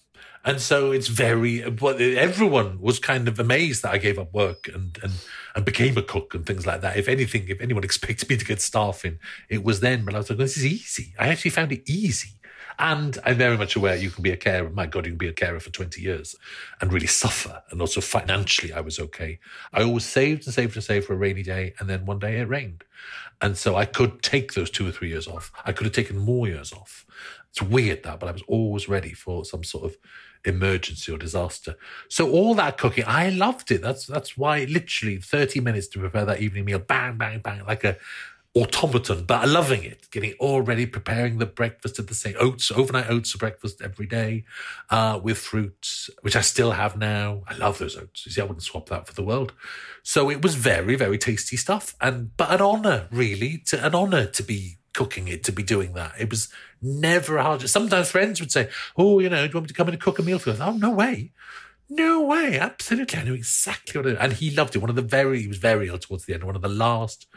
And 0.47 0.61
so 0.61 0.93
it's 0.93 1.09
very, 1.09 1.61
everyone 1.61 2.79
was 2.79 2.99
kind 2.99 3.27
of 3.27 3.37
amazed 3.37 3.83
that 3.83 3.91
I 3.91 3.97
gave 3.97 4.17
up 4.17 4.33
work 4.33 4.69
and, 4.73 4.97
and, 5.03 5.11
and 5.53 5.65
became 5.65 5.97
a 5.97 6.01
cook 6.01 6.33
and 6.33 6.45
things 6.45 6.65
like 6.65 6.79
that. 6.79 6.95
If 6.95 7.09
anything, 7.09 7.49
if 7.49 7.59
anyone 7.59 7.83
expected 7.83 8.29
me 8.29 8.37
to 8.37 8.45
get 8.45 8.61
staff 8.61 9.03
in, 9.03 9.19
it 9.49 9.61
was 9.61 9.81
then. 9.81 10.05
But 10.05 10.15
I 10.15 10.19
was 10.19 10.29
like, 10.29 10.39
this 10.39 10.55
is 10.55 10.65
easy. 10.65 11.13
I 11.19 11.27
actually 11.27 11.51
found 11.51 11.73
it 11.73 11.83
easy. 11.85 12.29
And 12.79 13.17
I'm 13.25 13.35
very 13.35 13.57
much 13.57 13.75
aware 13.75 13.97
you 13.97 14.09
can 14.09 14.23
be 14.23 14.31
a 14.31 14.37
carer. 14.37 14.69
My 14.69 14.85
God, 14.85 15.05
you 15.05 15.11
can 15.11 15.17
be 15.17 15.27
a 15.27 15.33
carer 15.33 15.59
for 15.59 15.69
20 15.69 16.01
years 16.01 16.33
and 16.79 16.93
really 16.93 17.07
suffer. 17.07 17.61
And 17.69 17.81
also 17.81 17.99
financially, 17.99 18.71
I 18.71 18.79
was 18.79 18.99
okay. 18.99 19.39
I 19.73 19.83
always 19.83 20.05
saved 20.05 20.45
and 20.45 20.53
saved 20.53 20.77
and 20.77 20.83
saved 20.83 21.07
for 21.07 21.13
a 21.13 21.17
rainy 21.17 21.43
day. 21.43 21.73
And 21.77 21.89
then 21.89 22.05
one 22.05 22.19
day 22.19 22.39
it 22.39 22.47
rained. 22.47 22.85
And 23.41 23.57
so 23.57 23.75
I 23.75 23.83
could 23.83 24.21
take 24.21 24.53
those 24.53 24.69
two 24.69 24.87
or 24.87 24.91
three 24.91 25.09
years 25.09 25.27
off. 25.27 25.51
I 25.65 25.73
could 25.73 25.87
have 25.87 25.93
taken 25.93 26.17
more 26.17 26.47
years 26.47 26.71
off. 26.71 27.05
It's 27.49 27.61
weird 27.61 28.03
that, 28.03 28.21
but 28.21 28.29
I 28.29 28.31
was 28.31 28.43
always 28.47 28.87
ready 28.87 29.13
for 29.13 29.43
some 29.43 29.63
sort 29.63 29.85
of 29.85 29.97
emergency 30.45 31.11
or 31.11 31.17
disaster. 31.17 31.75
So 32.09 32.29
all 32.31 32.53
that 32.55 32.77
cooking, 32.77 33.03
I 33.07 33.29
loved 33.29 33.71
it. 33.71 33.81
That's 33.81 34.05
that's 34.05 34.37
why 34.37 34.65
literally 34.65 35.17
30 35.17 35.59
minutes 35.61 35.87
to 35.89 35.99
prepare 35.99 36.25
that 36.25 36.41
evening 36.41 36.65
meal, 36.65 36.79
bang, 36.79 37.17
bang, 37.17 37.39
bang, 37.39 37.65
like 37.65 37.83
a 37.83 37.97
automaton, 38.57 39.23
but 39.25 39.47
loving 39.47 39.83
it, 39.83 40.09
getting 40.09 40.33
all 40.39 40.61
ready, 40.61 40.85
preparing 40.85 41.37
the 41.37 41.45
breakfast 41.45 41.99
at 41.99 42.07
the 42.07 42.15
same 42.15 42.35
oats, 42.39 42.71
overnight 42.71 43.09
oats 43.09 43.31
for 43.31 43.37
breakfast 43.37 43.81
every 43.83 44.07
day, 44.07 44.45
uh, 44.89 45.19
with 45.21 45.37
fruits, 45.37 46.09
which 46.21 46.35
I 46.35 46.41
still 46.41 46.71
have 46.71 46.97
now. 46.97 47.43
I 47.47 47.55
love 47.55 47.77
those 47.77 47.95
oats. 47.95 48.25
You 48.25 48.31
see, 48.31 48.41
I 48.41 48.45
wouldn't 48.45 48.63
swap 48.63 48.89
that 48.89 49.05
for 49.05 49.13
the 49.13 49.23
world. 49.23 49.53
So 50.01 50.31
it 50.31 50.41
was 50.41 50.55
very, 50.55 50.95
very 50.95 51.17
tasty 51.17 51.55
stuff. 51.55 51.95
And 52.01 52.35
but 52.35 52.51
an 52.51 52.61
honor, 52.61 53.07
really, 53.11 53.59
to 53.67 53.85
an 53.85 53.93
honor 53.93 54.25
to 54.25 54.43
be 54.43 54.77
cooking 54.97 55.27
it, 55.27 55.43
to 55.43 55.51
be 55.51 55.61
doing 55.61 55.93
that. 55.93 56.13
It 56.19 56.31
was 56.31 56.49
never 56.81 57.37
a 57.37 57.43
hard. 57.43 57.69
Sometimes 57.69 58.09
friends 58.09 58.39
would 58.39 58.51
say, 58.51 58.69
Oh, 58.97 59.19
you 59.19 59.29
know, 59.29 59.45
do 59.45 59.51
you 59.51 59.53
want 59.53 59.65
me 59.65 59.67
to 59.67 59.73
come 59.75 59.87
in 59.87 59.93
and 59.93 60.01
cook 60.01 60.17
a 60.17 60.23
meal 60.23 60.39
for 60.39 60.49
us? 60.49 60.59
Oh, 60.59 60.71
no 60.71 60.89
way. 60.89 61.33
No 61.87 62.23
way, 62.23 62.57
absolutely. 62.57 63.19
I 63.19 63.23
knew 63.23 63.35
exactly 63.35 63.99
what 63.99 64.07
it 64.07 64.17
And 64.19 64.33
he 64.33 64.49
loved 64.49 64.75
it. 64.75 64.79
One 64.79 64.89
of 64.89 64.95
the 64.95 65.03
very, 65.03 65.41
he 65.41 65.47
was 65.47 65.59
very 65.59 65.87
ill 65.87 65.99
towards 65.99 66.25
the 66.25 66.33
end. 66.33 66.43
One 66.43 66.55
of 66.55 66.63
the 66.63 66.67
last 66.67 67.27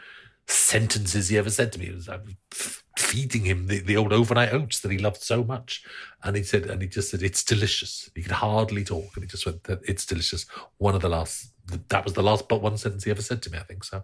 sentences 0.47 1.29
he 1.29 1.37
ever 1.37 1.51
said 1.51 1.71
to 1.73 1.79
me 1.79 1.91
was, 1.91 2.09
I 2.09 2.17
was 2.17 2.81
feeding 2.97 3.45
him 3.45 3.67
the, 3.67 3.79
the 3.79 3.95
old 3.95 4.11
overnight 4.11 4.51
oats 4.51 4.79
that 4.79 4.91
he 4.91 4.97
loved 4.97 5.21
so 5.21 5.43
much. 5.43 5.83
And 6.23 6.35
he 6.35 6.41
said, 6.41 6.63
and 6.63 6.81
he 6.81 6.87
just 6.87 7.11
said, 7.11 7.21
it's 7.21 7.43
delicious. 7.43 8.09
He 8.15 8.23
could 8.23 8.31
hardly 8.31 8.83
talk. 8.83 9.11
And 9.15 9.23
he 9.23 9.27
just 9.27 9.45
went, 9.45 9.59
it's 9.87 10.07
delicious. 10.07 10.47
One 10.79 10.95
of 10.95 11.01
the 11.01 11.09
last, 11.09 11.53
that 11.89 12.03
was 12.03 12.13
the 12.13 12.23
last 12.23 12.49
but 12.49 12.63
one 12.63 12.77
sentence 12.77 13.03
he 13.03 13.11
ever 13.11 13.21
said 13.21 13.43
to 13.43 13.51
me, 13.51 13.59
I 13.59 13.63
think. 13.63 13.83
So 13.83 14.03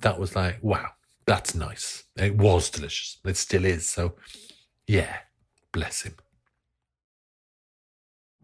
that 0.00 0.18
was 0.18 0.34
like, 0.34 0.58
wow, 0.60 0.88
that's 1.26 1.54
nice. 1.54 2.04
It 2.16 2.36
was 2.36 2.70
delicious. 2.70 3.18
It 3.24 3.36
still 3.36 3.64
is. 3.64 3.88
So 3.88 4.14
yeah, 4.86 5.18
bless 5.72 6.02
him. 6.02 6.14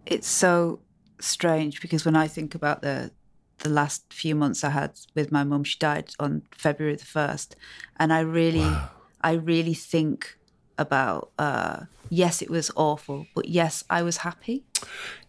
It's 0.05 0.29
so 0.29 0.81
strange 1.21 1.81
because 1.81 2.05
when 2.05 2.17
I 2.17 2.27
think 2.29 2.55
about 2.55 2.83
the 2.83 3.13
the 3.59 3.69
last 3.69 4.13
few 4.13 4.35
months 4.35 4.65
I 4.65 4.71
had 4.71 4.99
with 5.15 5.31
my 5.31 5.45
mum, 5.45 5.63
she 5.65 5.79
died 5.79 6.11
on 6.19 6.43
February 6.51 6.97
the 6.97 7.05
first, 7.05 7.55
and 7.97 8.13
I 8.13 8.21
really, 8.21 8.69
I 9.21 9.33
really 9.33 9.75
think 9.75 10.37
about. 10.77 11.31
Uh, 11.39 11.85
yes, 12.11 12.43
it 12.43 12.51
was 12.51 12.73
awful, 12.75 13.27
but 13.35 13.49
yes, 13.49 13.85
I 13.89 14.03
was 14.03 14.19
happy. 14.19 14.65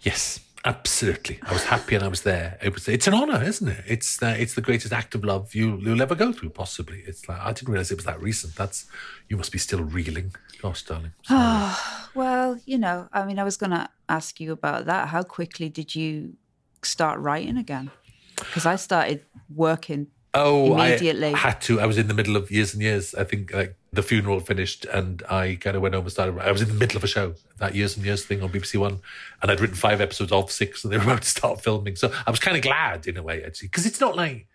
Yes, 0.02 0.40
absolutely. 0.66 1.40
I 1.44 1.54
was 1.54 1.64
happy 1.66 1.96
and 1.96 2.04
I 2.04 2.08
was 2.08 2.22
there. 2.22 2.58
It 2.62 2.74
was. 2.74 2.88
It's 2.88 3.08
an 3.08 3.14
honor, 3.14 3.44
isn't 3.44 3.68
it? 3.68 3.84
It's 3.88 4.22
uh, 4.22 4.36
it's 4.38 4.54
the 4.54 4.62
greatest 4.62 4.94
act 4.94 5.16
of 5.16 5.24
love 5.24 5.54
you, 5.56 5.78
you'll 5.78 6.02
ever 6.02 6.16
go 6.16 6.32
through. 6.32 6.50
Possibly. 6.52 7.04
It's 7.06 7.28
like 7.28 7.40
I 7.40 7.54
didn't 7.54 7.70
realize 7.70 7.92
it 7.92 7.96
was 7.96 8.06
that 8.06 8.22
recent. 8.22 8.56
That's 8.56 8.86
you 9.30 9.38
must 9.38 9.52
be 9.52 9.60
still 9.60 9.84
reeling. 9.84 10.34
Gosh, 10.62 10.84
darling. 10.84 11.12
Sorry. 11.24 11.76
Well, 12.16 12.60
you 12.66 12.78
know, 12.78 13.10
I 13.12 13.26
mean, 13.26 13.40
I 13.40 13.44
was 13.44 13.58
going 13.58 13.72
to 13.72 13.90
ask 14.08 14.40
you 14.40 14.52
about 14.52 14.86
that. 14.86 15.10
How 15.10 15.24
quickly 15.24 15.68
did 15.68 15.96
you 15.96 16.36
start 16.84 17.20
writing 17.20 17.58
again? 17.58 17.90
Because 18.38 18.66
I 18.66 18.76
started 18.76 19.26
working 19.54 20.08
Oh, 20.36 20.74
immediately. 20.74 21.34
I 21.34 21.38
had 21.38 21.62
to. 21.62 21.80
I 21.80 21.86
was 21.86 21.98
in 21.98 22.08
the 22.08 22.14
middle 22.14 22.36
of 22.36 22.50
years 22.50 22.74
and 22.74 22.82
years. 22.82 23.14
I 23.14 23.24
think 23.24 23.54
like 23.54 23.76
the 23.92 24.02
funeral 24.02 24.40
finished, 24.40 24.86
and 24.86 25.22
I 25.30 25.58
kind 25.62 25.76
of 25.76 25.84
went 25.84 25.94
home 25.94 26.06
and 26.06 26.12
started. 26.12 26.40
I 26.40 26.52
was 26.52 26.62
in 26.62 26.70
the 26.70 26.74
middle 26.74 26.98
of 26.98 27.04
a 27.04 27.08
show, 27.08 27.36
that 27.60 27.76
years 27.76 27.96
and 27.96 28.06
years 28.06 28.26
thing 28.26 28.42
on 28.42 28.50
BBC 28.50 28.80
One, 28.80 29.00
and 29.42 29.52
I'd 29.52 29.60
written 29.60 29.76
five 29.76 30.02
episodes 30.02 30.32
of 30.32 30.52
six, 30.52 30.84
and 30.84 30.92
they 30.92 30.98
were 30.98 31.04
about 31.12 31.22
to 31.22 31.30
start 31.30 31.62
filming. 31.62 31.96
So 31.96 32.12
I 32.26 32.32
was 32.32 32.40
kind 32.40 32.58
of 32.58 32.64
glad 32.64 33.06
in 33.08 33.18
a 33.18 33.24
way, 33.24 33.44
actually, 33.44 33.68
because 33.68 33.86
it's 33.86 34.02
not 34.02 34.16
like, 34.16 34.48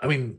I 0.00 0.06
mean, 0.06 0.38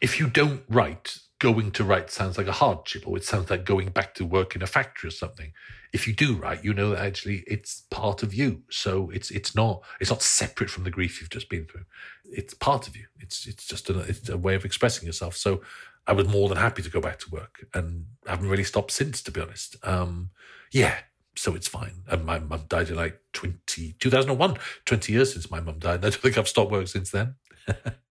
if 0.00 0.18
you 0.18 0.28
don't 0.28 0.62
write, 0.68 1.18
going 1.38 1.70
to 1.72 1.84
write 1.84 2.10
sounds 2.10 2.36
like 2.36 2.48
a 2.48 2.52
hardship, 2.52 3.06
or 3.06 3.16
it 3.16 3.24
sounds 3.24 3.50
like 3.50 3.64
going 3.64 3.90
back 3.90 4.14
to 4.14 4.24
work 4.24 4.56
in 4.56 4.62
a 4.62 4.66
factory 4.66 5.08
or 5.08 5.12
something. 5.12 5.52
If 5.92 6.06
you 6.06 6.14
do 6.14 6.34
write, 6.34 6.64
you 6.64 6.74
know 6.74 6.90
that 6.90 7.04
actually 7.04 7.44
it's 7.46 7.84
part 7.90 8.22
of 8.22 8.34
you. 8.34 8.62
So 8.70 9.10
it's 9.10 9.30
it's 9.30 9.54
not 9.54 9.82
it's 10.00 10.10
not 10.10 10.22
separate 10.22 10.70
from 10.70 10.84
the 10.84 10.90
grief 10.90 11.20
you've 11.20 11.30
just 11.30 11.48
been 11.48 11.66
through. 11.66 11.84
It's 12.24 12.54
part 12.54 12.88
of 12.88 12.96
you. 12.96 13.06
It's 13.20 13.46
it's 13.46 13.66
just 13.66 13.88
a, 13.88 14.00
it's 14.00 14.28
a 14.28 14.36
way 14.36 14.54
of 14.54 14.64
expressing 14.64 15.06
yourself. 15.06 15.36
So 15.36 15.62
I 16.06 16.12
was 16.12 16.26
more 16.26 16.48
than 16.48 16.58
happy 16.58 16.82
to 16.82 16.90
go 16.90 17.00
back 17.00 17.18
to 17.20 17.30
work, 17.30 17.66
and 17.72 18.06
I 18.26 18.30
haven't 18.30 18.48
really 18.48 18.64
stopped 18.64 18.90
since, 18.90 19.22
to 19.22 19.30
be 19.30 19.40
honest. 19.40 19.76
Um, 19.82 20.30
yeah. 20.72 20.96
So 21.36 21.54
it's 21.54 21.68
fine. 21.68 22.02
And 22.08 22.24
my 22.24 22.40
mum 22.40 22.64
died 22.68 22.88
in 22.88 22.96
like 22.96 23.20
20, 23.32 23.94
2001, 24.00 24.56
20 24.86 25.12
years 25.12 25.34
since 25.34 25.48
my 25.48 25.60
mum 25.60 25.78
died. 25.78 26.00
I 26.04 26.10
don't 26.10 26.14
think 26.14 26.36
I've 26.36 26.48
stopped 26.48 26.72
work 26.72 26.88
since 26.88 27.12
then. 27.12 27.36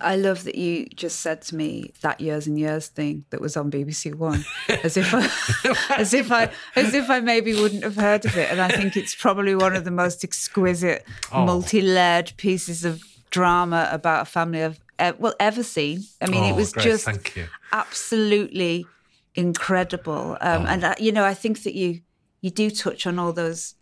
I 0.00 0.16
love 0.16 0.44
that 0.44 0.54
you 0.56 0.86
just 0.94 1.20
said 1.20 1.42
to 1.42 1.56
me 1.56 1.92
that 2.02 2.20
years 2.20 2.46
and 2.46 2.58
years 2.58 2.88
thing 2.88 3.24
that 3.30 3.40
was 3.40 3.56
on 3.56 3.70
BBC 3.70 4.14
One, 4.14 4.44
as 4.82 4.96
if 4.96 5.12
I, 5.14 5.28
as 5.96 6.14
if 6.14 6.30
I, 6.32 6.50
as 6.76 6.94
if 6.94 7.10
I 7.10 7.20
maybe 7.20 7.54
wouldn't 7.54 7.82
have 7.84 7.96
heard 7.96 8.24
of 8.24 8.36
it. 8.36 8.50
And 8.50 8.60
I 8.60 8.68
think 8.68 8.96
it's 8.96 9.14
probably 9.14 9.54
one 9.54 9.74
of 9.76 9.84
the 9.84 9.90
most 9.90 10.24
exquisite, 10.24 11.04
Oh. 11.32 11.44
multi-layered 11.44 12.32
pieces 12.36 12.84
of 12.84 13.02
drama 13.30 13.88
about 13.92 14.22
a 14.22 14.24
family 14.24 14.62
I've 14.64 14.80
e- 15.02 15.16
well 15.18 15.34
ever 15.40 15.62
seen. 15.62 16.04
I 16.20 16.26
mean, 16.30 16.44
it 16.44 16.52
Oh, 16.52 16.56
was 16.56 16.72
Grace, 16.72 17.04
just 17.04 17.08
absolutely 17.72 18.86
incredible. 19.34 20.36
Um, 20.40 20.62
Oh. 20.62 20.66
And 20.66 20.84
uh, 20.84 20.94
you 20.98 21.12
know, 21.12 21.24
I 21.24 21.34
think 21.34 21.62
that 21.64 21.74
you 21.74 22.00
you 22.40 22.50
do 22.50 22.70
touch 22.70 23.06
on 23.06 23.18
all 23.18 23.32
those 23.32 23.74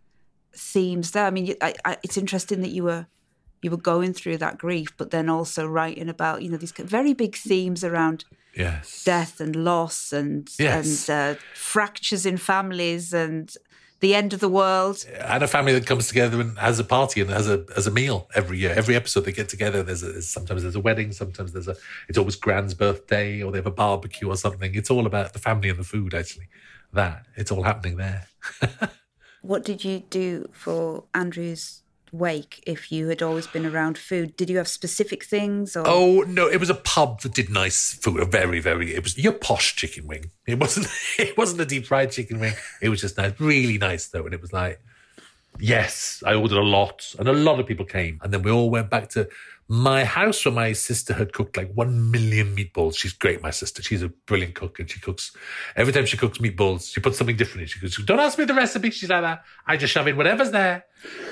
themes 0.54 1.10
there. 1.10 1.26
I 1.26 1.30
mean, 1.30 1.46
you- 1.46 1.56
I, 1.60 1.74
I, 1.84 1.96
it's 2.02 2.16
interesting 2.16 2.60
that 2.62 2.70
you 2.70 2.84
were 2.84 3.06
you 3.62 3.70
were 3.70 3.76
going 3.76 4.12
through 4.12 4.38
that 4.38 4.58
grief, 4.58 4.88
but 4.96 5.10
then 5.10 5.28
also 5.28 5.66
writing 5.66 6.08
about 6.08 6.42
you 6.42 6.50
know 6.50 6.56
these 6.56 6.72
very 6.72 7.14
big 7.14 7.36
themes 7.36 7.82
around 7.84 8.24
Yes. 8.54 9.04
death 9.04 9.40
and 9.40 9.54
loss 9.54 10.12
and 10.12 10.48
Yes. 10.58 11.08
and 11.08 11.36
uh, 11.36 11.40
fractures 11.54 12.24
in 12.24 12.36
families 12.38 13.12
and 13.12 13.52
the 14.00 14.14
end 14.14 14.32
of 14.34 14.40
the 14.40 14.48
world. 14.48 15.04
and 15.20 15.42
a 15.42 15.48
family 15.48 15.72
that 15.72 15.86
comes 15.86 16.06
together 16.08 16.40
and 16.40 16.58
has 16.58 16.78
a 16.78 16.84
party 16.84 17.20
and 17.22 17.30
has 17.30 17.48
a 17.48 17.64
has 17.74 17.86
a 17.86 17.90
meal 17.90 18.28
every 18.34 18.58
year. 18.58 18.72
Every 18.76 18.94
episode 18.94 19.22
they 19.24 19.32
get 19.32 19.48
together. 19.48 19.82
There's, 19.82 20.02
a, 20.02 20.12
there's 20.12 20.28
sometimes 20.28 20.62
there's 20.62 20.74
a 20.76 20.80
wedding, 20.80 21.12
sometimes 21.12 21.52
there's 21.52 21.68
a 21.68 21.76
it's 22.08 22.18
always 22.18 22.36
Grand's 22.36 22.74
birthday 22.74 23.42
or 23.42 23.50
they 23.52 23.58
have 23.58 23.66
a 23.66 23.70
barbecue 23.70 24.28
or 24.28 24.36
something. 24.36 24.74
It's 24.74 24.90
all 24.90 25.06
about 25.06 25.32
the 25.32 25.38
family 25.38 25.68
and 25.70 25.78
the 25.78 25.84
food. 25.84 26.14
Actually, 26.14 26.48
that 26.92 27.26
it's 27.36 27.50
all 27.50 27.62
happening 27.62 27.96
there. 27.96 28.26
What 29.42 29.64
did 29.64 29.84
you 29.84 30.00
do 30.10 30.48
for 30.52 31.04
Andrew's 31.14 31.82
wake 32.18 32.62
if 32.66 32.90
you 32.90 33.08
had 33.08 33.22
always 33.22 33.46
been 33.46 33.66
around 33.66 33.98
food? 33.98 34.36
Did 34.36 34.50
you 34.50 34.56
have 34.58 34.68
specific 34.68 35.24
things 35.24 35.76
or 35.76 35.84
Oh 35.86 36.24
no, 36.26 36.46
it 36.48 36.58
was 36.58 36.70
a 36.70 36.74
pub 36.74 37.20
that 37.22 37.34
did 37.34 37.50
nice 37.50 37.94
food. 37.94 38.20
A 38.20 38.24
very 38.24 38.60
very 38.60 38.94
it 38.94 39.02
was 39.02 39.16
your 39.18 39.32
posh 39.32 39.76
chicken 39.76 40.06
wing. 40.06 40.30
It 40.46 40.58
wasn't 40.58 40.88
it 41.18 41.36
wasn't 41.36 41.60
a 41.60 41.66
deep 41.66 41.86
fried 41.86 42.10
chicken 42.12 42.40
wing. 42.40 42.54
It 42.80 42.88
was 42.88 43.00
just 43.00 43.16
nice, 43.16 43.38
really 43.38 43.78
nice 43.78 44.08
though, 44.08 44.24
and 44.24 44.34
it 44.34 44.40
was 44.40 44.52
like. 44.52 44.80
Yes, 45.58 46.22
I 46.26 46.34
ordered 46.34 46.58
a 46.58 46.62
lot, 46.62 47.14
and 47.18 47.26
a 47.26 47.32
lot 47.32 47.58
of 47.58 47.66
people 47.66 47.86
came. 47.86 48.20
And 48.22 48.30
then 48.30 48.42
we 48.42 48.50
all 48.50 48.68
went 48.68 48.90
back 48.90 49.08
to 49.12 49.26
my 49.68 50.04
house 50.04 50.44
where 50.44 50.54
my 50.54 50.72
sister 50.72 51.12
had 51.12 51.32
cooked 51.32 51.56
like 51.56 51.72
one 51.72 52.10
million 52.12 52.54
meatballs. 52.54 52.96
She's 52.96 53.12
great, 53.12 53.42
my 53.42 53.50
sister. 53.50 53.82
She's 53.82 54.02
a 54.02 54.08
brilliant 54.08 54.54
cook, 54.54 54.78
and 54.78 54.88
she 54.88 55.00
cooks 55.00 55.34
every 55.74 55.92
time 55.92 56.06
she 56.06 56.16
cooks 56.16 56.38
meatballs, 56.38 56.92
she 56.92 57.00
puts 57.00 57.18
something 57.18 57.36
different 57.36 57.62
in. 57.62 57.68
She 57.68 57.80
goes, 57.80 57.96
"Don't 57.96 58.20
ask 58.20 58.38
me 58.38 58.44
the 58.44 58.54
recipe." 58.54 58.90
She's 58.90 59.08
like 59.10 59.22
that. 59.22 59.44
I 59.66 59.76
just 59.76 59.92
shove 59.92 60.06
in 60.06 60.16
whatever's 60.16 60.52
there, 60.52 60.84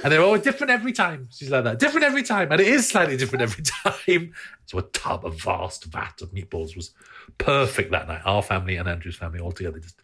and 0.02 0.12
they're 0.12 0.20
always 0.22 0.42
different 0.42 0.72
every 0.72 0.92
time. 0.92 1.28
She's 1.30 1.50
like 1.50 1.62
that, 1.64 1.78
different 1.78 2.04
every 2.06 2.24
time, 2.24 2.50
and 2.50 2.60
it 2.60 2.66
is 2.66 2.88
slightly 2.88 3.16
different 3.16 3.42
every 3.42 3.62
time. 3.84 4.32
So 4.66 4.78
a 4.78 4.82
tub, 4.82 5.24
a 5.24 5.30
vast 5.30 5.84
vat 5.84 6.20
of 6.20 6.32
meatballs 6.32 6.74
was 6.74 6.90
perfect 7.38 7.92
that 7.92 8.08
night. 8.08 8.22
Our 8.24 8.42
family 8.42 8.76
and 8.76 8.88
Andrew's 8.88 9.16
family 9.16 9.38
all 9.38 9.52
together, 9.52 9.78
just 9.78 10.00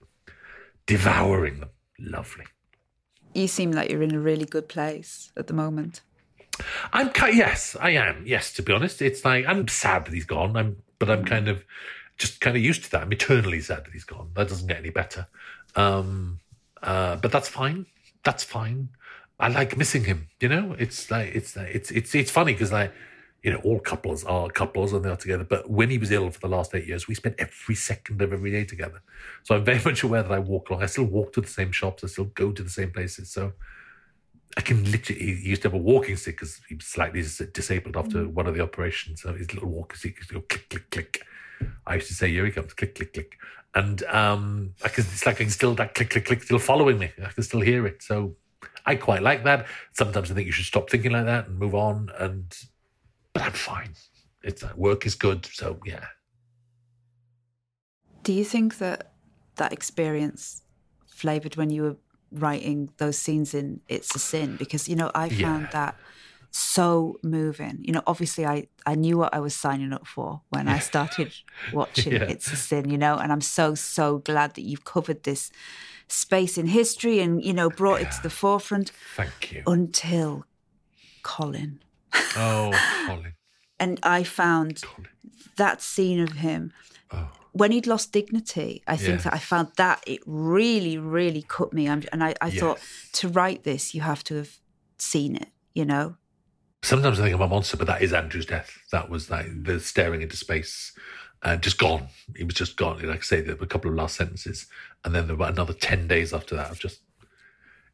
devouring 0.86 1.60
them. 1.60 1.70
Lovely. 1.98 2.44
you 3.34 3.46
seem 3.48 3.72
like 3.72 3.90
you're 3.90 4.02
in 4.02 4.14
a 4.14 4.20
really 4.20 4.44
good 4.46 4.68
place 4.68 5.30
at 5.36 5.46
the 5.48 5.52
moment? 5.52 6.00
I'm 6.92 7.10
ki- 7.12 7.36
yes, 7.36 7.76
I 7.80 7.90
am. 7.90 8.24
Yes, 8.26 8.52
to 8.54 8.62
be 8.62 8.72
honest, 8.72 9.00
it's 9.02 9.24
like 9.24 9.46
I'm 9.46 9.66
sad 9.68 10.04
that 10.06 10.14
he's 10.14 10.24
gone. 10.24 10.56
I'm, 10.56 10.76
but 10.98 11.10
I'm 11.10 11.24
kind 11.24 11.48
of 11.48 11.64
just 12.18 12.40
kind 12.40 12.56
of 12.56 12.62
used 12.62 12.84
to 12.84 12.90
that. 12.92 13.02
I'm 13.02 13.12
eternally 13.12 13.60
sad 13.60 13.84
that 13.84 13.92
he's 13.92 14.04
gone. 14.04 14.30
That 14.34 14.48
doesn't 14.48 14.66
get 14.66 14.78
any 14.78 14.90
better. 14.90 15.26
Um, 15.74 16.40
uh, 16.82 17.16
but 17.16 17.32
that's 17.32 17.48
fine. 17.48 17.86
That's 18.24 18.44
fine. 18.44 18.90
I 19.38 19.48
like 19.48 19.76
missing 19.76 20.04
him. 20.04 20.28
You 20.40 20.48
know, 20.48 20.76
it's 20.78 21.10
like 21.10 21.34
it's 21.34 21.56
like, 21.56 21.74
it's 21.74 21.90
it's 21.90 22.14
it's 22.14 22.30
funny 22.30 22.52
because 22.52 22.72
like 22.72 22.92
you 23.42 23.50
know 23.50 23.60
all 23.64 23.80
couples 23.80 24.22
are 24.24 24.50
couples 24.50 24.92
and 24.92 25.02
they're 25.04 25.16
together. 25.16 25.44
But 25.44 25.70
when 25.70 25.88
he 25.88 25.96
was 25.96 26.10
ill 26.10 26.30
for 26.30 26.40
the 26.40 26.48
last 26.48 26.74
eight 26.74 26.86
years, 26.86 27.08
we 27.08 27.14
spent 27.14 27.36
every 27.38 27.74
second 27.74 28.20
of 28.20 28.32
every 28.32 28.50
day 28.50 28.64
together. 28.64 29.02
So 29.44 29.54
I'm 29.54 29.64
very 29.64 29.80
much 29.84 30.02
aware 30.02 30.22
that 30.22 30.32
I 30.32 30.40
walk 30.40 30.68
along. 30.68 30.82
I 30.82 30.86
still 30.86 31.04
walk 31.04 31.32
to 31.34 31.40
the 31.40 31.48
same 31.48 31.72
shops. 31.72 32.04
I 32.04 32.08
still 32.08 32.26
go 32.26 32.52
to 32.52 32.62
the 32.62 32.70
same 32.70 32.90
places. 32.90 33.30
So. 33.30 33.52
I 34.56 34.60
can 34.62 34.90
literally. 34.90 35.36
He 35.36 35.48
used 35.50 35.62
to 35.62 35.68
have 35.68 35.74
a 35.74 35.82
walking 35.82 36.16
stick 36.16 36.36
because 36.36 36.60
he 36.68 36.74
was 36.74 36.86
slightly 36.86 37.22
disabled 37.52 37.96
after 37.96 38.28
one 38.28 38.46
of 38.46 38.54
the 38.54 38.62
operations. 38.62 39.22
So 39.22 39.32
his 39.32 39.52
little 39.54 39.68
walking 39.68 39.96
stick 39.96 40.16
used 40.16 40.30
to 40.30 40.34
go 40.34 40.40
click, 40.42 40.68
click, 40.68 40.90
click. 40.90 41.22
I 41.86 41.94
used 41.96 42.08
to 42.08 42.14
say, 42.14 42.30
"Here 42.30 42.44
he 42.44 42.52
comes!" 42.52 42.74
Click, 42.74 42.94
click, 42.94 43.12
click. 43.12 43.38
And 43.74 44.02
um, 44.04 44.74
I 44.84 44.88
can, 44.88 45.04
it's 45.04 45.24
like 45.24 45.36
I 45.36 45.44
can 45.44 45.50
still 45.50 45.74
that 45.76 45.94
click, 45.94 46.10
click, 46.10 46.24
click, 46.24 46.42
still 46.42 46.58
following 46.58 46.98
me. 46.98 47.12
I 47.24 47.28
can 47.28 47.44
still 47.44 47.60
hear 47.60 47.86
it. 47.86 48.02
So 48.02 48.34
I 48.84 48.96
quite 48.96 49.22
like 49.22 49.44
that. 49.44 49.66
Sometimes 49.92 50.30
I 50.30 50.34
think 50.34 50.46
you 50.46 50.52
should 50.52 50.66
stop 50.66 50.90
thinking 50.90 51.12
like 51.12 51.26
that 51.26 51.46
and 51.46 51.58
move 51.58 51.74
on. 51.74 52.10
And 52.18 52.52
but 53.32 53.42
I'm 53.44 53.52
fine. 53.52 53.94
It's 54.42 54.64
uh, 54.64 54.72
work 54.74 55.06
is 55.06 55.14
good. 55.14 55.46
So 55.46 55.78
yeah, 55.84 56.06
Do 58.22 58.32
you 58.32 58.44
think 58.44 58.78
that 58.78 59.12
that 59.56 59.72
experience 59.72 60.62
flavored 61.06 61.56
when 61.56 61.70
you 61.70 61.82
were 61.82 61.96
writing 62.32 62.90
those 62.98 63.18
scenes 63.18 63.54
in 63.54 63.80
It's 63.88 64.14
a 64.14 64.18
Sin? 64.18 64.56
Because, 64.56 64.88
you 64.88 64.96
know, 64.96 65.10
I 65.14 65.28
found 65.28 65.62
Yeah. 65.66 65.70
that 65.72 65.94
so 66.52 67.16
moving. 67.22 67.78
You 67.82 67.92
know, 67.92 68.02
obviously 68.06 68.44
I, 68.44 68.66
I 68.84 68.94
knew 68.96 69.16
what 69.18 69.32
I 69.32 69.38
was 69.40 69.54
signing 69.54 69.92
up 69.92 70.06
for 70.06 70.40
when 70.50 70.66
I 70.68 70.78
started 70.90 71.32
watching 71.72 72.12
Yeah. 72.14 72.24
It's 72.28 72.52
a 72.52 72.56
Sin, 72.56 72.90
you 72.90 72.98
know, 72.98 73.16
and 73.16 73.30
I'm 73.32 73.40
so, 73.40 73.74
so 73.74 74.18
glad 74.18 74.54
that 74.54 74.62
you've 74.62 74.84
covered 74.84 75.22
this 75.22 75.50
space 76.08 76.58
in 76.58 76.66
history 76.66 77.20
and, 77.20 77.44
you 77.44 77.52
know, 77.52 77.70
brought 77.70 78.00
it 78.00 78.10
to 78.10 78.22
the 78.22 78.30
forefront 78.30 78.90
thank 79.16 79.52
you. 79.52 79.62
until 79.66 80.44
Colin. 81.22 81.80
Oh, 82.36 82.72
Colin. 83.06 83.34
And 83.78 84.00
I 84.02 84.24
found 84.24 84.82
Colin. 84.82 85.08
that 85.56 85.80
scene 85.80 86.20
of 86.20 86.32
him 86.32 86.72
oh. 87.12 87.28
When 87.52 87.72
he'd 87.72 87.86
lost 87.86 88.12
dignity. 88.12 88.82
I 88.86 88.96
think 88.96 89.22
that 89.24 89.34
I 89.34 89.38
found 89.38 89.68
that 89.76 90.02
it 90.06 90.20
really, 90.26 90.96
really 90.98 91.42
cut 91.42 91.72
me. 91.72 91.88
I'm- 91.88 92.04
And 92.12 92.22
I, 92.22 92.34
I 92.40 92.50
thought 92.60 92.80
to 93.14 93.28
write 93.28 93.64
this, 93.64 93.94
you 93.94 94.00
have 94.02 94.22
to 94.24 94.36
have 94.36 94.58
seen 94.98 95.36
it, 95.36 95.48
you 95.74 95.84
know? 95.84 96.16
Sometimes 96.82 97.20
I 97.20 97.24
think 97.24 97.34
I'm 97.34 97.42
a 97.42 97.48
monster, 97.48 97.76
but 97.76 97.86
that 97.88 98.02
is 98.02 98.12
Andrew's 98.12 98.46
death. 98.46 98.78
That 98.92 99.10
was 99.10 99.30
like 99.30 99.46
the 99.64 99.80
staring 99.80 100.22
into 100.22 100.36
space, 100.36 100.92
uh, 101.42 101.56
just 101.56 101.76
gone. 101.78 102.08
He 102.36 102.44
was 102.44 102.54
just 102.54 102.76
gone. 102.76 102.98
Like 103.02 103.18
I 103.18 103.22
say, 103.22 103.40
there 103.42 103.56
were 103.56 103.64
a 103.64 103.68
couple 103.68 103.90
of 103.90 103.96
last 103.96 104.16
sentences, 104.16 104.66
and 105.04 105.14
then 105.14 105.26
there 105.26 105.36
were 105.36 105.48
another 105.48 105.74
ten 105.74 106.06
days 106.08 106.32
after 106.32 106.54
that 106.56 106.70
of 106.70 106.78
just, 106.78 107.00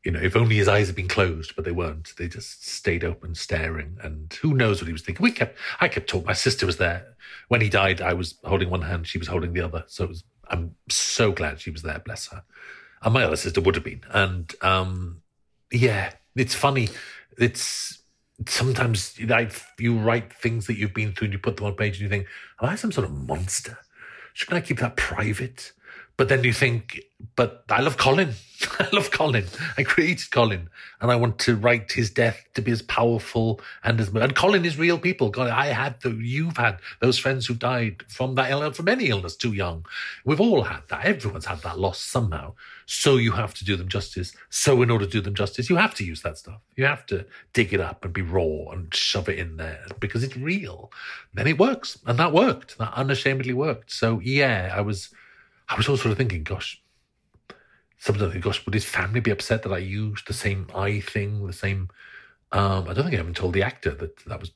you 0.06 0.12
know, 0.12 0.20
if 0.20 0.36
only 0.36 0.54
his 0.54 0.68
eyes 0.68 0.86
had 0.86 0.94
been 0.94 1.08
closed, 1.08 1.56
but 1.56 1.64
they 1.64 1.72
weren't. 1.72 2.14
They 2.16 2.28
just 2.28 2.64
stayed 2.64 3.02
open, 3.02 3.34
staring, 3.34 3.98
and 4.00 4.32
who 4.40 4.54
knows 4.54 4.80
what 4.80 4.86
he 4.86 4.92
was 4.92 5.02
thinking. 5.02 5.24
We 5.24 5.32
kept, 5.32 5.58
I 5.80 5.88
kept 5.88 6.08
talking. 6.08 6.28
My 6.28 6.32
sister 6.32 6.64
was 6.64 6.76
there 6.76 7.16
when 7.48 7.60
he 7.60 7.68
died. 7.68 8.00
I 8.00 8.12
was 8.12 8.36
holding 8.44 8.70
one 8.70 8.82
hand, 8.82 9.08
she 9.08 9.18
was 9.18 9.26
holding 9.26 9.52
the 9.52 9.62
other. 9.62 9.82
So 9.88 10.06
was. 10.06 10.22
I'm 10.48 10.76
so 10.88 11.32
glad 11.32 11.60
she 11.60 11.72
was 11.72 11.82
there. 11.82 11.98
Bless 11.98 12.28
her. 12.28 12.44
And 13.02 13.14
my 13.14 13.24
other 13.24 13.34
sister 13.34 13.60
would 13.60 13.74
have 13.74 13.82
been. 13.82 14.02
And 14.12 14.54
um, 14.62 15.22
yeah, 15.72 16.12
it's 16.36 16.54
funny. 16.54 16.88
It's 17.36 18.00
sometimes 18.46 19.18
you 19.18 19.98
write 19.98 20.32
things 20.32 20.68
that 20.68 20.78
you've 20.78 20.94
been 20.94 21.14
through 21.14 21.26
and 21.26 21.32
you 21.32 21.40
put 21.40 21.56
them 21.56 21.66
on 21.66 21.74
page 21.74 21.94
and 21.94 22.02
you 22.02 22.08
think, 22.08 22.28
am 22.62 22.68
I 22.68 22.76
some 22.76 22.92
sort 22.92 23.08
of 23.08 23.12
monster? 23.12 23.76
Shouldn't 24.34 24.62
I 24.62 24.64
keep 24.64 24.78
that 24.78 24.96
private? 24.96 25.72
But 26.16 26.28
then 26.30 26.44
you 26.44 26.52
think, 26.52 27.00
but 27.34 27.64
I 27.68 27.82
love 27.82 27.98
Colin. 27.98 28.32
I 28.78 28.88
love 28.92 29.10
Colin. 29.10 29.44
I 29.76 29.82
created 29.82 30.30
Colin, 30.30 30.70
and 31.00 31.10
I 31.10 31.16
want 31.16 31.38
to 31.40 31.56
write 31.56 31.92
his 31.92 32.08
death 32.08 32.42
to 32.54 32.62
be 32.62 32.72
as 32.72 32.80
powerful 32.80 33.60
and 33.84 34.00
as 34.00 34.08
and 34.08 34.34
Colin 34.34 34.64
is 34.64 34.78
real 34.78 34.98
people. 34.98 35.28
God, 35.28 35.50
I 35.50 35.66
had 35.66 36.00
the 36.00 36.10
you've 36.10 36.56
had 36.56 36.78
those 37.00 37.18
friends 37.18 37.46
who 37.46 37.54
died 37.54 38.02
from 38.08 38.34
that 38.36 38.50
illness, 38.50 38.78
from 38.78 38.88
any 38.88 39.08
illness, 39.08 39.36
too 39.36 39.52
young. 39.52 39.84
We've 40.24 40.40
all 40.40 40.62
had 40.62 40.82
that. 40.88 41.04
Everyone's 41.04 41.44
had 41.44 41.58
that 41.62 41.78
loss 41.78 42.00
somehow. 42.00 42.54
So 42.86 43.16
you 43.16 43.32
have 43.32 43.52
to 43.54 43.64
do 43.64 43.76
them 43.76 43.88
justice. 43.88 44.32
So 44.48 44.80
in 44.80 44.90
order 44.90 45.04
to 45.04 45.10
do 45.10 45.20
them 45.20 45.34
justice, 45.34 45.68
you 45.68 45.76
have 45.76 45.94
to 45.96 46.04
use 46.04 46.22
that 46.22 46.38
stuff. 46.38 46.60
You 46.76 46.86
have 46.86 47.04
to 47.06 47.26
dig 47.52 47.74
it 47.74 47.80
up 47.80 48.04
and 48.04 48.14
be 48.14 48.22
raw 48.22 48.70
and 48.70 48.94
shove 48.94 49.28
it 49.28 49.38
in 49.38 49.56
there 49.58 49.84
because 50.00 50.22
it's 50.22 50.36
real. 50.36 50.90
Then 51.34 51.46
it 51.46 51.58
works, 51.58 51.98
and 52.06 52.18
that 52.18 52.32
worked. 52.32 52.78
That 52.78 52.94
unashamedly 52.94 53.52
worked. 53.52 53.92
So 53.92 54.20
yeah, 54.20 54.72
I 54.74 54.80
was. 54.80 55.10
I 55.68 55.76
was 55.76 55.88
also 55.88 56.02
sort 56.02 56.12
of 56.12 56.18
thinking, 56.18 56.42
gosh, 56.42 56.82
sometimes 57.98 58.34
I 58.34 58.38
gosh, 58.38 58.64
would 58.64 58.74
his 58.74 58.84
family 58.84 59.20
be 59.20 59.30
upset 59.30 59.62
that 59.62 59.72
I 59.72 59.78
used 59.78 60.26
the 60.26 60.34
same 60.34 60.68
eye 60.74 61.00
thing, 61.00 61.46
the 61.46 61.52
same? 61.52 61.88
Um, 62.52 62.88
I 62.88 62.94
don't 62.94 63.04
think 63.04 63.14
I 63.14 63.18
even 63.18 63.34
told 63.34 63.54
the 63.54 63.62
actor 63.62 63.90
that 63.90 64.24
that 64.26 64.40
was 64.40 64.52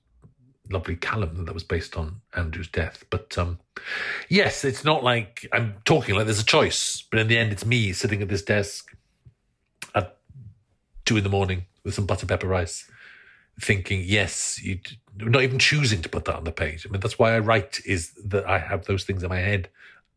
lovely 0.71 0.97
Callum 0.97 1.37
that 1.37 1.47
that 1.47 1.55
was 1.55 1.65
based 1.65 1.97
on 1.97 2.21
Andrew's 2.35 2.69
death. 2.69 3.05
But 3.11 3.37
um, 3.37 3.59
yes, 4.29 4.65
it's 4.65 4.85
not 4.85 5.03
like 5.03 5.47
I'm 5.53 5.75
talking 5.85 6.15
like 6.15 6.27
there's 6.27 6.41
a 6.41 6.45
choice, 6.45 7.05
but 7.11 7.21
in 7.21 7.29
the 7.29 7.39
end, 7.39 7.53
it's 7.53 7.67
me 7.67 7.93
sitting 7.93 8.23
at 8.23 8.29
this 8.29 8.43
desk 8.43 8.97
at 9.95 10.17
two 11.05 11.17
in 11.17 11.25
the 11.25 11.31
morning 11.31 11.67
with 11.85 11.95
some 11.95 12.07
butter 12.07 12.27
pepper 12.27 12.47
rice, 12.47 12.89
thinking, 13.61 14.03
yes, 14.05 14.63
you 14.63 14.79
not 15.17 15.43
even 15.43 15.59
choosing 15.59 16.03
to 16.03 16.09
put 16.09 16.25
that 16.27 16.37
on 16.37 16.45
the 16.45 16.53
page. 16.53 16.87
I 16.87 16.91
mean, 16.91 17.01
that's 17.01 17.19
why 17.19 17.35
I 17.35 17.41
write 17.41 17.81
is 17.85 18.13
that 18.25 18.49
I 18.49 18.59
have 18.59 18.87
those 18.87 19.05
things 19.05 19.23
in 19.23 19.29
my 19.29 19.41
head, 19.41 19.69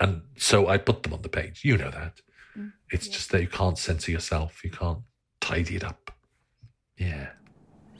and 0.03 0.21
so 0.37 0.67
I 0.67 0.77
put 0.77 1.03
them 1.03 1.13
on 1.13 1.21
the 1.21 1.29
page. 1.29 1.61
You 1.63 1.77
know 1.77 1.91
that. 1.91 2.21
It's 2.91 3.07
just 3.07 3.31
that 3.31 3.41
you 3.41 3.47
can't 3.47 3.77
censor 3.77 4.11
yourself. 4.11 4.63
You 4.63 4.69
can't 4.69 4.99
tidy 5.41 5.75
it 5.77 5.83
up. 5.83 6.11
Yeah. 6.97 7.29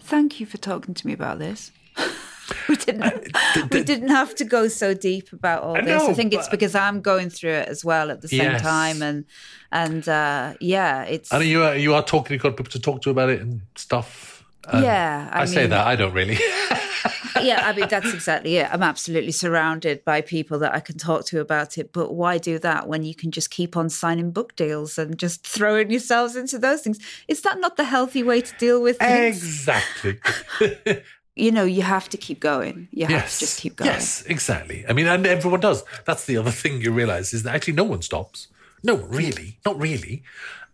Thank 0.01 0.39
you 0.39 0.45
for 0.45 0.57
talking 0.57 0.93
to 0.93 1.07
me 1.07 1.13
about 1.13 1.39
this. 1.39 1.71
we 2.69 2.75
didn't 2.75 3.33
d- 3.55 3.61
we 3.71 3.83
didn't 3.83 4.09
have 4.09 4.35
to 4.35 4.43
go 4.45 4.67
so 4.67 4.93
deep 4.93 5.31
about 5.33 5.63
all 5.63 5.77
I 5.77 5.81
this. 5.81 6.03
I 6.03 6.07
know, 6.07 6.13
think 6.13 6.33
it's 6.33 6.49
because 6.49 6.75
I'm 6.75 7.01
going 7.01 7.29
through 7.31 7.53
it 7.61 7.67
as 7.69 7.83
well 7.85 8.11
at 8.11 8.21
the 8.21 8.27
same 8.27 8.51
Yes. 8.51 8.61
time 8.61 9.01
and 9.01 9.25
and 9.71 10.07
uh 10.07 10.53
yeah, 10.59 11.03
it's 11.03 11.31
And 11.31 11.43
you 11.45 11.63
are 11.63 11.75
you 11.75 11.95
are 11.95 12.03
talking. 12.03 12.33
You've 12.35 12.43
got 12.43 12.57
people 12.57 12.71
to 12.71 12.79
talk 12.81 13.01
to 13.03 13.09
about 13.09 13.29
it 13.29 13.41
and 13.41 13.61
stuff. 13.75 14.43
And 14.67 14.83
Yeah, 14.83 15.29
I 15.31 15.41
I, 15.43 15.45
say 15.45 15.65
that 15.67 15.87
I 15.87 15.95
don't 15.95 16.13
really. 16.13 16.37
yeah, 17.43 17.67
I 17.67 17.73
mean 17.73 17.87
that's 17.87 18.13
exactly 18.13 18.57
it. 18.57 18.67
I'm 18.71 18.83
absolutely 18.83 19.31
surrounded 19.31 20.03
by 20.05 20.21
people 20.21 20.59
that 20.59 20.73
I 20.73 20.79
can 20.79 20.97
talk 20.97 21.25
to 21.27 21.39
about 21.39 21.77
it. 21.77 21.91
But 21.93 22.13
why 22.13 22.37
do 22.37 22.59
that 22.59 22.87
when 22.87 23.03
you 23.03 23.15
can 23.15 23.31
just 23.31 23.49
keep 23.49 23.77
on 23.77 23.89
signing 23.89 24.31
book 24.31 24.55
deals 24.55 24.97
and 24.97 25.17
just 25.17 25.45
throwing 25.45 25.91
yourselves 25.91 26.35
into 26.35 26.57
those 26.57 26.81
things? 26.81 26.99
Is 27.27 27.41
that 27.41 27.59
not 27.59 27.77
the 27.77 27.85
healthy 27.85 28.23
way 28.23 28.41
to 28.41 28.57
deal 28.57 28.81
with 28.81 28.97
things? 28.97 29.43
exactly. 29.43 30.19
You 31.35 31.51
know, 31.51 31.63
you 31.63 31.81
have 31.81 32.09
to 32.09 32.17
keep 32.17 32.39
going. 32.39 32.87
You 32.91 33.05
have 33.05 33.11
yes. 33.11 33.39
to 33.39 33.45
just 33.45 33.59
keep 33.59 33.77
going. 33.77 33.89
Yes, 33.89 34.23
exactly. 34.27 34.85
I 34.87 34.93
mean, 34.93 35.07
and 35.07 35.25
everyone 35.25 35.61
does. 35.61 35.83
That's 36.05 36.25
the 36.25 36.37
other 36.37 36.51
thing 36.51 36.79
you 36.81 36.91
realize 36.91 37.33
is 37.33 37.41
that 37.41 37.55
actually 37.55 37.73
no 37.73 37.85
one 37.85 38.03
stops. 38.03 38.49
No, 38.83 38.97
really, 38.97 39.57
not 39.65 39.79
really. 39.79 40.23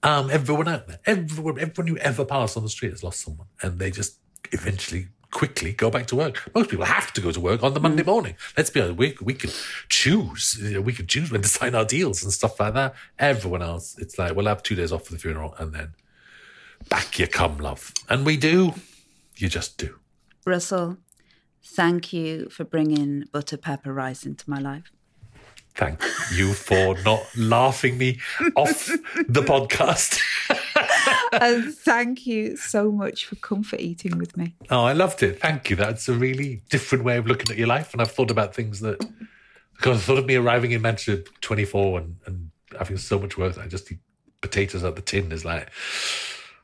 Um, 0.03 0.29
everyone 0.29 0.67
out 0.67 0.87
there, 0.87 0.99
everyone, 1.05 1.59
everyone 1.59 1.87
you 1.87 1.97
ever 1.99 2.25
pass 2.25 2.57
on 2.57 2.63
the 2.63 2.69
street 2.69 2.91
has 2.91 3.03
lost 3.03 3.21
someone, 3.21 3.47
and 3.61 3.79
they 3.79 3.89
just 3.89 4.17
eventually 4.51 5.07
quickly 5.31 5.73
go 5.73 5.89
back 5.89 6.07
to 6.07 6.15
work. 6.15 6.49
Most 6.55 6.69
people 6.69 6.85
have 6.85 7.13
to 7.13 7.21
go 7.21 7.31
to 7.31 7.39
work 7.39 7.63
on 7.63 7.73
the 7.73 7.79
Monday 7.79 8.03
mm. 8.03 8.07
morning. 8.07 8.35
Let's 8.57 8.69
be 8.69 8.81
honest, 8.81 8.97
we, 8.97 9.15
we 9.21 9.33
can 9.33 9.51
choose. 9.87 10.59
You 10.61 10.75
know, 10.75 10.81
we 10.81 10.93
can 10.93 11.07
choose 11.07 11.31
when 11.31 11.41
to 11.41 11.47
sign 11.59 11.75
our 11.75 11.85
deals 11.85 12.23
and 12.23 12.31
stuff 12.33 12.59
like 12.59 12.73
that. 12.73 12.95
Everyone 13.17 13.61
else, 13.61 13.97
it's 13.97 14.17
like, 14.17 14.35
we'll 14.35 14.47
have 14.47 14.63
two 14.63 14.75
days 14.75 14.91
off 14.91 15.05
for 15.05 15.13
the 15.13 15.19
funeral 15.19 15.55
and 15.57 15.73
then 15.73 15.93
back 16.89 17.19
you 17.19 17.27
come, 17.27 17.57
love. 17.57 17.93
And 18.09 18.25
we 18.25 18.37
do. 18.37 18.73
You 19.35 19.49
just 19.49 19.77
do. 19.77 19.95
Russell, 20.45 20.97
thank 21.63 22.11
you 22.11 22.49
for 22.49 22.63
bringing 22.63 23.25
butter 23.31 23.57
pepper 23.57 23.93
rice 23.93 24.25
into 24.25 24.49
my 24.49 24.59
life. 24.59 24.91
Thank 25.75 26.01
you 26.33 26.53
for 26.53 26.97
not 27.05 27.21
laughing 27.37 27.97
me 27.97 28.19
off 28.55 28.87
the 29.29 29.41
podcast. 29.41 30.19
And 31.31 31.73
thank 31.73 32.25
you 32.25 32.57
so 32.57 32.91
much 32.91 33.25
for 33.25 33.35
comfort 33.35 33.79
eating 33.79 34.17
with 34.17 34.37
me. 34.37 34.55
Oh, 34.69 34.83
I 34.83 34.93
loved 34.93 35.23
it. 35.23 35.39
Thank 35.39 35.69
you. 35.69 35.75
That's 35.75 36.09
a 36.09 36.13
really 36.13 36.61
different 36.69 37.03
way 37.03 37.17
of 37.17 37.27
looking 37.27 37.51
at 37.51 37.57
your 37.57 37.67
life. 37.67 37.93
And 37.93 38.01
I've 38.01 38.11
thought 38.11 38.31
about 38.31 38.55
things 38.55 38.79
that, 38.81 38.99
because 39.75 39.97
I 39.97 40.01
thought 40.01 40.17
of 40.17 40.25
me 40.25 40.35
arriving 40.35 40.71
in 40.71 40.81
Manchester 40.81 41.23
24 41.41 41.99
and, 41.99 42.15
and 42.25 42.51
having 42.77 42.97
so 42.97 43.19
much 43.19 43.37
work, 43.37 43.57
I 43.57 43.67
just 43.67 43.91
eat 43.91 43.99
potatoes 44.41 44.83
at 44.83 44.95
the 44.95 45.01
tin 45.01 45.31
is 45.31 45.45
like, 45.45 45.69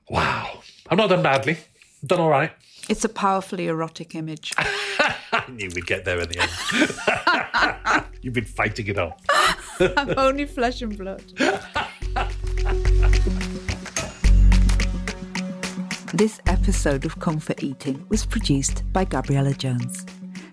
wow. 0.10 0.62
I'm 0.90 0.98
not 0.98 1.10
done 1.10 1.24
badly. 1.24 1.58
I'm 2.02 2.08
done 2.08 2.20
all 2.20 2.30
right. 2.30 2.52
It's 2.88 3.04
a 3.04 3.10
powerfully 3.10 3.68
erotic 3.68 4.14
image. 4.14 4.52
I 4.58 5.44
knew 5.50 5.70
we'd 5.74 5.88
get 5.88 6.06
there 6.06 6.20
in 6.20 6.30
the 6.30 6.40
end. 6.40 8.06
You've 8.22 8.34
been 8.34 8.46
fighting 8.46 8.88
it 8.88 8.98
off. 8.98 9.20
I'm 9.80 10.18
only 10.18 10.46
flesh 10.46 10.82
and 10.82 10.98
blood. 10.98 11.24
This 16.16 16.40
episode 16.48 17.04
of 17.04 17.20
Comfort 17.20 17.62
Eating 17.62 18.06
was 18.08 18.26
produced 18.26 18.84
by 18.94 19.04
Gabriella 19.04 19.54
Jones. 19.54 20.06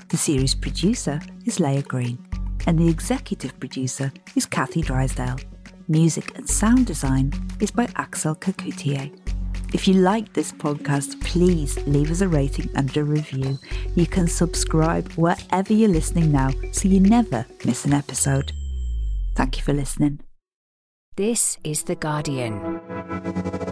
The 0.08 0.16
series 0.16 0.56
producer 0.56 1.20
is 1.46 1.60
Leah 1.60 1.82
Green, 1.82 2.18
and 2.66 2.76
the 2.76 2.88
executive 2.88 3.56
producer 3.60 4.12
is 4.34 4.44
Kathy 4.44 4.80
Drysdale. 4.82 5.38
Music 5.86 6.36
and 6.36 6.50
sound 6.50 6.86
design 6.86 7.32
is 7.60 7.70
by 7.70 7.86
Axel 7.94 8.34
Kacoutié. 8.34 9.16
If 9.72 9.86
you 9.86 9.94
like 9.94 10.32
this 10.32 10.50
podcast, 10.50 11.20
please 11.22 11.78
leave 11.86 12.10
us 12.10 12.22
a 12.22 12.28
rating 12.28 12.68
and 12.74 12.96
a 12.96 13.04
review. 13.04 13.56
You 13.94 14.08
can 14.08 14.26
subscribe 14.26 15.12
wherever 15.12 15.72
you're 15.72 15.88
listening 15.88 16.32
now 16.32 16.50
so 16.72 16.88
you 16.88 16.98
never 16.98 17.46
miss 17.64 17.84
an 17.84 17.92
episode. 17.92 18.50
Thank 19.36 19.58
you 19.58 19.62
for 19.62 19.72
listening. 19.72 20.18
This 21.14 21.56
is 21.62 21.84
The 21.84 21.94
Guardian. 21.94 23.71